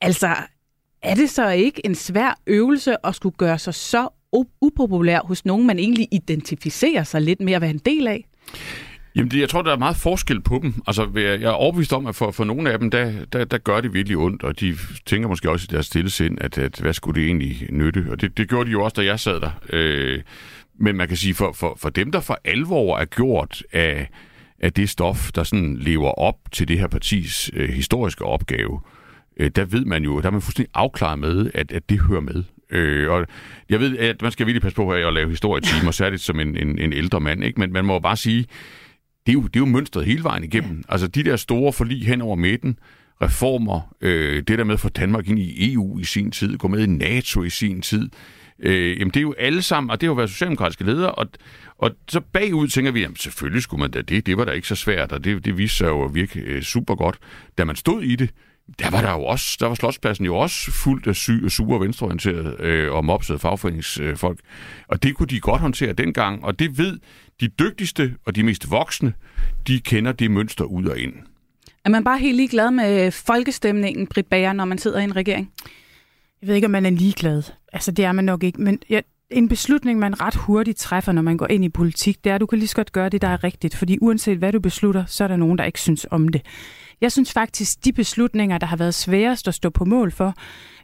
Altså, 0.00 0.34
er 1.02 1.14
det 1.14 1.30
så 1.30 1.48
ikke 1.50 1.86
en 1.86 1.94
svær 1.94 2.38
øvelse 2.46 3.06
at 3.06 3.14
skulle 3.14 3.36
gøre 3.36 3.58
sig 3.58 3.74
så 3.74 4.08
upopulær 4.60 5.20
hos 5.20 5.44
nogen, 5.44 5.66
man 5.66 5.78
egentlig 5.78 6.08
identificerer 6.12 7.04
sig 7.04 7.22
lidt 7.22 7.40
med 7.40 7.52
at 7.52 7.60
være 7.60 7.70
en 7.70 7.80
del 7.84 8.06
af? 8.06 8.26
Jamen, 9.16 9.30
det, 9.30 9.40
jeg 9.40 9.48
tror, 9.48 9.62
der 9.62 9.72
er 9.72 9.78
meget 9.78 9.96
forskel 9.96 10.40
på 10.40 10.58
dem. 10.62 10.74
Altså, 10.86 11.10
jeg 11.14 11.42
er 11.42 11.50
overbevist 11.50 11.92
om, 11.92 12.06
at 12.06 12.14
for, 12.14 12.30
for 12.30 12.44
nogle 12.44 12.70
af 12.70 12.78
dem, 12.78 12.90
der, 12.90 13.24
der, 13.32 13.44
der 13.44 13.58
gør 13.58 13.80
det 13.80 13.94
virkelig 13.94 14.16
ondt, 14.16 14.42
og 14.42 14.60
de 14.60 14.76
tænker 15.06 15.28
måske 15.28 15.50
også 15.50 15.66
i 15.70 15.72
deres 15.74 15.86
stille 15.86 16.10
sind, 16.10 16.38
at, 16.40 16.58
at 16.58 16.78
hvad 16.80 16.92
skulle 16.92 17.20
det 17.20 17.26
egentlig 17.26 17.66
nytte? 17.70 18.06
Og 18.10 18.20
det, 18.20 18.38
det 18.38 18.48
gjorde 18.48 18.66
de 18.66 18.72
jo 18.72 18.84
også, 18.84 18.94
da 18.94 19.04
jeg 19.04 19.20
sad 19.20 19.40
der. 19.40 19.50
Øh, 19.72 20.22
men 20.78 20.96
man 20.96 21.08
kan 21.08 21.16
sige, 21.16 21.34
for, 21.34 21.52
for, 21.52 21.76
for 21.80 21.90
dem, 21.90 22.12
der 22.12 22.20
for 22.20 22.38
alvor 22.44 22.98
er 22.98 23.04
gjort 23.04 23.62
af, 23.72 24.08
af 24.60 24.72
det 24.72 24.88
stof, 24.88 25.32
der 25.32 25.42
sådan 25.42 25.76
lever 25.76 26.10
op 26.10 26.36
til 26.52 26.68
det 26.68 26.78
her 26.78 26.88
partis 26.88 27.50
øh, 27.54 27.68
historiske 27.68 28.24
opgave, 28.24 28.80
øh, 29.36 29.50
der 29.56 29.64
ved 29.64 29.84
man 29.84 30.04
jo, 30.04 30.20
der 30.20 30.26
er 30.26 30.30
man 30.30 30.42
fuldstændig 30.42 30.70
afklaret 30.74 31.18
med, 31.18 31.50
at, 31.54 31.72
at 31.72 31.88
det 31.88 32.00
hører 32.00 32.20
med. 32.20 32.44
Øh, 32.70 33.10
og 33.10 33.26
jeg 33.70 33.80
ved, 33.80 33.98
at 33.98 34.22
man 34.22 34.32
skal 34.32 34.46
virkelig 34.46 34.62
passe 34.62 34.76
på 34.76 34.94
her 34.94 35.08
at 35.08 35.14
lave 35.14 35.28
historietimer, 35.28 35.90
særligt 36.00 36.22
som 36.22 36.40
en, 36.40 36.56
en, 36.56 36.78
en 36.78 36.92
ældre 36.92 37.20
mand, 37.20 37.44
ikke? 37.44 37.60
Men 37.60 37.72
man 37.72 37.84
må 37.84 37.98
bare 37.98 38.16
sige, 38.16 38.46
det 39.26 39.32
er 39.32 39.34
jo, 39.34 39.42
det 39.42 39.56
er 39.56 39.60
jo 39.60 39.66
mønstret 39.66 40.04
hele 40.04 40.24
vejen 40.24 40.44
igennem. 40.44 40.84
Altså 40.88 41.06
de 41.06 41.24
der 41.24 41.36
store 41.36 41.72
forlig 41.72 42.06
hen 42.06 42.22
over 42.22 42.36
midten, 42.36 42.78
reformer, 43.22 43.94
øh, 44.00 44.42
det 44.48 44.58
der 44.58 44.64
med 44.64 44.74
at 44.74 44.80
få 44.80 44.88
Danmark 44.88 45.28
ind 45.28 45.38
i 45.38 45.72
EU 45.72 45.98
i 45.98 46.04
sin 46.04 46.30
tid, 46.30 46.58
gå 46.58 46.68
med 46.68 46.82
i 46.82 46.86
NATO 46.86 47.42
i 47.42 47.50
sin 47.50 47.82
tid, 47.82 48.10
øh, 48.58 48.98
jamen 48.98 49.10
det 49.10 49.16
er 49.16 49.22
jo 49.22 49.34
alle 49.38 49.62
sammen, 49.62 49.90
og 49.90 50.00
det 50.00 50.06
har 50.06 50.10
jo 50.10 50.16
været 50.16 50.30
socialdemokratiske 50.30 50.84
ledere, 50.84 51.12
og, 51.12 51.26
og 51.78 51.90
så 52.08 52.20
bagud 52.20 52.68
tænker 52.68 52.92
vi, 52.92 53.00
jamen 53.00 53.16
selvfølgelig 53.16 53.62
skulle 53.62 53.80
man 53.80 53.90
da 53.90 54.02
det, 54.02 54.26
det 54.26 54.36
var 54.36 54.44
da 54.44 54.50
ikke 54.50 54.68
så 54.68 54.76
svært, 54.76 55.12
og 55.12 55.24
det, 55.24 55.44
det 55.44 55.58
viste 55.58 55.76
sig 55.76 55.86
jo 55.86 56.04
at 56.04 56.14
virke 56.14 56.40
øh, 56.40 56.62
super 56.62 56.94
godt. 56.94 57.18
Da 57.58 57.64
man 57.64 57.76
stod 57.76 58.02
i 58.02 58.16
det, 58.16 58.30
der 58.78 58.90
var 58.90 59.00
der 59.00 59.12
jo 59.12 59.24
også, 59.24 59.56
der 59.60 59.66
var 59.66 59.74
Slotspladsen 59.74 60.24
jo 60.24 60.36
også 60.36 60.70
fuldt 60.70 61.06
af 61.06 61.16
sy- 61.16 61.48
sure 61.48 61.80
venstreorienterede 61.80 62.56
øh, 62.60 62.92
og 62.92 63.04
mopsede 63.04 63.38
fagforeningsfolk. 63.38 64.38
Og 64.88 65.02
det 65.02 65.14
kunne 65.14 65.26
de 65.26 65.40
godt 65.40 65.60
håndtere 65.60 65.92
dengang, 65.92 66.44
og 66.44 66.58
det 66.58 66.78
ved 66.78 66.98
de 67.40 67.48
dygtigste 67.48 68.14
og 68.26 68.36
de 68.36 68.42
mest 68.42 68.70
voksne, 68.70 69.12
de 69.66 69.80
kender 69.80 70.12
det 70.12 70.30
mønster 70.30 70.64
ud 70.64 70.84
og 70.84 70.98
ind. 70.98 71.14
Er 71.84 71.90
man 71.90 72.04
bare 72.04 72.18
helt 72.18 72.36
ligeglad 72.36 72.70
med 72.70 73.10
folkestemningen, 73.10 74.06
Britt 74.06 74.28
Bager, 74.30 74.52
når 74.52 74.64
man 74.64 74.78
sidder 74.78 75.00
i 75.00 75.04
en 75.04 75.16
regering? 75.16 75.52
Jeg 76.42 76.48
ved 76.48 76.54
ikke, 76.54 76.64
om 76.64 76.70
man 76.70 76.86
er 76.86 76.90
ligeglad. 76.90 77.42
Altså, 77.72 77.90
det 77.92 78.04
er 78.04 78.12
man 78.12 78.24
nok 78.24 78.42
ikke. 78.42 78.60
Men 78.62 78.78
jeg, 78.90 79.02
en 79.30 79.48
beslutning, 79.48 79.98
man 79.98 80.20
ret 80.20 80.34
hurtigt 80.34 80.78
træffer, 80.78 81.12
når 81.12 81.22
man 81.22 81.36
går 81.36 81.46
ind 81.50 81.64
i 81.64 81.68
politik, 81.68 82.24
det 82.24 82.30
er, 82.30 82.34
at 82.34 82.40
du 82.40 82.46
kan 82.46 82.58
lige 82.58 82.68
så 82.68 82.76
godt 82.76 82.92
gøre 82.92 83.08
det, 83.08 83.22
der 83.22 83.28
er 83.28 83.44
rigtigt. 83.44 83.76
Fordi 83.76 83.98
uanset 84.00 84.38
hvad 84.38 84.52
du 84.52 84.60
beslutter, 84.60 85.04
så 85.06 85.24
er 85.24 85.28
der 85.28 85.36
nogen, 85.36 85.58
der 85.58 85.64
ikke 85.64 85.80
synes 85.80 86.06
om 86.10 86.28
det. 86.28 86.42
Jeg 87.00 87.12
synes 87.12 87.32
faktisk, 87.32 87.84
de 87.84 87.92
beslutninger, 87.92 88.58
der 88.58 88.66
har 88.66 88.76
været 88.76 88.94
sværest 88.94 89.48
at 89.48 89.54
stå 89.54 89.70
på 89.70 89.84
mål 89.84 90.12
for, 90.12 90.34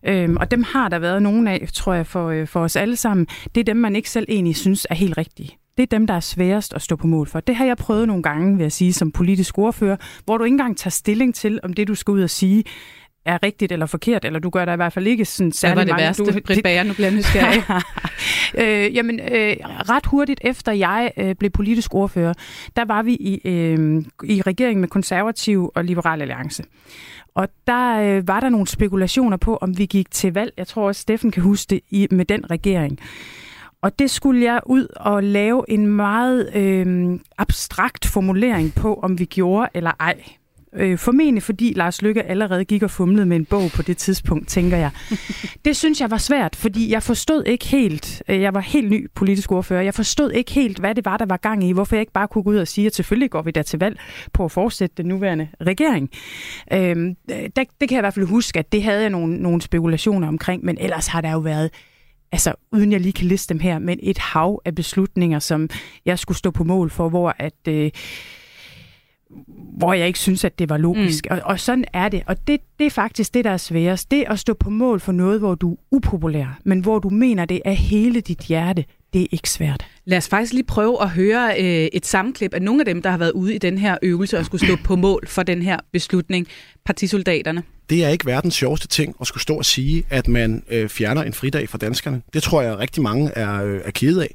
øhm, 0.07 0.37
og 0.37 0.51
dem 0.51 0.63
har 0.63 0.89
der 0.89 0.99
været 0.99 1.23
nogen 1.23 1.49
af, 1.49 1.69
tror 1.73 1.95
jeg, 1.95 2.07
for, 2.07 2.29
øh, 2.29 2.47
for 2.47 2.61
os 2.61 2.77
alle 2.77 2.97
sammen, 2.97 3.27
det 3.55 3.61
er 3.61 3.65
dem, 3.65 3.77
man 3.77 3.97
ikke 3.97 4.11
selv 4.11 4.27
egentlig 4.29 4.57
synes 4.57 4.87
er 4.91 4.95
helt 4.95 5.19
rigtige. 5.19 5.59
Det 5.77 5.83
er 5.83 5.87
dem, 5.87 6.07
der 6.07 6.15
er 6.15 6.21
sværest 6.21 6.75
at 6.75 6.83
stå 6.83 6.97
på 6.97 7.07
mål 7.07 7.27
for. 7.27 7.41
Det 7.41 7.57
har 7.57 7.65
jeg 7.65 7.77
prøvet 7.77 8.07
nogle 8.07 8.23
gange, 8.23 8.57
vil 8.57 8.65
jeg 8.65 8.73
sige, 8.73 8.93
som 8.93 9.13
politisk 9.13 9.59
ordfører, 9.59 9.97
hvor 10.25 10.39
du 10.39 10.45
ikke 10.45 10.55
engang 10.55 10.77
tager 10.77 10.91
stilling 10.91 11.35
til, 11.35 11.61
om 11.63 11.73
det, 11.73 11.89
du 11.89 11.95
skal 11.95 12.13
ud 12.13 12.23
og 12.23 12.31
sige, 12.31 12.65
er 13.25 13.43
rigtigt 13.43 13.73
eller 13.73 13.87
forkert, 13.87 14.25
eller 14.25 14.39
du 14.39 14.51
gør 14.51 14.65
der 14.65 14.73
i 14.73 14.77
hvert 14.77 14.93
fald 14.93 15.07
ikke 15.07 15.25
sådan 15.25 15.47
Hvad 15.47 15.53
særlig 15.53 15.77
var 15.77 15.85
det 15.85 15.91
mange... 15.91 16.05
værste, 16.05 16.25
du, 16.25 16.41
Britt 16.47 16.63
Bager? 16.63 16.83
Nu 16.83 16.95
bliver 16.95 17.09
jeg 17.09 17.17
nysgerrig. 17.17 17.63
øh, 18.87 18.97
jamen, 18.97 19.21
øh, 19.21 19.57
ret 19.63 20.07
hurtigt 20.07 20.41
efter 20.45 20.73
jeg 20.73 21.13
øh, 21.17 21.35
blev 21.35 21.51
politisk 21.51 21.95
ordfører, 21.95 22.35
der 22.77 22.85
var 22.85 23.03
vi 23.03 23.15
i, 23.15 23.41
øh, 23.45 24.05
i 24.25 24.43
regeringen 24.43 24.81
med 24.81 24.89
konservativ 24.89 25.71
og 25.75 25.85
liberal 25.85 26.21
alliance. 26.21 26.65
Og 27.35 27.49
der 27.67 28.01
øh, 28.01 28.29
var 28.29 28.41
der 28.41 28.49
nogle 28.49 28.67
spekulationer 28.67 29.37
på, 29.37 29.57
om 29.57 29.79
vi 29.79 29.87
gik 29.87 30.11
til 30.11 30.35
valg. 30.35 30.53
Jeg 30.57 30.67
tror 30.67 30.87
også, 30.87 31.01
Steffen 31.01 31.31
kan 31.31 31.43
huske 31.43 31.71
det 31.71 31.81
i, 31.91 32.07
med 32.11 32.25
den 32.25 32.51
regering. 32.51 32.99
Og 33.83 33.99
det 33.99 34.11
skulle 34.11 34.45
jeg 34.45 34.61
ud 34.67 34.87
og 34.97 35.23
lave 35.23 35.65
en 35.69 35.87
meget 35.87 36.57
øh, 36.57 37.19
abstrakt 37.39 38.07
formulering 38.07 38.75
på, 38.75 38.95
om 38.95 39.19
vi 39.19 39.25
gjorde 39.25 39.69
eller 39.75 39.93
ej. 40.01 40.23
Øh, 40.77 40.99
formentlig 40.99 41.43
fordi 41.43 41.73
Lars 41.77 42.03
Lykke 42.03 42.23
allerede 42.23 42.65
gik 42.65 42.83
og 42.83 42.91
fumlede 42.91 43.27
med 43.27 43.37
en 43.37 43.45
bog 43.45 43.71
på 43.75 43.83
det 43.83 43.97
tidspunkt, 43.97 44.49
tænker 44.49 44.77
jeg. 44.77 44.91
det 45.65 45.77
synes 45.77 46.01
jeg 46.01 46.11
var 46.11 46.19
svært, 46.19 46.57
fordi 46.57 46.91
jeg 46.91 47.03
forstod 47.03 47.45
ikke 47.45 47.67
helt, 47.67 48.23
øh, 48.29 48.41
jeg 48.41 48.55
var 48.55 48.61
helt 48.61 48.91
ny 48.91 49.11
politisk 49.15 49.53
ordfører, 49.53 49.83
jeg 49.83 49.95
forstod 49.95 50.31
ikke 50.31 50.53
helt, 50.53 50.79
hvad 50.79 50.95
det 50.95 51.05
var, 51.05 51.17
der 51.17 51.27
var 51.27 51.37
gang 51.37 51.65
i, 51.65 51.73
hvorfor 51.73 51.97
jeg 51.97 52.01
ikke 52.01 52.13
bare 52.13 52.29
kunne 52.29 52.45
gå 52.45 52.51
ud 52.51 52.57
og 52.57 52.69
sige, 52.69 52.87
at 52.87 52.95
selvfølgelig 52.95 53.31
går 53.31 53.43
vi 53.43 53.51
der 53.51 53.63
til 53.63 53.79
valg 53.79 54.01
på 54.33 54.45
at 54.45 54.53
fortsætte 54.53 54.95
den 54.97 55.07
nuværende 55.07 55.49
regering. 55.61 56.11
Øh, 56.73 56.97
det, 57.29 57.57
det 57.57 57.89
kan 57.89 57.91
jeg 57.91 57.99
i 57.99 58.01
hvert 58.01 58.15
fald 58.15 58.27
huske, 58.27 58.59
at 58.59 58.73
det 58.73 58.83
havde 58.83 59.01
jeg 59.01 59.11
nogle, 59.11 59.37
nogle 59.37 59.63
spekulationer 59.63 60.29
omkring, 60.29 60.65
men 60.65 60.79
ellers 60.81 61.07
har 61.07 61.21
der 61.21 61.33
jo 61.33 61.39
været 61.39 61.71
altså 62.33 62.55
uden 62.73 62.93
jeg 62.93 63.01
lige 63.01 63.13
kan 63.13 63.27
liste 63.27 63.55
dem 63.55 63.61
her, 63.61 63.79
men 63.79 63.99
et 64.03 64.19
hav 64.19 64.63
af 64.65 64.75
beslutninger, 64.75 65.39
som 65.39 65.69
jeg 66.07 66.19
skulle 66.19 66.39
stå 66.39 66.51
på 66.51 66.65
mål 66.65 66.91
for, 66.91 67.09
hvor 67.09 67.35
at 67.39 67.69
øh, 67.69 67.91
hvor 69.79 69.93
jeg 69.93 70.07
ikke 70.07 70.19
synes, 70.19 70.45
at 70.45 70.59
det 70.59 70.69
var 70.69 70.77
logisk. 70.77 71.27
Mm. 71.31 71.37
Og, 71.37 71.43
og 71.45 71.61
sådan 71.61 71.85
er 71.93 72.09
det. 72.09 72.23
Og 72.27 72.47
det, 72.47 72.61
det 72.79 72.87
er 72.87 72.91
faktisk 72.91 73.35
det, 73.35 73.45
der 73.45 73.51
er 73.51 73.57
sværest. 73.57 74.11
Det 74.11 74.25
at 74.29 74.39
stå 74.39 74.55
på 74.55 74.71
mål 74.71 75.01
for 75.01 75.13
noget, 75.13 75.39
hvor 75.39 75.55
du 75.55 75.73
er 75.73 75.77
upopulær, 75.91 76.59
men 76.65 76.81
hvor 76.81 76.99
du 76.99 77.09
mener 77.09 77.45
det 77.45 77.63
af 77.65 77.77
hele 77.77 78.21
dit 78.21 78.39
hjerte, 78.39 78.85
det 79.13 79.23
er 79.23 79.27
ikke 79.31 79.51
svært. 79.51 79.87
Lad 80.05 80.19
os 80.19 80.29
faktisk 80.29 80.53
lige 80.53 80.65
prøve 80.65 81.03
at 81.03 81.11
høre 81.11 81.61
øh, 81.61 81.89
et 81.93 82.07
sammenklip 82.07 82.55
af 82.55 82.63
nogle 82.63 82.81
af 82.81 82.85
dem, 82.85 83.03
der 83.03 83.11
har 83.11 83.19
været 83.19 83.31
ude 83.31 83.55
i 83.55 83.59
den 83.59 83.79
her 83.79 83.97
øvelse 84.03 84.39
og 84.39 84.45
skulle 84.45 84.67
stå 84.67 84.77
på 84.85 84.97
mål 84.97 85.27
for 85.27 85.43
den 85.43 85.63
her 85.63 85.79
beslutning. 85.93 86.47
Partisoldaterne. 86.85 87.63
Det 87.91 88.05
er 88.05 88.09
ikke 88.09 88.27
verdens 88.27 88.55
sjoveste 88.55 88.89
ting 88.89 89.17
at 89.21 89.27
skulle 89.27 89.43
stå 89.43 89.57
og 89.57 89.65
sige, 89.65 90.05
at 90.11 90.29
man 90.29 90.63
øh, 90.71 90.89
fjerner 90.89 91.23
en 91.23 91.33
fridag 91.33 91.69
fra 91.69 91.79
danskerne. 91.79 92.23
Det 92.35 92.43
tror 92.43 92.63
jeg 92.63 92.79
rigtig 92.79 93.03
mange 93.03 93.31
er, 93.31 93.65
øh, 93.65 93.81
er 93.85 93.91
kede 93.91 94.23
af. 94.23 94.35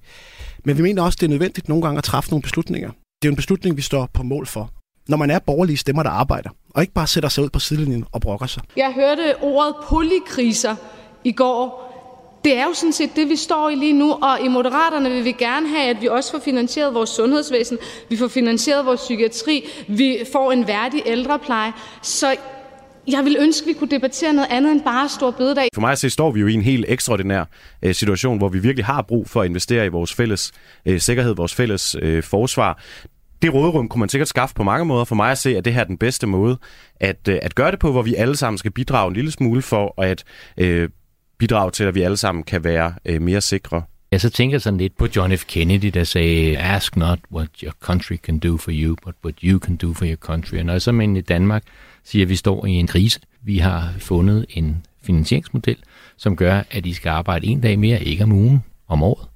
Men 0.66 0.78
vi 0.78 0.82
mener 0.82 1.02
også, 1.02 1.18
det 1.22 1.26
er 1.26 1.30
nødvendigt 1.30 1.70
nogle 1.70 1.84
gange 1.84 1.98
at 1.98 2.04
træffe 2.04 2.30
nogle 2.30 2.42
beslutninger. 2.42 2.92
Det 3.22 3.28
er 3.28 3.32
en 3.32 3.36
beslutning, 3.36 3.78
vi 3.78 3.82
står 3.82 4.10
på 4.14 4.24
mål 4.24 4.48
for 4.48 4.72
når 5.08 5.18
man 5.18 5.30
er 5.30 5.40
borgerlige 5.40 5.78
stemmer, 5.78 6.04
der 6.04 6.10
arbejder, 6.10 6.50
og 6.70 6.82
ikke 6.82 6.94
bare 6.94 7.08
sætter 7.08 7.30
sig 7.30 7.44
ud 7.44 7.50
på 7.50 7.60
sidelinjen 7.60 8.06
og 8.12 8.22
brokker 8.22 8.48
sig. 8.48 8.64
Jeg 8.78 8.94
hørte 8.96 9.36
ordet 9.42 9.76
polykriser 9.90 10.76
i 11.24 11.32
går. 11.32 11.88
Det 12.46 12.58
er 12.58 12.64
jo 12.64 12.74
sådan 12.74 12.94
set 12.94 13.10
det, 13.16 13.30
vi 13.30 13.36
står 13.36 13.70
i 13.70 13.76
lige 13.76 13.94
nu, 13.94 14.12
og 14.12 14.40
i 14.46 14.48
Moderaterne 14.48 15.10
vil 15.10 15.26
vi 15.26 15.32
gerne 15.32 15.68
have, 15.70 15.90
at 15.90 16.02
vi 16.02 16.08
også 16.08 16.32
får 16.32 16.40
finansieret 16.40 16.94
vores 16.94 17.10
sundhedsvæsen, 17.10 17.78
vi 18.10 18.18
får 18.18 18.28
finansieret 18.28 18.86
vores 18.86 19.00
psykiatri, 19.00 19.66
vi 19.88 20.18
får 20.32 20.52
en 20.52 20.68
værdig 20.68 21.02
ældrepleje. 21.06 21.74
Så 22.02 22.36
jeg 23.08 23.26
vil 23.26 23.38
ønske, 23.40 23.64
at 23.64 23.68
vi 23.68 23.74
kunne 23.74 23.90
debattere 23.90 24.34
noget 24.34 24.48
andet 24.52 24.72
end 24.72 24.82
bare 24.82 25.10
stor 25.10 25.32
bededag. 25.32 25.70
For 25.74 25.82
mig 25.82 25.92
at 25.92 26.00
se, 26.00 26.10
står 26.10 26.32
vi 26.32 26.40
jo 26.40 26.48
i 26.48 26.54
en 26.54 26.62
helt 26.62 26.86
ekstraordinær 26.88 27.44
øh, 27.82 27.96
situation, 27.96 28.38
hvor 28.38 28.50
vi 28.50 28.60
virkelig 28.60 28.86
har 28.86 29.02
brug 29.02 29.30
for 29.30 29.42
at 29.42 29.46
investere 29.50 29.86
i 29.86 29.90
vores 29.90 30.14
fælles 30.14 30.52
øh, 30.86 31.00
sikkerhed, 31.00 31.36
vores 31.36 31.56
fælles 31.56 31.96
øh, 32.02 32.24
forsvar 32.24 32.82
det 33.42 33.54
råderum 33.54 33.90
kunne 33.90 34.00
man 34.00 34.10
sikkert 34.10 34.28
skaffe 34.28 34.56
på 34.56 34.64
mange 34.64 34.86
måder. 34.86 35.06
For 35.06 35.16
mig 35.16 35.32
at 35.32 35.38
se, 35.38 35.58
at 35.58 35.66
det 35.66 35.74
her 35.74 35.82
er 35.82 35.86
den 35.86 35.98
bedste 35.98 36.28
måde 36.28 36.58
at, 37.00 37.28
øh, 37.30 37.40
at 37.42 37.56
gøre 37.56 37.72
det 37.72 37.80
på, 37.80 37.92
hvor 37.92 38.02
vi 38.02 38.16
alle 38.16 38.36
sammen 38.36 38.58
skal 38.58 38.72
bidrage 38.72 39.08
en 39.08 39.14
lille 39.14 39.32
smule 39.32 39.62
for 39.62 40.02
at 40.02 40.24
øh, 40.58 40.90
bidrage 41.38 41.72
til, 41.72 41.84
at 41.84 41.96
vi 41.96 42.02
alle 42.02 42.18
sammen 42.18 42.44
kan 42.44 42.64
være 42.64 42.94
øh, 43.06 43.22
mere 43.22 43.42
sikre. 43.42 43.84
Jeg 44.12 44.22
så 44.22 44.30
tænker 44.30 44.60
sådan 44.60 44.78
lidt 44.78 44.98
på 44.98 45.08
John 45.16 45.38
F. 45.38 45.46
Kennedy, 45.46 45.88
der 45.88 46.04
sagde, 46.04 46.58
ask 46.58 46.96
not 46.96 47.20
what 47.32 47.50
your 47.64 47.74
country 47.82 48.16
can 48.16 48.40
do 48.40 48.58
for 48.58 48.72
you, 48.74 48.96
but 49.06 49.16
what 49.24 49.36
you 49.40 49.60
can 49.60 49.76
do 49.76 49.94
for 49.94 50.06
your 50.06 50.16
country. 50.16 50.58
Og 50.58 50.66
når 50.66 50.74
jeg 50.74 50.82
så 50.82 50.92
men 50.92 51.18
i 51.18 51.22
Danmark 51.22 51.64
siger, 52.04 52.26
at 52.26 52.30
vi 52.30 52.36
står 52.36 52.66
i 52.66 52.72
en 52.72 52.88
krise, 52.88 53.20
vi 53.42 53.58
har 53.58 53.94
fundet 54.00 54.46
en 54.50 54.86
finansieringsmodel, 55.02 55.78
som 56.18 56.36
gør, 56.36 56.62
at 56.72 56.86
I 56.86 56.94
skal 56.94 57.10
arbejde 57.10 57.48
en 57.48 57.62
dag 57.62 57.80
mere, 57.80 58.04
ikke 58.04 58.24
om 58.24 58.32
ugen, 58.32 58.64
om 58.88 59.04
året 59.04 59.28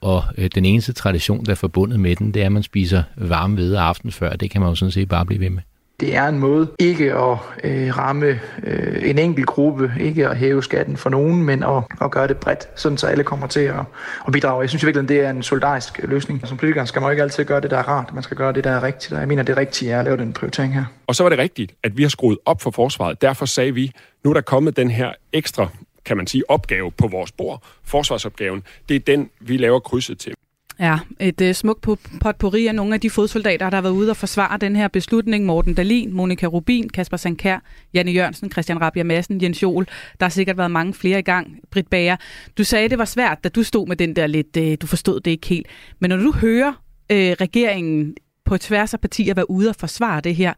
og 0.00 0.22
øh, 0.38 0.50
den 0.54 0.64
eneste 0.64 0.92
tradition, 0.92 1.44
der 1.44 1.50
er 1.50 1.56
forbundet 1.56 2.00
med 2.00 2.16
den, 2.16 2.34
det 2.34 2.42
er, 2.42 2.46
at 2.46 2.52
man 2.52 2.62
spiser 2.62 3.02
varme 3.16 3.54
hvede 3.54 3.80
aften 3.80 4.12
før. 4.12 4.36
Det 4.36 4.50
kan 4.50 4.60
man 4.60 4.70
jo 4.70 4.74
sådan 4.74 4.92
set 4.92 5.08
bare 5.08 5.26
blive 5.26 5.40
ved 5.40 5.50
med. 5.50 5.62
Det 6.00 6.16
er 6.16 6.28
en 6.28 6.38
måde 6.38 6.68
ikke 6.78 7.14
at 7.14 7.38
øh, 7.64 7.98
ramme 7.98 8.40
øh, 8.62 9.10
en 9.10 9.18
enkelt 9.18 9.46
gruppe, 9.46 9.92
ikke 10.00 10.28
at 10.28 10.36
hæve 10.36 10.62
skatten 10.62 10.96
for 10.96 11.10
nogen, 11.10 11.44
men 11.44 11.62
at, 11.62 11.82
at 12.00 12.10
gøre 12.10 12.28
det 12.28 12.36
bredt, 12.36 12.68
sådan 12.74 12.98
så 12.98 13.06
alle 13.06 13.24
kommer 13.24 13.46
til 13.46 13.60
at, 13.60 13.80
at 14.26 14.32
bidrage. 14.32 14.60
Jeg 14.60 14.68
synes 14.68 14.84
virkelig, 14.86 15.08
det 15.08 15.20
er 15.20 15.30
en 15.30 15.42
solidarisk 15.42 16.00
løsning. 16.02 16.46
Som 16.46 16.56
politiker 16.56 16.84
skal 16.84 17.00
man 17.00 17.06
jo 17.06 17.10
ikke 17.10 17.22
altid 17.22 17.44
gøre 17.44 17.60
det, 17.60 17.70
der 17.70 17.78
er 17.78 17.88
rart. 17.88 18.14
Man 18.14 18.22
skal 18.22 18.36
gøre 18.36 18.52
det, 18.52 18.64
der 18.64 18.70
er 18.70 18.82
rigtigt, 18.82 19.12
og 19.12 19.20
jeg 19.20 19.28
mener, 19.28 19.42
det 19.42 19.56
rigtige 19.56 19.90
er 19.92 19.98
at 19.98 20.04
lave 20.04 20.16
den 20.16 20.32
prioritering 20.32 20.74
her. 20.74 20.84
Og 21.06 21.14
så 21.14 21.22
var 21.22 21.30
det 21.30 21.38
rigtigt, 21.38 21.72
at 21.82 21.96
vi 21.96 22.02
har 22.02 22.08
skruet 22.08 22.38
op 22.44 22.62
for 22.62 22.70
forsvaret. 22.70 23.22
Derfor 23.22 23.46
sagde 23.46 23.74
vi, 23.74 23.92
nu 24.24 24.30
er 24.30 24.34
der 24.34 24.40
kommet 24.40 24.76
den 24.76 24.90
her 24.90 25.12
ekstra 25.32 25.68
kan 26.06 26.16
man 26.16 26.26
sige, 26.26 26.50
opgave 26.50 26.90
på 26.90 27.08
vores 27.08 27.32
bord, 27.32 27.62
forsvarsopgaven, 27.84 28.62
det 28.88 28.94
er 28.96 29.00
den, 29.00 29.30
vi 29.40 29.56
laver 29.56 29.80
krydset 29.80 30.18
til. 30.18 30.34
Ja, 30.78 30.98
et 31.20 31.40
uh, 31.40 31.52
smukt 31.52 31.86
potpourri 32.20 32.66
af 32.66 32.74
nogle 32.74 32.94
af 32.94 33.00
de 33.00 33.10
fodsoldater, 33.10 33.70
der 33.70 33.76
har 33.76 33.82
været 33.82 33.92
ude 33.92 34.10
og 34.10 34.16
forsvare 34.16 34.58
den 34.58 34.76
her 34.76 34.88
beslutning. 34.88 35.44
Morten 35.44 35.74
Dalin, 35.74 36.12
Monika 36.12 36.46
Rubin, 36.46 36.88
Kasper 36.88 37.16
Sankær, 37.16 37.58
Janne 37.94 38.10
Jørgensen, 38.10 38.52
Christian 38.52 38.80
Rabia 38.80 39.02
Madsen, 39.02 39.42
Jens 39.42 39.62
Jol. 39.62 39.86
Der 40.20 40.26
har 40.26 40.30
sikkert 40.30 40.56
været 40.56 40.70
mange 40.70 40.94
flere 40.94 41.18
i 41.18 41.22
gang. 41.22 41.58
Britt 41.70 41.90
Bager, 41.90 42.16
du 42.58 42.64
sagde, 42.64 42.88
det 42.88 42.98
var 42.98 43.04
svært, 43.04 43.44
da 43.44 43.48
du 43.48 43.62
stod 43.62 43.86
med 43.86 43.96
den 43.96 44.16
der 44.16 44.26
lidt, 44.26 44.56
uh, 44.56 44.74
du 44.80 44.86
forstod 44.86 45.20
det 45.20 45.30
ikke 45.30 45.46
helt. 45.46 45.66
Men 45.98 46.10
når 46.10 46.16
du 46.16 46.32
hører 46.32 46.68
uh, 47.12 47.16
regeringen 47.16 48.14
på 48.44 48.58
tværs 48.58 48.94
af 48.94 49.00
partier 49.00 49.34
være 49.34 49.50
ude 49.50 49.68
og 49.68 49.76
forsvare 49.76 50.20
det 50.20 50.36
her, 50.36 50.52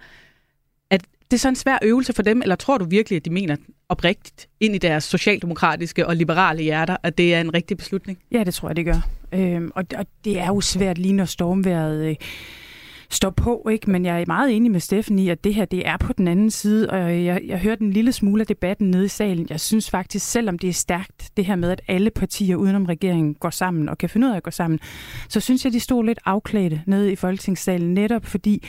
det 1.30 1.36
er 1.36 1.38
så 1.38 1.48
en 1.48 1.56
svær 1.56 1.78
øvelse 1.82 2.12
for 2.12 2.22
dem, 2.22 2.42
eller 2.42 2.56
tror 2.56 2.78
du 2.78 2.84
virkelig, 2.84 3.16
at 3.16 3.24
de 3.24 3.30
mener 3.30 3.56
oprigtigt 3.88 4.48
ind 4.60 4.74
i 4.74 4.78
deres 4.78 5.04
socialdemokratiske 5.04 6.06
og 6.06 6.16
liberale 6.16 6.62
hjerter, 6.62 6.96
at 7.02 7.18
det 7.18 7.34
er 7.34 7.40
en 7.40 7.54
rigtig 7.54 7.76
beslutning? 7.76 8.18
Ja, 8.32 8.44
det 8.44 8.54
tror 8.54 8.68
jeg, 8.68 8.76
det 8.76 8.84
gør. 8.84 9.08
Øhm, 9.32 9.70
og, 9.74 9.84
og 9.98 10.06
det 10.24 10.38
er 10.38 10.46
jo 10.46 10.60
svært 10.60 10.98
lige 10.98 11.14
når 11.14 11.24
stormværet 11.24 12.08
øh, 12.08 12.16
står 13.10 13.30
på, 13.30 13.68
ikke? 13.72 13.90
men 13.90 14.04
jeg 14.04 14.20
er 14.20 14.24
meget 14.26 14.56
enig 14.56 14.70
med 14.70 14.80
Steffen 14.80 15.18
i, 15.18 15.28
at 15.28 15.44
det 15.44 15.54
her 15.54 15.64
det 15.64 15.86
er 15.86 15.96
på 15.96 16.12
den 16.12 16.28
anden 16.28 16.50
side, 16.50 16.90
og 16.90 17.24
jeg, 17.24 17.40
jeg 17.46 17.58
hørte 17.58 17.82
en 17.82 17.92
lille 17.92 18.12
smule 18.12 18.40
af 18.40 18.46
debatten 18.46 18.90
nede 18.90 19.04
i 19.04 19.08
salen. 19.08 19.46
Jeg 19.50 19.60
synes 19.60 19.90
faktisk, 19.90 20.30
selvom 20.30 20.58
det 20.58 20.68
er 20.68 20.72
stærkt, 20.72 21.30
det 21.36 21.44
her 21.44 21.56
med, 21.56 21.70
at 21.70 21.80
alle 21.88 22.10
partier 22.10 22.56
udenom 22.56 22.84
regeringen 22.84 23.34
går 23.34 23.50
sammen 23.50 23.88
og 23.88 23.98
kan 23.98 24.08
finde 24.08 24.26
ud 24.26 24.32
af 24.32 24.36
at 24.36 24.42
gå 24.42 24.50
sammen, 24.50 24.80
så 25.28 25.40
synes 25.40 25.64
jeg, 25.64 25.72
de 25.72 25.80
stod 25.80 26.04
lidt 26.04 26.18
afklædte 26.24 26.82
nede 26.86 27.12
i 27.12 27.16
Folketingssalen, 27.16 27.94
netop 27.94 28.26
fordi 28.26 28.62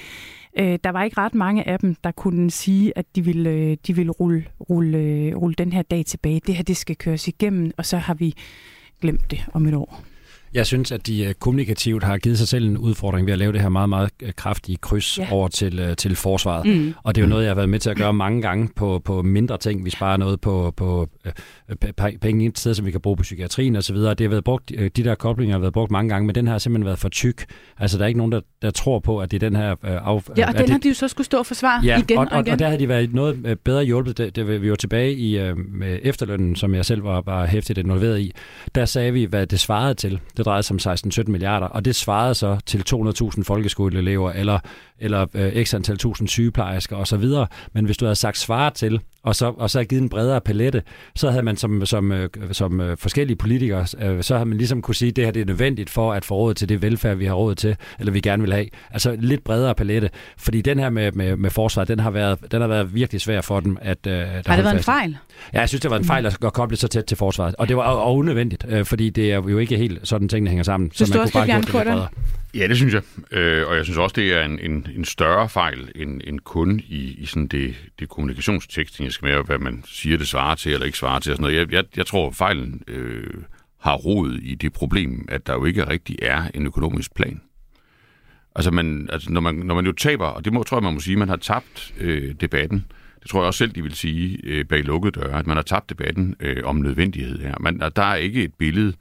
Øh, 0.60 0.80
der 0.84 0.90
var 0.90 1.04
ikke 1.04 1.18
ret 1.18 1.36
mange 1.36 1.68
af 1.68 1.80
dem, 1.80 1.96
der 1.96 2.12
kunne 2.12 2.52
sige, 2.52 2.98
at 2.98 3.06
de 3.16 3.26
ville, 3.26 3.50
øh, 3.50 3.78
de 3.88 3.96
ville 3.96 4.12
rulle, 4.12 4.46
rulle, 4.70 4.98
øh, 4.98 5.36
rulle 5.36 5.56
den 5.56 5.74
her 5.74 5.82
dag 5.82 6.06
tilbage. 6.06 6.42
Det 6.48 6.56
her, 6.56 6.64
det 6.64 6.78
skal 6.78 6.96
køres 6.96 7.28
igennem, 7.28 7.72
og 7.78 7.86
så 7.86 7.98
har 7.98 8.14
vi 8.14 8.34
glemt 9.02 9.32
det 9.32 9.46
om 9.54 9.66
et 9.66 9.74
år. 9.74 10.04
Jeg 10.54 10.68
synes, 10.68 10.92
at 10.92 11.08
de 11.08 11.24
øh, 11.24 11.34
kommunikativt 11.34 12.04
har 12.04 12.18
givet 12.18 12.38
sig 12.38 12.48
selv 12.48 12.66
en 12.66 12.78
udfordring 12.78 13.26
ved 13.26 13.34
at 13.34 13.40
lave 13.40 13.54
det 13.54 13.62
her 13.62 13.70
meget, 13.70 13.90
meget 13.90 14.10
øh, 14.24 14.34
kraftige 14.36 14.78
kryds 14.78 15.18
ja. 15.18 15.28
over 15.32 15.48
til, 15.48 15.80
øh, 15.80 15.96
til 15.96 16.16
forsvaret. 16.16 16.66
Mm. 16.66 16.94
Og 17.04 17.16
det 17.16 17.22
er 17.22 17.26
jo 17.26 17.30
noget, 17.30 17.44
jeg 17.44 17.50
har 17.50 17.56
været 17.56 17.70
med 17.70 17.80
til 17.80 17.90
at 17.90 17.98
gøre 17.98 18.14
mange 18.14 18.42
gange 18.42 18.70
på, 18.76 19.02
på 19.06 19.22
mindre 19.22 19.58
ting. 19.58 19.86
Vi 19.86 19.90
sparer 19.90 20.18
noget 20.18 20.42
på, 20.42 20.74
på 20.78 21.10
øh, 21.26 22.14
penge 22.22 22.48
et 22.48 22.60
sted, 22.60 22.74
som 22.74 22.86
vi 22.86 22.92
kan 22.92 23.02
bruge 23.02 23.18
på 23.18 23.24
psykiatrien 23.24 23.76
osv. 23.76 23.96
Det 23.96 24.22
har 24.22 24.28
været 24.28 24.44
brugt, 24.44 24.70
de 24.70 24.90
der 24.90 25.16
koblinger 25.16 25.56
har 25.56 25.60
været 25.60 25.74
brugt 25.74 25.92
mange 25.92 26.10
gange, 26.10 26.26
men 26.26 26.36
den 26.36 26.48
her 26.48 26.52
har 26.52 26.60
simpelthen 26.60 26.86
været 26.86 27.00
for 27.00 27.10
tyk. 27.10 27.46
Altså, 27.78 27.98
der 27.98 28.04
er 28.04 28.08
ikke 28.08 28.18
nogen, 28.18 28.32
der, 28.32 28.42
der 28.62 28.72
tror 28.72 29.00
på, 29.00 29.20
at 29.20 29.32
det 29.32 29.44
er 29.44 29.50
den 29.50 29.56
her... 29.56 29.72
Øh, 29.72 29.92
af, 29.92 30.38
ja, 30.38 30.48
og 30.48 30.54
den 30.54 30.62
det, 30.62 30.70
har 30.70 30.78
de 30.78 30.88
jo 30.88 30.94
så 30.94 31.08
skulle 31.08 31.26
stå 31.26 31.38
og 31.38 31.46
forsvare 31.46 31.82
ja, 31.86 32.00
igen 32.00 32.18
og, 32.18 32.28
og, 32.32 32.32
og 32.32 32.40
igen. 32.42 32.54
og 32.54 32.60
der 32.60 32.66
havde 32.66 32.80
de 32.80 32.88
været 32.88 33.14
noget 33.14 33.60
bedre 33.64 33.84
hjulpet. 33.84 34.18
Det, 34.18 34.36
det, 34.36 34.62
vi 34.62 34.70
var 34.70 34.76
tilbage 34.76 35.14
i 35.14 35.38
øh, 35.38 35.58
med 35.58 36.00
efterlønnen, 36.04 36.56
som 36.56 36.76
jeg 36.76 36.86
selv 36.86 37.04
var, 37.04 37.22
var 37.22 37.46
hæftigt 37.46 37.78
involveret 37.80 38.20
i. 38.20 38.34
Der 38.76 38.86
sagde 38.86 39.14
vi, 39.14 39.24
hvad 39.24 39.48
det 39.48 39.60
svarede 39.60 39.94
til. 39.94 40.20
Det 40.40 40.46
drejede 40.46 40.64
sig 40.64 40.74
om 40.74 40.80
16 40.80 41.12
17 41.12 41.32
milliarder, 41.32 41.68
og 41.68 41.86
det 41.86 41.96
svarede 41.96 42.36
så 42.36 42.58
til 42.66 42.84
200.000 42.94 43.44
folkeskoleelever, 43.44 44.32
eller, 44.32 44.60
eller 45.00 45.26
øh, 45.34 45.66
x 45.66 45.74
antal 45.74 45.98
tusind 45.98 46.28
sygeplejersker 46.28 46.96
osv. 46.96 47.26
Men 47.74 47.86
hvis 47.86 47.98
du 47.98 48.06
havde 48.06 48.16
sagt 48.16 48.38
svare 48.38 48.72
til, 48.72 49.00
og 49.24 49.36
så, 49.36 49.54
og 49.58 49.70
så 49.70 49.78
havde 49.78 49.88
givet 49.88 50.02
en 50.02 50.10
bredere 50.10 50.42
palette, 50.42 50.84
så 51.16 51.30
havde 51.30 51.44
man 51.44 51.58
som, 51.58 51.86
som, 51.86 52.12
øh, 52.12 52.30
som 52.52 52.82
øh, 52.82 52.98
forskellige 52.98 53.38
politikere, 53.38 53.86
øh, 54.02 54.24
så 54.24 54.36
havde 54.36 54.50
man 54.50 54.58
ligesom 54.58 54.82
kunne 54.82 54.96
sige, 54.96 55.10
at 55.10 55.16
det 55.16 55.26
her 55.26 55.32
det 55.32 55.42
er 55.42 55.46
nødvendigt 55.46 55.90
for 55.90 56.14
at 56.14 56.26
få 56.26 56.36
råd 56.36 56.54
til 56.54 56.70
det 56.70 56.82
velfærd, 56.82 57.18
vi 57.18 57.26
har 57.26 57.34
råd 57.34 57.56
til, 57.56 57.76
eller 58.00 58.12
vi 58.12 58.22
gerne 58.22 58.44
vil 58.44 58.54
have. 58.54 58.68
Altså 58.92 59.16
lidt 59.20 59.44
bredere 59.44 59.76
palette, 59.76 60.10
fordi 60.38 60.62
den 60.62 60.80
her 60.80 60.90
med, 60.90 61.12
med, 61.12 61.38
med 61.38 61.50
forsvar, 61.50 61.84
den 61.84 62.00
har, 62.00 62.12
været, 62.12 62.52
den 62.52 62.62
har 62.62 62.68
været 62.68 62.94
virkelig 62.94 63.22
svær 63.22 63.42
for 63.42 63.60
dem. 63.60 63.78
At, 63.82 64.08
øh, 64.08 64.20
har 64.46 64.56
det 64.56 64.66
været 64.66 64.78
en 64.78 64.84
fejl? 64.84 65.18
Ja, 65.54 65.60
jeg 65.60 65.70
synes, 65.70 65.82
det 65.82 65.92
var 65.92 65.98
en 65.98 66.06
fejl 66.06 66.26
at 66.26 66.40
koble 66.40 66.78
så 66.78 66.88
tæt 66.88 67.06
til 67.06 67.18
forsvaret, 67.18 67.56
og 67.56 67.68
det 67.68 67.78
var 67.78 67.84
og 67.84 68.16
unødvendigt, 68.16 68.66
øh, 68.70 68.86
fordi 68.86 69.10
det 69.10 69.32
er 69.32 69.36
jo 69.36 69.58
ikke 69.58 69.78
helt 69.78 70.00
sådan, 70.04 70.28
tingene 70.30 70.50
hænger 70.50 70.64
sammen. 70.64 70.92
Synes 70.94 71.10
så 71.10 71.14
man 71.14 71.28
du 71.28 71.32
kunne 71.32 71.42
også, 71.42 71.94
bare 71.94 72.02
det 72.02 72.10
Ja, 72.54 72.68
det 72.68 72.78
synes 72.78 72.94
jeg. 72.94 73.02
Øh, 73.32 73.68
og 73.68 73.76
jeg 73.76 73.84
synes 73.86 73.98
også, 73.98 74.14
det 74.14 74.34
er 74.34 74.44
en, 74.44 74.60
en, 74.60 74.88
en 74.96 75.06
større 75.06 75.50
fejl 75.50 75.92
end, 75.96 76.22
end 76.24 76.40
kun 76.40 76.80
i, 76.80 77.16
i 77.18 77.26
sådan 77.26 77.48
det, 77.48 77.76
det 78.00 78.10
kommunikationstekniske 78.10 79.26
med, 79.26 79.46
hvad 79.46 79.58
man 79.58 79.84
siger, 79.86 80.18
det 80.18 80.28
svarer 80.28 80.56
til 80.56 80.74
eller 80.74 80.86
ikke 80.86 80.98
svarer 80.98 81.20
til. 81.20 81.32
Og 81.32 81.38
sådan 81.38 81.42
noget. 81.42 81.58
Jeg, 81.58 81.74
jeg, 81.74 81.84
jeg 81.98 82.06
tror, 82.06 82.32
fejlen 82.32 82.84
øh, 82.88 83.34
har 83.80 83.96
rod 83.96 84.34
i 84.34 84.56
det 84.56 84.74
problem, 84.74 85.26
at 85.32 85.48
der 85.48 85.54
jo 85.54 85.66
ikke 85.66 85.88
rigtig 85.88 86.16
er 86.22 86.44
en 86.54 86.66
økonomisk 86.66 87.16
plan. 87.16 87.42
Altså, 88.56 88.72
man, 88.72 89.10
altså 89.12 89.32
når, 89.32 89.42
man, 89.42 89.56
når 89.56 89.76
man 89.76 89.86
jo 89.86 89.92
taber, 89.92 90.26
og 90.26 90.46
det 90.46 90.54
må, 90.54 90.64
tror 90.64 90.78
jeg, 90.78 90.84
man 90.84 90.94
må 90.94 91.00
sige, 91.00 91.18
man 91.18 91.30
har 91.30 91.36
tabt 91.36 91.94
øh, 92.00 92.36
debatten. 92.42 92.86
Det 93.22 93.30
tror 93.30 93.40
jeg 93.40 93.48
også 93.48 93.58
selv, 93.58 93.72
de 93.72 93.84
vil 93.84 93.96
sige 93.96 94.40
øh, 94.44 94.66
bag 94.66 94.84
lukkede 94.84 95.20
døre, 95.20 95.40
at 95.40 95.48
man 95.48 95.58
har 95.58 95.64
tabt 95.64 95.90
debatten 95.90 96.36
øh, 96.40 96.64
om 96.64 96.76
nødvendighed 96.76 97.40
her. 97.40 97.56
Man, 97.60 97.80
der 97.80 98.04
er 98.04 98.16
ikke 98.16 98.44
et 98.44 98.54
billede 98.54 98.94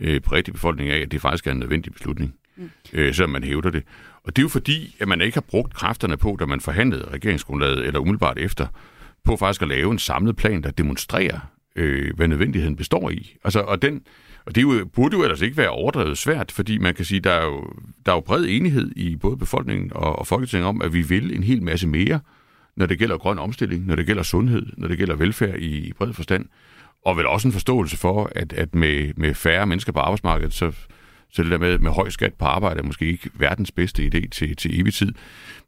øh, 0.00 0.20
bredt 0.20 0.48
i 0.48 0.50
befolkningen 0.50 0.94
af, 0.94 1.00
at 1.00 1.12
det 1.12 1.20
faktisk 1.20 1.46
er 1.46 1.50
en 1.50 1.58
nødvendig 1.58 1.92
beslutning. 1.92 2.34
mm. 2.56 2.70
øh, 2.92 3.14
selvom 3.14 3.30
man 3.30 3.44
hævder 3.44 3.70
det. 3.70 3.82
Og 4.24 4.36
det 4.36 4.42
er 4.42 4.44
jo 4.44 4.48
fordi, 4.48 4.96
at 5.00 5.08
man 5.08 5.20
ikke 5.20 5.36
har 5.36 5.44
brugt 5.48 5.74
kræfterne 5.74 6.16
på, 6.16 6.36
da 6.40 6.46
man 6.46 6.60
forhandlede 6.60 7.08
regeringsgrundlaget, 7.12 7.86
eller 7.86 8.00
umiddelbart 8.00 8.38
efter, 8.38 8.66
på 9.24 9.36
faktisk 9.36 9.62
at 9.62 9.68
lave 9.68 9.92
en 9.92 9.98
samlet 9.98 10.36
plan, 10.36 10.62
der 10.62 10.70
demonstrerer, 10.70 11.38
øh, 11.76 12.16
hvad 12.16 12.28
nødvendigheden 12.28 12.76
består 12.76 13.10
i. 13.10 13.36
Altså, 13.44 13.60
og 13.60 13.82
den, 13.82 14.02
og 14.46 14.54
det 14.54 14.62
jo, 14.62 14.84
burde 14.94 15.16
jo 15.16 15.22
ellers 15.22 15.40
ikke 15.40 15.56
være 15.56 15.68
overdrevet 15.68 16.18
svært, 16.18 16.52
fordi 16.52 16.78
man 16.78 16.94
kan 16.94 17.04
sige, 17.04 17.20
der 17.20 17.32
er 17.32 17.44
jo, 17.44 17.72
der 18.06 18.12
er 18.12 18.16
jo 18.16 18.20
bred 18.20 18.44
enighed 18.48 18.92
i 18.96 19.16
både 19.16 19.36
befolkningen 19.36 19.92
og, 19.94 20.18
og 20.18 20.26
Folketinget 20.26 20.68
om, 20.68 20.82
at 20.82 20.92
vi 20.92 21.02
vil 21.02 21.36
en 21.36 21.42
hel 21.42 21.62
masse 21.62 21.86
mere, 21.86 22.20
når 22.76 22.86
det 22.86 22.98
gælder 22.98 23.18
grøn 23.18 23.38
omstilling, 23.38 23.86
når 23.86 23.96
det 23.96 24.06
gælder 24.06 24.22
sundhed, 24.22 24.66
når 24.76 24.88
det 24.88 24.98
gælder 24.98 25.14
velfærd 25.16 25.58
i, 25.58 25.88
i 25.88 25.92
bred 25.92 26.12
forstand. 26.12 26.46
Og 27.04 27.16
vel 27.16 27.26
også 27.26 27.48
en 27.48 27.52
forståelse 27.52 27.96
for, 27.96 28.30
at, 28.34 28.52
at 28.52 28.74
med, 28.74 29.12
med 29.16 29.34
færre 29.34 29.66
mennesker 29.66 29.92
på 29.92 29.98
arbejdsmarkedet, 29.98 30.54
så, 30.54 30.72
så 31.32 31.42
det 31.42 31.50
der 31.50 31.58
med, 31.58 31.78
med 31.78 31.90
høj 31.90 32.08
skat 32.10 32.34
på 32.34 32.44
arbejde 32.44 32.80
er 32.80 32.84
måske 32.84 33.06
ikke 33.06 33.30
verdens 33.34 33.72
bedste 33.72 34.10
idé 34.14 34.28
til, 34.28 34.56
til 34.56 34.80
evig 34.80 34.94
tid. 34.94 35.12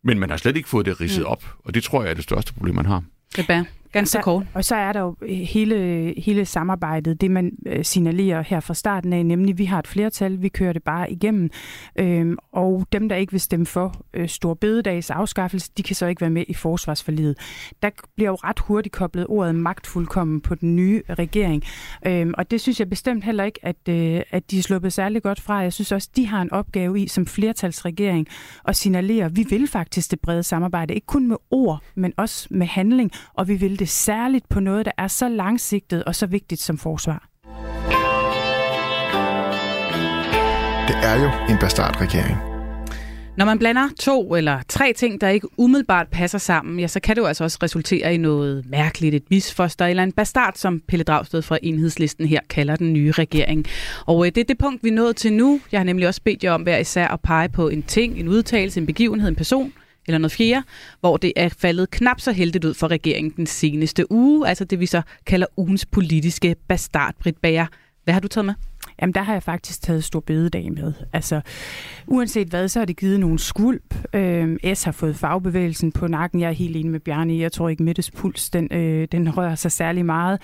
Men 0.02 0.18
man 0.18 0.30
har 0.30 0.36
slet 0.36 0.56
ikke 0.56 0.68
fået 0.68 0.86
det 0.86 1.00
ridset 1.00 1.22
mm. 1.22 1.26
op, 1.26 1.44
og 1.64 1.74
det 1.74 1.82
tror 1.82 2.02
jeg 2.02 2.10
er 2.10 2.14
det 2.14 2.24
største 2.24 2.54
problem, 2.54 2.74
man 2.74 2.86
har. 2.86 3.02
Det 3.36 3.42
er 3.42 3.46
Ganske 3.92 4.16
der, 4.16 4.22
kort. 4.22 4.46
Og 4.54 4.64
så 4.64 4.74
er 4.74 4.92
der 4.92 5.00
jo 5.00 5.16
hele, 5.26 6.14
hele 6.16 6.44
samarbejdet, 6.44 7.20
det 7.20 7.30
man 7.30 7.52
øh, 7.66 7.84
signalerer 7.84 8.42
her 8.42 8.60
fra 8.60 8.74
starten 8.74 9.12
af, 9.12 9.26
nemlig 9.26 9.58
vi 9.58 9.64
har 9.64 9.78
et 9.78 9.86
flertal, 9.86 10.42
vi 10.42 10.48
kører 10.48 10.72
det 10.72 10.82
bare 10.82 11.12
igennem, 11.12 11.50
øhm, 11.96 12.36
og 12.52 12.86
dem, 12.92 13.08
der 13.08 13.16
ikke 13.16 13.32
vil 13.32 13.40
stemme 13.40 13.66
for 13.66 13.94
øh, 14.14 14.28
Stor 14.28 14.54
Bededags 14.54 15.10
afskaffelse, 15.10 15.70
de 15.76 15.82
kan 15.82 15.96
så 15.96 16.06
ikke 16.06 16.20
være 16.20 16.30
med 16.30 16.44
i 16.48 16.54
forsvarsforlidet. 16.54 17.38
Der 17.82 17.90
bliver 18.16 18.30
jo 18.30 18.34
ret 18.34 18.58
hurtigt 18.58 18.94
koblet 18.94 19.26
ordet 19.28 19.54
magtfuldkommen 19.54 20.40
på 20.40 20.54
den 20.54 20.76
nye 20.76 21.02
regering, 21.10 21.62
øhm, 22.06 22.34
og 22.38 22.50
det 22.50 22.60
synes 22.60 22.80
jeg 22.80 22.90
bestemt 22.90 23.24
heller 23.24 23.44
ikke, 23.44 23.58
at, 23.62 23.88
øh, 23.88 24.20
at 24.30 24.50
de 24.50 24.58
er 24.58 24.62
sluppet 24.62 24.92
særlig 24.92 25.22
godt 25.22 25.40
fra. 25.40 25.54
Jeg 25.54 25.72
synes 25.72 25.92
også, 25.92 26.08
de 26.16 26.26
har 26.26 26.42
en 26.42 26.52
opgave 26.52 27.00
i 27.00 27.08
som 27.08 27.26
flertalsregering 27.26 28.26
at 28.68 28.76
signalere, 28.76 29.24
at 29.24 29.36
vi 29.36 29.46
vil 29.50 29.68
faktisk 29.68 30.10
det 30.10 30.20
brede 30.20 30.42
samarbejde, 30.42 30.94
ikke 30.94 31.06
kun 31.06 31.28
med 31.28 31.36
ord, 31.50 31.82
men 31.94 32.12
også 32.16 32.48
med 32.50 32.66
handling, 32.66 33.10
og 33.34 33.48
vi 33.48 33.54
vil 33.54 33.81
det 33.82 33.90
særligt 33.90 34.48
på 34.48 34.60
noget, 34.60 34.86
der 34.86 34.92
er 34.98 35.08
så 35.08 35.28
langsigtet 35.28 36.04
og 36.04 36.14
så 36.14 36.26
vigtigt 36.26 36.60
som 36.60 36.78
forsvar? 36.78 37.28
Det 40.88 40.96
er 41.02 41.22
jo 41.22 41.52
en 41.52 41.58
bastardregering. 41.60 42.36
Når 43.36 43.44
man 43.44 43.58
blander 43.58 43.88
to 44.00 44.34
eller 44.34 44.58
tre 44.68 44.92
ting, 44.92 45.20
der 45.20 45.28
ikke 45.28 45.48
umiddelbart 45.58 46.08
passer 46.08 46.38
sammen, 46.38 46.80
ja, 46.80 46.86
så 46.86 47.00
kan 47.00 47.16
det 47.16 47.22
jo 47.22 47.26
altså 47.26 47.44
også 47.44 47.58
resultere 47.62 48.14
i 48.14 48.16
noget 48.16 48.64
mærkeligt, 48.66 49.14
et 49.14 49.30
misfoster 49.30 49.86
eller 49.86 50.02
en 50.02 50.12
bastard, 50.12 50.54
som 50.56 50.80
Pelle 50.88 51.04
Dragsted 51.04 51.42
fra 51.42 51.58
Enhedslisten 51.62 52.26
her 52.26 52.40
kalder 52.50 52.76
den 52.76 52.92
nye 52.92 53.12
regering. 53.12 53.66
Og 54.06 54.26
øh, 54.26 54.32
det 54.34 54.40
er 54.40 54.44
det 54.44 54.58
punkt, 54.58 54.84
vi 54.84 54.88
er 54.88 54.92
nået 54.92 55.16
til 55.16 55.32
nu. 55.32 55.60
Jeg 55.72 55.80
har 55.80 55.84
nemlig 55.84 56.08
også 56.08 56.20
bedt 56.24 56.44
jer 56.44 56.52
om 56.52 56.62
hver 56.62 56.78
især 56.78 57.08
at 57.08 57.20
pege 57.20 57.48
på 57.48 57.68
en 57.68 57.82
ting, 57.82 58.18
en 58.18 58.28
udtalelse, 58.28 58.80
en 58.80 58.86
begivenhed, 58.86 59.28
en 59.28 59.36
person, 59.36 59.72
eller 60.06 60.18
noget 60.18 60.32
fjerde, 60.32 60.66
hvor 61.00 61.16
det 61.16 61.32
er 61.36 61.48
faldet 61.48 61.90
knap 61.90 62.20
så 62.20 62.32
heldigt 62.32 62.64
ud 62.64 62.74
for 62.74 62.88
regeringen 62.88 63.32
den 63.36 63.46
seneste 63.46 64.12
uge, 64.12 64.48
altså 64.48 64.64
det 64.64 64.80
vi 64.80 64.86
så 64.86 65.02
kalder 65.26 65.46
ugens 65.56 65.86
politiske 65.86 66.56
bastard, 66.68 67.14
Britt 67.18 67.40
Bager. 67.40 67.66
Hvad 68.04 68.14
har 68.14 68.20
du 68.20 68.28
taget 68.28 68.44
med? 68.44 68.54
Jamen, 69.02 69.14
der 69.14 69.22
har 69.22 69.32
jeg 69.32 69.42
faktisk 69.42 69.82
taget 69.82 70.04
stor 70.04 70.20
bededag 70.20 70.72
med. 70.72 70.92
Altså, 71.12 71.40
uanset 72.06 72.48
hvad, 72.48 72.68
så 72.68 72.78
har 72.78 72.86
det 72.86 72.96
givet 72.96 73.20
nogle 73.20 73.38
skulp. 73.38 74.14
Øh, 74.14 74.56
S 74.74 74.82
har 74.82 74.92
fået 74.92 75.16
fagbevægelsen 75.16 75.92
på 75.92 76.06
nakken. 76.06 76.40
Jeg 76.40 76.48
er 76.48 76.52
helt 76.52 76.76
enig 76.76 76.90
med 76.90 77.00
Bjarne. 77.00 77.38
Jeg 77.38 77.52
tror 77.52 77.68
ikke, 77.68 77.82
Mettes 77.82 78.10
puls, 78.10 78.50
den, 78.50 78.68
øh, 78.72 79.08
den 79.12 79.36
rører 79.36 79.54
sig 79.54 79.72
særlig 79.72 80.06
meget. 80.06 80.40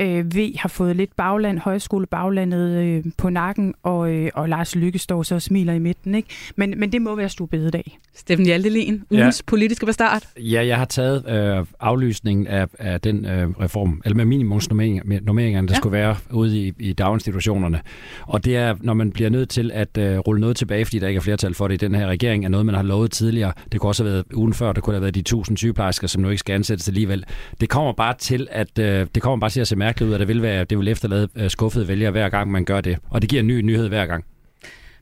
Øh, 0.00 0.36
v 0.36 0.52
har 0.56 0.68
fået 0.68 0.96
lidt 0.96 1.16
bagland, 1.16 1.58
højskole 1.58 2.06
baglandet 2.06 2.70
øh, 2.70 3.04
på 3.18 3.30
nakken, 3.30 3.74
og, 3.82 4.12
øh, 4.12 4.30
og 4.34 4.48
Lars 4.48 4.76
Lykke 4.76 4.98
står 4.98 5.22
så 5.22 5.34
og 5.34 5.42
smiler 5.42 5.72
i 5.72 5.78
midten. 5.78 6.14
Ikke? 6.14 6.28
Men, 6.56 6.74
men 6.76 6.92
det 6.92 7.02
må 7.02 7.16
være 7.16 7.28
stor 7.28 7.46
bededag. 7.46 7.98
Steffen 8.14 8.46
Hjaltelin, 8.46 9.02
ugens 9.10 9.42
ja. 9.46 9.50
politiske 9.50 9.86
bastard. 9.86 10.22
Ja, 10.36 10.66
jeg 10.66 10.78
har 10.78 10.84
taget 10.84 11.28
øh, 11.28 11.66
aflysningen 11.80 12.46
af, 12.46 12.66
af 12.78 13.00
den 13.00 13.26
øh, 13.26 13.50
reform, 13.50 14.02
eller 14.04 14.16
med 14.16 14.24
minimumsnormeringerne, 14.24 15.68
der 15.68 15.74
ja. 15.74 15.78
skulle 15.78 15.92
være 15.92 16.16
ude 16.30 16.66
i, 16.66 16.72
i 16.78 16.92
daginstitutionerne. 16.92 17.80
Og 18.22 18.44
det 18.44 18.56
er, 18.56 18.74
når 18.80 18.94
man 18.94 19.12
bliver 19.12 19.30
nødt 19.30 19.48
til 19.48 19.70
at 19.74 19.98
øh, 19.98 20.18
rulle 20.18 20.40
noget 20.40 20.56
tilbage, 20.56 20.84
fordi 20.84 20.98
der 20.98 21.08
ikke 21.08 21.18
er 21.18 21.22
flertal 21.22 21.54
for 21.54 21.68
det 21.68 21.82
i 21.82 21.86
den 21.86 21.94
her 21.94 22.06
regering, 22.06 22.44
er 22.44 22.48
noget, 22.48 22.66
man 22.66 22.74
har 22.74 22.82
lovet 22.82 23.10
tidligere. 23.10 23.52
Det 23.72 23.80
kunne 23.80 23.90
også 23.90 24.04
have 24.04 24.12
været 24.12 24.24
ugen 24.34 24.54
før, 24.54 24.72
det 24.72 24.82
kunne 24.82 24.94
have 24.94 25.02
været 25.02 25.14
de 25.14 25.20
1000 25.20 25.56
sygeplejersker, 25.56 26.06
som 26.06 26.22
nu 26.22 26.28
ikke 26.28 26.40
skal 26.40 26.54
ansættes 26.54 26.88
alligevel. 26.88 27.24
Det 27.60 27.68
kommer 27.68 27.92
bare 27.92 28.14
til 28.18 28.48
at, 28.50 28.78
øh, 28.78 29.06
det 29.14 29.22
kommer 29.22 29.40
bare 29.40 29.50
til 29.50 29.60
at 29.60 29.68
se 29.68 29.76
mærkeligt 29.76 30.08
ud, 30.08 30.14
og 30.14 30.18
det 30.20 30.28
vil, 30.28 30.42
være, 30.42 30.64
det 30.64 30.78
vil 30.78 30.88
efterlade 30.88 31.28
øh, 31.36 31.50
skuffede 31.50 31.88
vælgere 31.88 32.10
hver 32.10 32.28
gang, 32.28 32.50
man 32.50 32.64
gør 32.64 32.80
det. 32.80 32.98
Og 33.10 33.22
det 33.22 33.30
giver 33.30 33.40
en 33.40 33.46
ny 33.46 33.60
nyhed 33.60 33.88
hver 33.88 34.06
gang. 34.06 34.24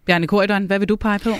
Bjarne 0.08 0.26
Korydon, 0.26 0.66
hvad 0.66 0.78
vil 0.78 0.88
du 0.88 0.96
pege 0.96 1.18
på? 1.18 1.30
Jeg 1.30 1.38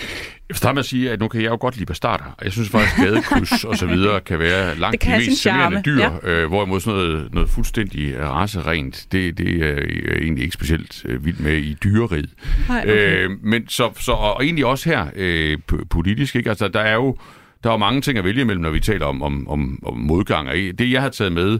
vil 0.49 0.57
starte 0.57 0.75
med 0.75 0.81
at 0.81 0.87
sige, 0.87 1.11
at 1.11 1.21
nu 1.21 1.29
kan 1.29 1.43
jeg 1.43 1.51
jo 1.51 1.57
godt 1.61 1.77
lide 1.77 1.87
bastarder. 1.87 2.25
Jeg 2.45 2.53
synes 2.53 2.69
faktisk, 2.69 2.99
at 2.99 3.05
gadekryds 3.05 3.64
og 3.71 3.77
så 3.77 3.87
videre 3.87 4.21
kan 4.21 4.39
være 4.39 4.79
langt 4.79 5.05
de 5.05 5.11
mest 5.11 5.41
charmerende 5.41 5.83
dyr, 5.85 6.01
ja. 6.01 6.11
øh, 6.23 6.49
hvorimod 6.49 6.81
sådan 6.81 6.99
noget, 6.99 7.35
noget 7.35 7.49
fuldstændig 7.49 8.21
raserent, 8.21 9.07
det, 9.12 9.39
det 9.39 9.49
er 9.49 9.66
jeg 9.66 10.19
egentlig 10.23 10.45
ikke 10.45 10.55
specielt 10.55 11.05
øh, 11.05 11.25
vild 11.25 11.39
med 11.39 11.57
i 11.57 11.75
dyreriet. 11.85 12.31
okay. 12.71 13.25
øh, 13.25 13.31
men 13.43 13.69
så, 13.69 13.91
så, 14.01 14.12
og 14.12 14.45
egentlig 14.45 14.66
også 14.66 14.89
her 14.89 15.07
øh, 15.16 15.59
politisk, 15.91 16.37
ikke? 16.37 16.51
Altså, 16.51 16.69
der 16.69 16.81
er 16.81 16.95
jo 16.95 17.16
der 17.64 17.71
er 17.71 17.75
jo 17.75 17.79
mange 17.79 18.01
ting 18.01 18.19
at 18.19 18.25
vælge 18.25 18.41
imellem, 18.41 18.62
når 18.62 18.71
vi 18.71 18.81
taler 18.81 19.07
om, 19.07 19.23
om, 19.23 19.49
om, 19.49 19.79
om 19.83 19.97
modgang. 19.97 20.49
Og 20.49 20.55
det, 20.55 20.93
jeg 20.93 21.03
har 21.03 21.09
taget 21.09 21.33
med, 21.33 21.59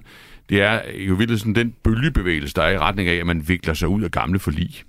det 0.49 0.63
er 0.63 0.81
jo 1.09 1.15
virkelig 1.15 1.41
sådan 1.41 1.55
den 1.55 1.75
bølgebevægelse, 1.83 2.55
der 2.55 2.63
er 2.63 2.71
i 2.71 2.79
retning 2.79 3.09
af, 3.09 3.15
at 3.15 3.27
man 3.27 3.49
vikler 3.49 3.75
sig 3.75 3.89
ud 3.89 4.03
af 4.03 4.11
gamle 4.11 4.39
forlig. 4.39 4.85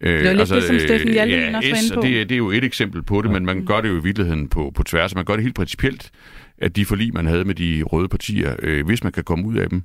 Øh, 0.00 0.12
det 0.12 0.26
er 0.26 0.30
jo 0.30 0.30
lidt 0.30 0.40
altså, 0.40 0.54
det, 0.54 0.64
som 0.64 0.78
Steffen 0.78 1.12
Hjaltelin 1.12 1.50
ja, 1.50 1.56
også 1.56 1.70
var 1.70 1.76
inde 1.76 1.94
på. 1.94 2.00
Det, 2.00 2.28
det 2.28 2.34
er 2.34 2.38
jo 2.38 2.50
et 2.50 2.64
eksempel 2.64 3.02
på 3.02 3.22
det, 3.22 3.28
ja. 3.28 3.32
men 3.32 3.46
man 3.46 3.64
gør 3.64 3.80
det 3.80 3.88
jo 3.88 3.96
i 3.96 4.02
virkeligheden 4.02 4.48
på, 4.48 4.72
på 4.74 4.82
tværs. 4.82 5.14
Man 5.14 5.24
gør 5.24 5.34
det 5.34 5.42
helt 5.42 5.54
principielt, 5.54 6.10
at 6.58 6.76
de 6.76 6.84
forlig, 6.84 7.14
man 7.14 7.26
havde 7.26 7.44
med 7.44 7.54
de 7.54 7.82
røde 7.82 8.08
partier, 8.08 8.56
øh, 8.62 8.86
hvis 8.86 9.04
man 9.04 9.12
kan 9.12 9.24
komme 9.24 9.46
ud 9.46 9.56
af 9.56 9.70
dem, 9.70 9.82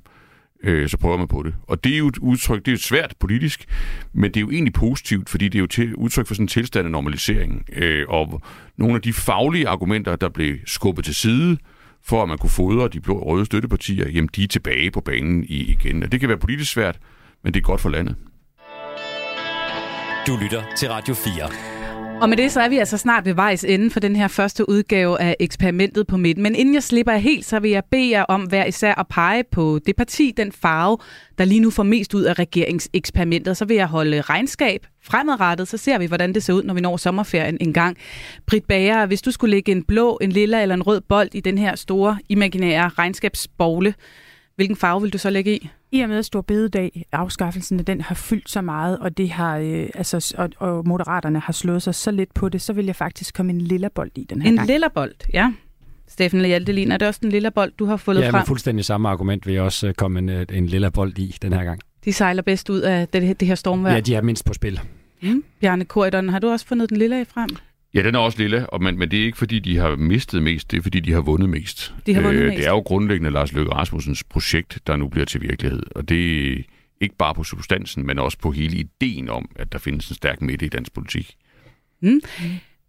øh, 0.64 0.88
så 0.88 0.98
prøver 0.98 1.16
man 1.16 1.28
på 1.28 1.42
det. 1.42 1.54
Og 1.62 1.84
det 1.84 1.94
er 1.94 1.98
jo 1.98 2.08
et 2.08 2.18
udtryk, 2.18 2.60
det 2.60 2.68
er 2.68 2.72
jo 2.72 2.78
svært 2.78 3.14
politisk, 3.20 3.64
men 4.12 4.24
det 4.24 4.36
er 4.36 4.40
jo 4.40 4.50
egentlig 4.50 4.72
positivt, 4.72 5.28
fordi 5.28 5.44
det 5.44 5.54
er 5.54 5.60
jo 5.60 5.66
til, 5.66 5.94
udtryk 5.94 6.26
for 6.26 6.34
sådan 6.34 6.44
en 6.44 6.48
tilstand 6.48 6.86
af 6.86 6.90
normalisering. 6.90 7.64
Øh, 7.72 8.04
og 8.08 8.42
nogle 8.76 8.94
af 8.94 9.02
de 9.02 9.12
faglige 9.12 9.68
argumenter, 9.68 10.16
der 10.16 10.28
blev 10.28 10.56
skubbet 10.66 11.04
til 11.04 11.14
side, 11.14 11.58
for 12.04 12.22
at 12.22 12.28
man 12.28 12.38
kunne 12.38 12.50
fodre 12.50 12.88
de 12.88 13.00
blå 13.00 13.22
røde 13.22 13.44
støttepartier, 13.44 14.08
jamen 14.08 14.28
de 14.36 14.42
er 14.42 14.48
tilbage 14.48 14.90
på 14.90 15.00
banen 15.00 15.44
i, 15.44 15.56
igen. 15.56 16.02
Og 16.02 16.12
det 16.12 16.20
kan 16.20 16.28
være 16.28 16.38
politisk 16.38 16.72
svært, 16.72 16.98
men 17.44 17.54
det 17.54 17.60
er 17.60 17.64
godt 17.64 17.80
for 17.80 17.88
landet. 17.88 18.16
Du 20.26 20.36
lytter 20.42 20.62
til 20.76 20.88
Radio 20.88 21.14
4. 21.14 22.22
Og 22.22 22.28
med 22.28 22.36
det 22.36 22.52
så 22.52 22.60
er 22.60 22.68
vi 22.68 22.78
altså 22.78 22.98
snart 22.98 23.24
ved 23.24 23.34
vejs 23.34 23.64
ende 23.64 23.90
for 23.90 24.00
den 24.00 24.16
her 24.16 24.28
første 24.28 24.68
udgave 24.68 25.20
af 25.20 25.36
eksperimentet 25.40 26.06
på 26.06 26.16
midten. 26.16 26.42
Men 26.42 26.54
inden 26.54 26.74
jeg 26.74 26.82
slipper 26.82 27.12
helt, 27.12 27.44
så 27.44 27.60
vil 27.60 27.70
jeg 27.70 27.82
bede 27.90 28.10
jer 28.10 28.22
om 28.22 28.42
hver 28.42 28.64
især 28.64 28.94
at 28.94 29.06
pege 29.08 29.44
på 29.52 29.78
det 29.86 29.96
parti, 29.96 30.32
den 30.36 30.52
farve, 30.52 30.98
der 31.38 31.44
lige 31.44 31.60
nu 31.60 31.70
får 31.70 31.82
mest 31.82 32.14
ud 32.14 32.22
af 32.22 32.38
regeringseksperimentet. 32.38 33.56
Så 33.56 33.64
vil 33.64 33.76
jeg 33.76 33.86
holde 33.86 34.20
regnskab 34.20 34.86
fremadrettet, 35.02 35.68
så 35.68 35.76
ser 35.76 35.98
vi, 35.98 36.06
hvordan 36.06 36.34
det 36.34 36.42
ser 36.42 36.52
ud, 36.52 36.62
når 36.62 36.74
vi 36.74 36.80
når 36.80 36.96
sommerferien 36.96 37.58
en 37.60 37.72
gang. 37.72 37.96
Britt 38.46 38.66
Bager, 38.66 39.06
hvis 39.06 39.22
du 39.22 39.30
skulle 39.30 39.50
lægge 39.50 39.72
en 39.72 39.82
blå, 39.82 40.18
en 40.20 40.32
lilla 40.32 40.62
eller 40.62 40.74
en 40.74 40.82
rød 40.82 41.00
bold 41.00 41.28
i 41.34 41.40
den 41.40 41.58
her 41.58 41.76
store, 41.76 42.18
imaginære 42.28 42.88
regnskabsbogle, 42.88 43.94
hvilken 44.56 44.76
farve 44.76 45.02
vil 45.02 45.12
du 45.12 45.18
så 45.18 45.30
lægge 45.30 45.56
i? 45.56 45.68
I 45.92 46.00
og 46.00 46.08
med 46.08 46.18
at 46.18 46.24
Stor 46.24 46.40
Bededag, 46.40 47.06
afskaffelsen 47.12 47.78
af 47.78 47.84
den, 47.84 48.00
har 48.00 48.14
fyldt 48.14 48.50
så 48.50 48.60
meget, 48.60 48.98
og, 48.98 49.16
det 49.16 49.30
har, 49.30 49.58
øh, 49.58 49.88
altså, 49.94 50.34
og, 50.38 50.50
og 50.56 50.88
moderaterne 50.88 51.38
har 51.38 51.52
slået 51.52 51.82
sig 51.82 51.94
så 51.94 52.10
lidt 52.10 52.34
på 52.34 52.48
det, 52.48 52.60
så 52.60 52.72
vil 52.72 52.86
jeg 52.86 52.96
faktisk 52.96 53.34
komme 53.34 53.52
en 53.52 53.60
lilla 53.60 53.88
bold 53.88 54.10
i 54.14 54.24
den 54.24 54.42
her 54.42 54.48
en 54.48 54.56
gang. 54.56 54.68
En 54.68 54.72
lilla 54.72 54.88
bold, 54.88 55.14
ja. 55.32 55.52
Steffen 56.08 56.44
Hjaltelin, 56.44 56.92
er 56.92 56.96
det 56.96 57.08
også 57.08 57.20
en 57.22 57.30
lilla 57.30 57.50
bold, 57.50 57.72
du 57.78 57.84
har 57.84 57.96
fundet 57.96 58.22
ja, 58.22 58.30
frem? 58.30 58.38
Ja, 58.38 58.42
fuldstændig 58.42 58.84
samme 58.84 59.08
argument 59.08 59.46
vil 59.46 59.54
jeg 59.54 59.62
også 59.62 59.86
øh, 59.86 59.94
komme 59.94 60.18
en, 60.18 60.28
øh, 60.28 60.46
en 60.52 60.66
lilla 60.66 60.88
bold 60.88 61.18
i 61.18 61.36
den 61.42 61.52
her 61.52 61.64
gang. 61.64 61.80
De 62.04 62.12
sejler 62.12 62.42
bedst 62.42 62.70
ud 62.70 62.80
af 62.80 63.08
det, 63.08 63.40
det 63.40 63.48
her 63.48 63.54
stormvejr? 63.54 63.94
Ja, 63.94 64.00
de 64.00 64.14
er 64.14 64.22
mindst 64.22 64.44
på 64.44 64.54
spil. 64.54 64.80
Mm. 65.22 65.44
Bjarne 65.60 65.84
Korydon, 65.84 66.28
har 66.28 66.38
du 66.38 66.50
også 66.50 66.66
fundet 66.66 66.90
den 66.90 66.96
lilla 66.96 67.22
frem? 67.22 67.48
Ja, 67.94 68.02
den 68.02 68.14
er 68.14 68.18
også 68.18 68.38
lille, 68.38 68.70
og, 68.70 68.82
men, 68.82 68.98
men 68.98 69.10
det 69.10 69.20
er 69.20 69.24
ikke 69.24 69.38
fordi, 69.38 69.58
de 69.58 69.76
har 69.76 69.96
mistet 69.96 70.42
mest, 70.42 70.70
det 70.70 70.78
er 70.78 70.82
fordi, 70.82 71.00
de 71.00 71.12
har 71.12 71.20
vundet 71.20 71.48
mest. 71.48 71.94
De 72.06 72.14
har 72.14 72.22
vundet 72.22 72.40
øh, 72.40 72.46
mest. 72.46 72.58
Det 72.58 72.66
er 72.66 72.70
jo 72.70 72.78
grundlæggende 72.78 73.30
Lars 73.30 73.52
Løkke 73.52 73.72
Rasmussens 73.72 74.24
projekt, 74.24 74.78
der 74.86 74.96
nu 74.96 75.08
bliver 75.08 75.24
til 75.24 75.42
virkelighed. 75.42 75.82
Og 75.94 76.08
det 76.08 76.52
er 76.52 76.56
ikke 77.00 77.16
bare 77.16 77.34
på 77.34 77.44
substansen, 77.44 78.06
men 78.06 78.18
også 78.18 78.38
på 78.38 78.50
hele 78.50 78.76
ideen 78.76 79.28
om, 79.28 79.50
at 79.56 79.72
der 79.72 79.78
findes 79.78 80.08
en 80.08 80.14
stærk 80.14 80.42
midte 80.42 80.66
i 80.66 80.68
dansk 80.68 80.92
politik. 80.94 81.34
Mm. 82.02 82.20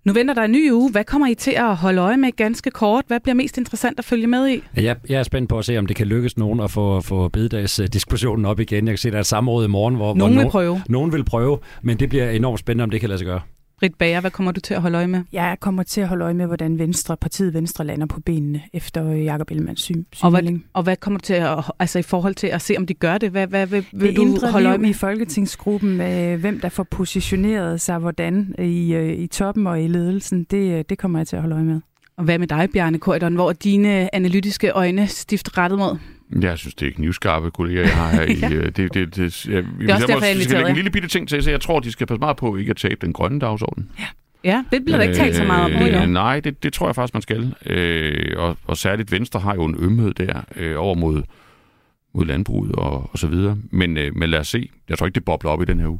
Nu 0.05 0.13
venter 0.13 0.33
der 0.33 0.43
en 0.43 0.51
ny 0.51 0.71
uge. 0.71 0.91
Hvad 0.91 1.03
kommer 1.03 1.27
I 1.27 1.35
til 1.35 1.51
at 1.51 1.75
holde 1.75 2.01
øje 2.01 2.17
med 2.17 2.31
ganske 2.31 2.71
kort? 2.71 3.03
Hvad 3.07 3.19
bliver 3.19 3.33
mest 3.33 3.57
interessant 3.57 3.99
at 3.99 4.05
følge 4.05 4.27
med 4.27 4.49
i? 4.49 4.63
Ja, 4.77 4.93
jeg 5.09 5.19
er 5.19 5.23
spændt 5.23 5.49
på 5.49 5.59
at 5.59 5.65
se, 5.65 5.77
om 5.77 5.85
det 5.85 5.95
kan 5.95 6.07
lykkes 6.07 6.37
nogen 6.37 6.59
at 6.59 6.71
få, 6.71 7.01
få 7.01 7.27
bededagsdiskussionen 7.27 8.45
op 8.45 8.59
igen. 8.59 8.87
Jeg 8.87 8.91
kan 8.91 8.97
se, 8.97 9.09
der 9.09 9.15
er 9.15 9.19
et 9.19 9.25
samråd 9.25 9.65
i 9.65 9.67
morgen, 9.67 9.95
hvor, 9.95 10.15
nogen 10.15 10.33
hvor 10.33 10.43
vil 10.43 10.49
prøve. 10.49 10.81
Nogen 10.89 11.11
vil 11.11 11.23
prøve, 11.23 11.59
men 11.81 11.99
det 11.99 12.09
bliver 12.09 12.29
enormt 12.29 12.59
spændende, 12.59 12.83
om 12.83 12.89
det 12.89 12.99
kan 12.99 13.09
lade 13.09 13.19
sig 13.19 13.25
gøre. 13.25 13.41
Britt 13.79 13.97
Bager, 13.97 14.21
hvad 14.21 14.31
kommer 14.31 14.51
du 14.51 14.59
til 14.59 14.73
at 14.73 14.81
holde 14.81 14.97
øje 14.97 15.07
med? 15.07 15.23
Jeg 15.31 15.57
kommer 15.59 15.83
til 15.83 16.01
at 16.01 16.07
holde 16.07 16.23
øje 16.23 16.33
med, 16.33 16.45
hvordan 16.45 16.79
Venstre, 16.79 17.17
partiet 17.17 17.53
Venstre 17.53 17.85
lander 17.85 18.05
på 18.05 18.19
benene 18.19 18.61
efter 18.73 19.11
Jakob 19.11 19.51
Ellemanns 19.51 19.81
syn. 19.81 20.03
Og 20.21 20.29
hvad, 20.29 20.59
og 20.73 20.83
hvad 20.83 20.95
kommer 20.95 21.19
du 21.19 21.23
til 21.23 21.33
at, 21.33 21.63
altså 21.79 21.99
i 21.99 22.01
forhold 22.01 22.35
til 22.35 22.47
at 22.47 22.61
se, 22.61 22.77
om 22.77 22.85
de 22.87 22.93
gør 22.93 23.17
det? 23.17 23.31
Hvad, 23.31 23.47
hvad, 23.47 23.67
hvad 23.67 23.83
vil 23.91 24.09
det 24.09 24.17
du 24.17 24.47
holde 24.47 24.69
øje 24.69 24.77
med? 24.77 24.89
i 24.89 24.93
Folketingsgruppen, 24.93 26.01
øh, 26.01 26.39
hvem 26.39 26.59
der 26.59 26.69
får 26.69 26.83
positioneret 26.83 27.81
sig 27.81 27.97
hvordan 27.97 28.55
i, 28.59 28.93
øh, 28.93 29.19
i 29.19 29.27
toppen 29.27 29.67
og 29.67 29.81
i 29.81 29.87
ledelsen, 29.87 30.43
det, 30.43 30.77
øh, 30.77 30.83
det 30.89 30.97
kommer 30.97 31.19
jeg 31.19 31.27
til 31.27 31.35
at 31.35 31.41
holde 31.41 31.55
øje 31.55 31.65
med. 31.65 31.81
Og 32.17 32.23
hvad 32.23 32.39
med 32.39 32.47
dig, 32.47 32.69
Bjarne 32.73 32.99
Køjderen? 32.99 33.35
Hvor 33.35 33.49
er 33.49 33.53
dine 33.53 34.15
analytiske 34.15 34.69
øjne 34.69 35.07
stift 35.07 35.57
rettet 35.57 35.79
mod? 35.79 35.97
Jeg 36.41 36.57
synes, 36.57 36.75
det 36.75 36.87
er 36.87 36.91
knivskarpe 36.91 37.51
kolleger, 37.51 37.81
jeg 37.81 37.95
har 37.95 38.11
her 38.11 38.21
i... 38.35 38.39
ja. 38.39 38.49
det, 38.49 38.77
det, 38.77 38.93
det, 38.93 39.15
det, 39.15 39.45
jeg, 39.45 39.63
det 39.79 39.89
er 39.89 39.93
også 39.93 40.07
derfor, 40.07 40.25
jeg 40.25 40.41
skal 40.41 40.55
lægge 40.55 40.69
en 40.69 40.75
lille 40.75 40.91
bitte 40.91 41.07
ting 41.07 41.29
til, 41.29 41.43
så 41.43 41.49
jeg 41.49 41.61
tror, 41.61 41.79
de 41.79 41.91
skal 41.91 42.07
passe 42.07 42.19
meget 42.19 42.37
på 42.37 42.55
ikke 42.55 42.69
at 42.69 42.77
tabe 42.77 43.05
den 43.05 43.13
grønne 43.13 43.39
dagsorden. 43.39 43.89
Ja. 43.99 44.05
Ja, 44.43 44.63
det 44.71 44.85
bliver 44.85 44.97
der 44.97 45.03
ikke 45.03 45.15
talt 45.15 45.35
så 45.35 45.43
meget 45.43 45.75
om 45.75 45.81
øh, 45.81 46.07
Nej, 46.09 46.39
det, 46.39 46.63
det 46.63 46.73
tror 46.73 46.87
jeg 46.87 46.95
faktisk, 46.95 47.13
man 47.13 47.21
skal. 47.21 47.53
Øh, 47.65 48.33
og, 48.37 48.57
og 48.65 48.77
særligt 48.77 49.11
Venstre 49.11 49.39
har 49.39 49.55
jo 49.55 49.65
en 49.65 49.75
ømhed 49.79 50.13
der 50.13 50.41
øh, 50.55 50.75
over 50.77 50.95
mod, 50.95 51.23
mod 52.13 52.25
landbruget 52.25 52.71
og, 52.71 53.09
og 53.11 53.19
så 53.19 53.27
videre. 53.27 53.57
Men, 53.71 53.97
øh, 53.97 54.15
men 54.15 54.29
lad 54.29 54.39
os 54.39 54.47
se. 54.47 54.69
Jeg 54.89 54.97
tror 54.97 55.07
ikke, 55.07 55.15
det 55.15 55.25
bobler 55.25 55.51
op 55.51 55.61
i 55.61 55.65
den 55.65 55.79
her 55.79 55.87
uge. 55.87 55.99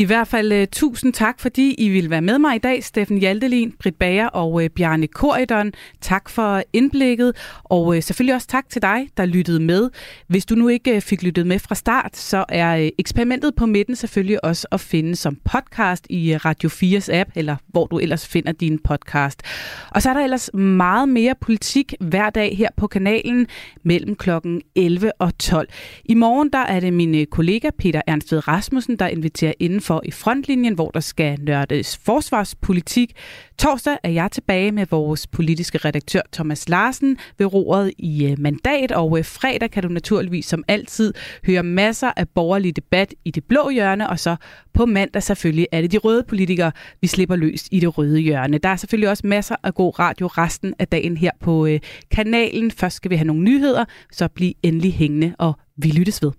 I 0.00 0.04
hvert 0.04 0.28
fald 0.28 0.52
uh, 0.52 0.64
tusind 0.72 1.12
tak, 1.12 1.40
fordi 1.40 1.74
I 1.78 1.88
vil 1.88 2.10
være 2.10 2.20
med 2.20 2.38
mig 2.38 2.56
i 2.56 2.58
dag. 2.58 2.84
Steffen 2.84 3.18
Hjaltelin, 3.18 3.72
Britt 3.82 3.98
Bager 3.98 4.26
og 4.26 4.52
uh, 4.52 4.66
Bjarne 4.66 5.06
Korydon. 5.06 5.72
Tak 6.00 6.28
for 6.28 6.62
indblikket, 6.72 7.36
og 7.64 7.86
uh, 7.86 8.00
selvfølgelig 8.02 8.34
også 8.34 8.46
tak 8.46 8.68
til 8.68 8.82
dig, 8.82 9.08
der 9.16 9.24
lyttede 9.24 9.60
med. 9.60 9.90
Hvis 10.26 10.46
du 10.46 10.54
nu 10.54 10.68
ikke 10.68 10.96
uh, 10.96 11.02
fik 11.02 11.22
lyttet 11.22 11.46
med 11.46 11.58
fra 11.58 11.74
start, 11.74 12.16
så 12.16 12.44
er 12.48 12.82
uh, 12.82 12.88
eksperimentet 12.98 13.54
på 13.54 13.66
midten 13.66 13.96
selvfølgelig 13.96 14.44
også 14.44 14.66
at 14.72 14.80
finde 14.80 15.16
som 15.16 15.36
podcast 15.44 16.06
i 16.10 16.34
uh, 16.34 16.44
Radio 16.44 16.68
4's 16.68 17.12
app, 17.12 17.30
eller 17.34 17.56
hvor 17.66 17.86
du 17.86 17.98
ellers 17.98 18.26
finder 18.26 18.52
din 18.52 18.78
podcast. 18.78 19.42
Og 19.90 20.02
så 20.02 20.10
er 20.10 20.14
der 20.14 20.20
ellers 20.20 20.50
meget 20.54 21.08
mere 21.08 21.34
politik 21.40 21.94
hver 22.00 22.30
dag 22.30 22.56
her 22.56 22.68
på 22.76 22.86
kanalen 22.86 23.46
mellem 23.82 24.16
klokken 24.16 24.62
11 24.74 25.12
og 25.18 25.38
12. 25.38 25.68
I 26.04 26.14
morgen 26.14 26.52
der 26.52 26.58
er 26.58 26.80
det 26.80 26.92
min 26.92 27.26
kollega 27.30 27.70
Peter 27.78 28.00
Ernstved 28.06 28.48
Rasmussen, 28.48 28.96
der 28.96 29.06
inviterer 29.06 29.52
inden 29.58 29.80
for 29.90 30.02
i 30.04 30.10
frontlinjen, 30.10 30.74
hvor 30.74 30.90
der 30.90 31.00
skal 31.00 31.38
nørdes 31.40 31.96
forsvarspolitik. 31.96 33.12
Torsdag 33.58 33.96
er 34.02 34.10
jeg 34.10 34.32
tilbage 34.32 34.72
med 34.72 34.86
vores 34.90 35.26
politiske 35.26 35.78
redaktør 35.78 36.20
Thomas 36.32 36.68
Larsen 36.68 37.18
ved 37.38 37.46
roret 37.54 37.92
i 37.98 38.26
øh, 38.26 38.38
mandat, 38.38 38.92
og 38.92 39.18
øh, 39.18 39.24
fredag 39.24 39.70
kan 39.70 39.82
du 39.82 39.88
naturligvis 39.88 40.46
som 40.46 40.64
altid 40.68 41.14
høre 41.46 41.62
masser 41.62 42.12
af 42.16 42.28
borgerlig 42.28 42.76
debat 42.76 43.14
i 43.24 43.30
det 43.30 43.44
blå 43.44 43.70
hjørne, 43.70 44.08
og 44.08 44.18
så 44.18 44.36
på 44.74 44.86
mandag 44.86 45.22
selvfølgelig 45.22 45.66
er 45.72 45.80
det 45.80 45.92
de 45.92 45.98
røde 45.98 46.24
politikere, 46.28 46.72
vi 47.00 47.06
slipper 47.06 47.36
løs 47.36 47.68
i 47.70 47.80
det 47.80 47.98
røde 47.98 48.18
hjørne. 48.18 48.58
Der 48.58 48.68
er 48.68 48.76
selvfølgelig 48.76 49.10
også 49.10 49.26
masser 49.26 49.56
af 49.62 49.74
god 49.74 49.98
radio 49.98 50.26
resten 50.26 50.74
af 50.78 50.88
dagen 50.88 51.16
her 51.16 51.30
på 51.40 51.66
øh, 51.66 51.80
kanalen. 52.10 52.70
Først 52.70 52.96
skal 52.96 53.10
vi 53.10 53.16
have 53.16 53.26
nogle 53.26 53.42
nyheder, 53.42 53.84
så 54.12 54.28
bliv 54.28 54.52
endelig 54.62 54.94
hængende, 54.94 55.34
og 55.38 55.54
vi 55.76 55.88
lyttes 55.88 56.22
ved. 56.22 56.30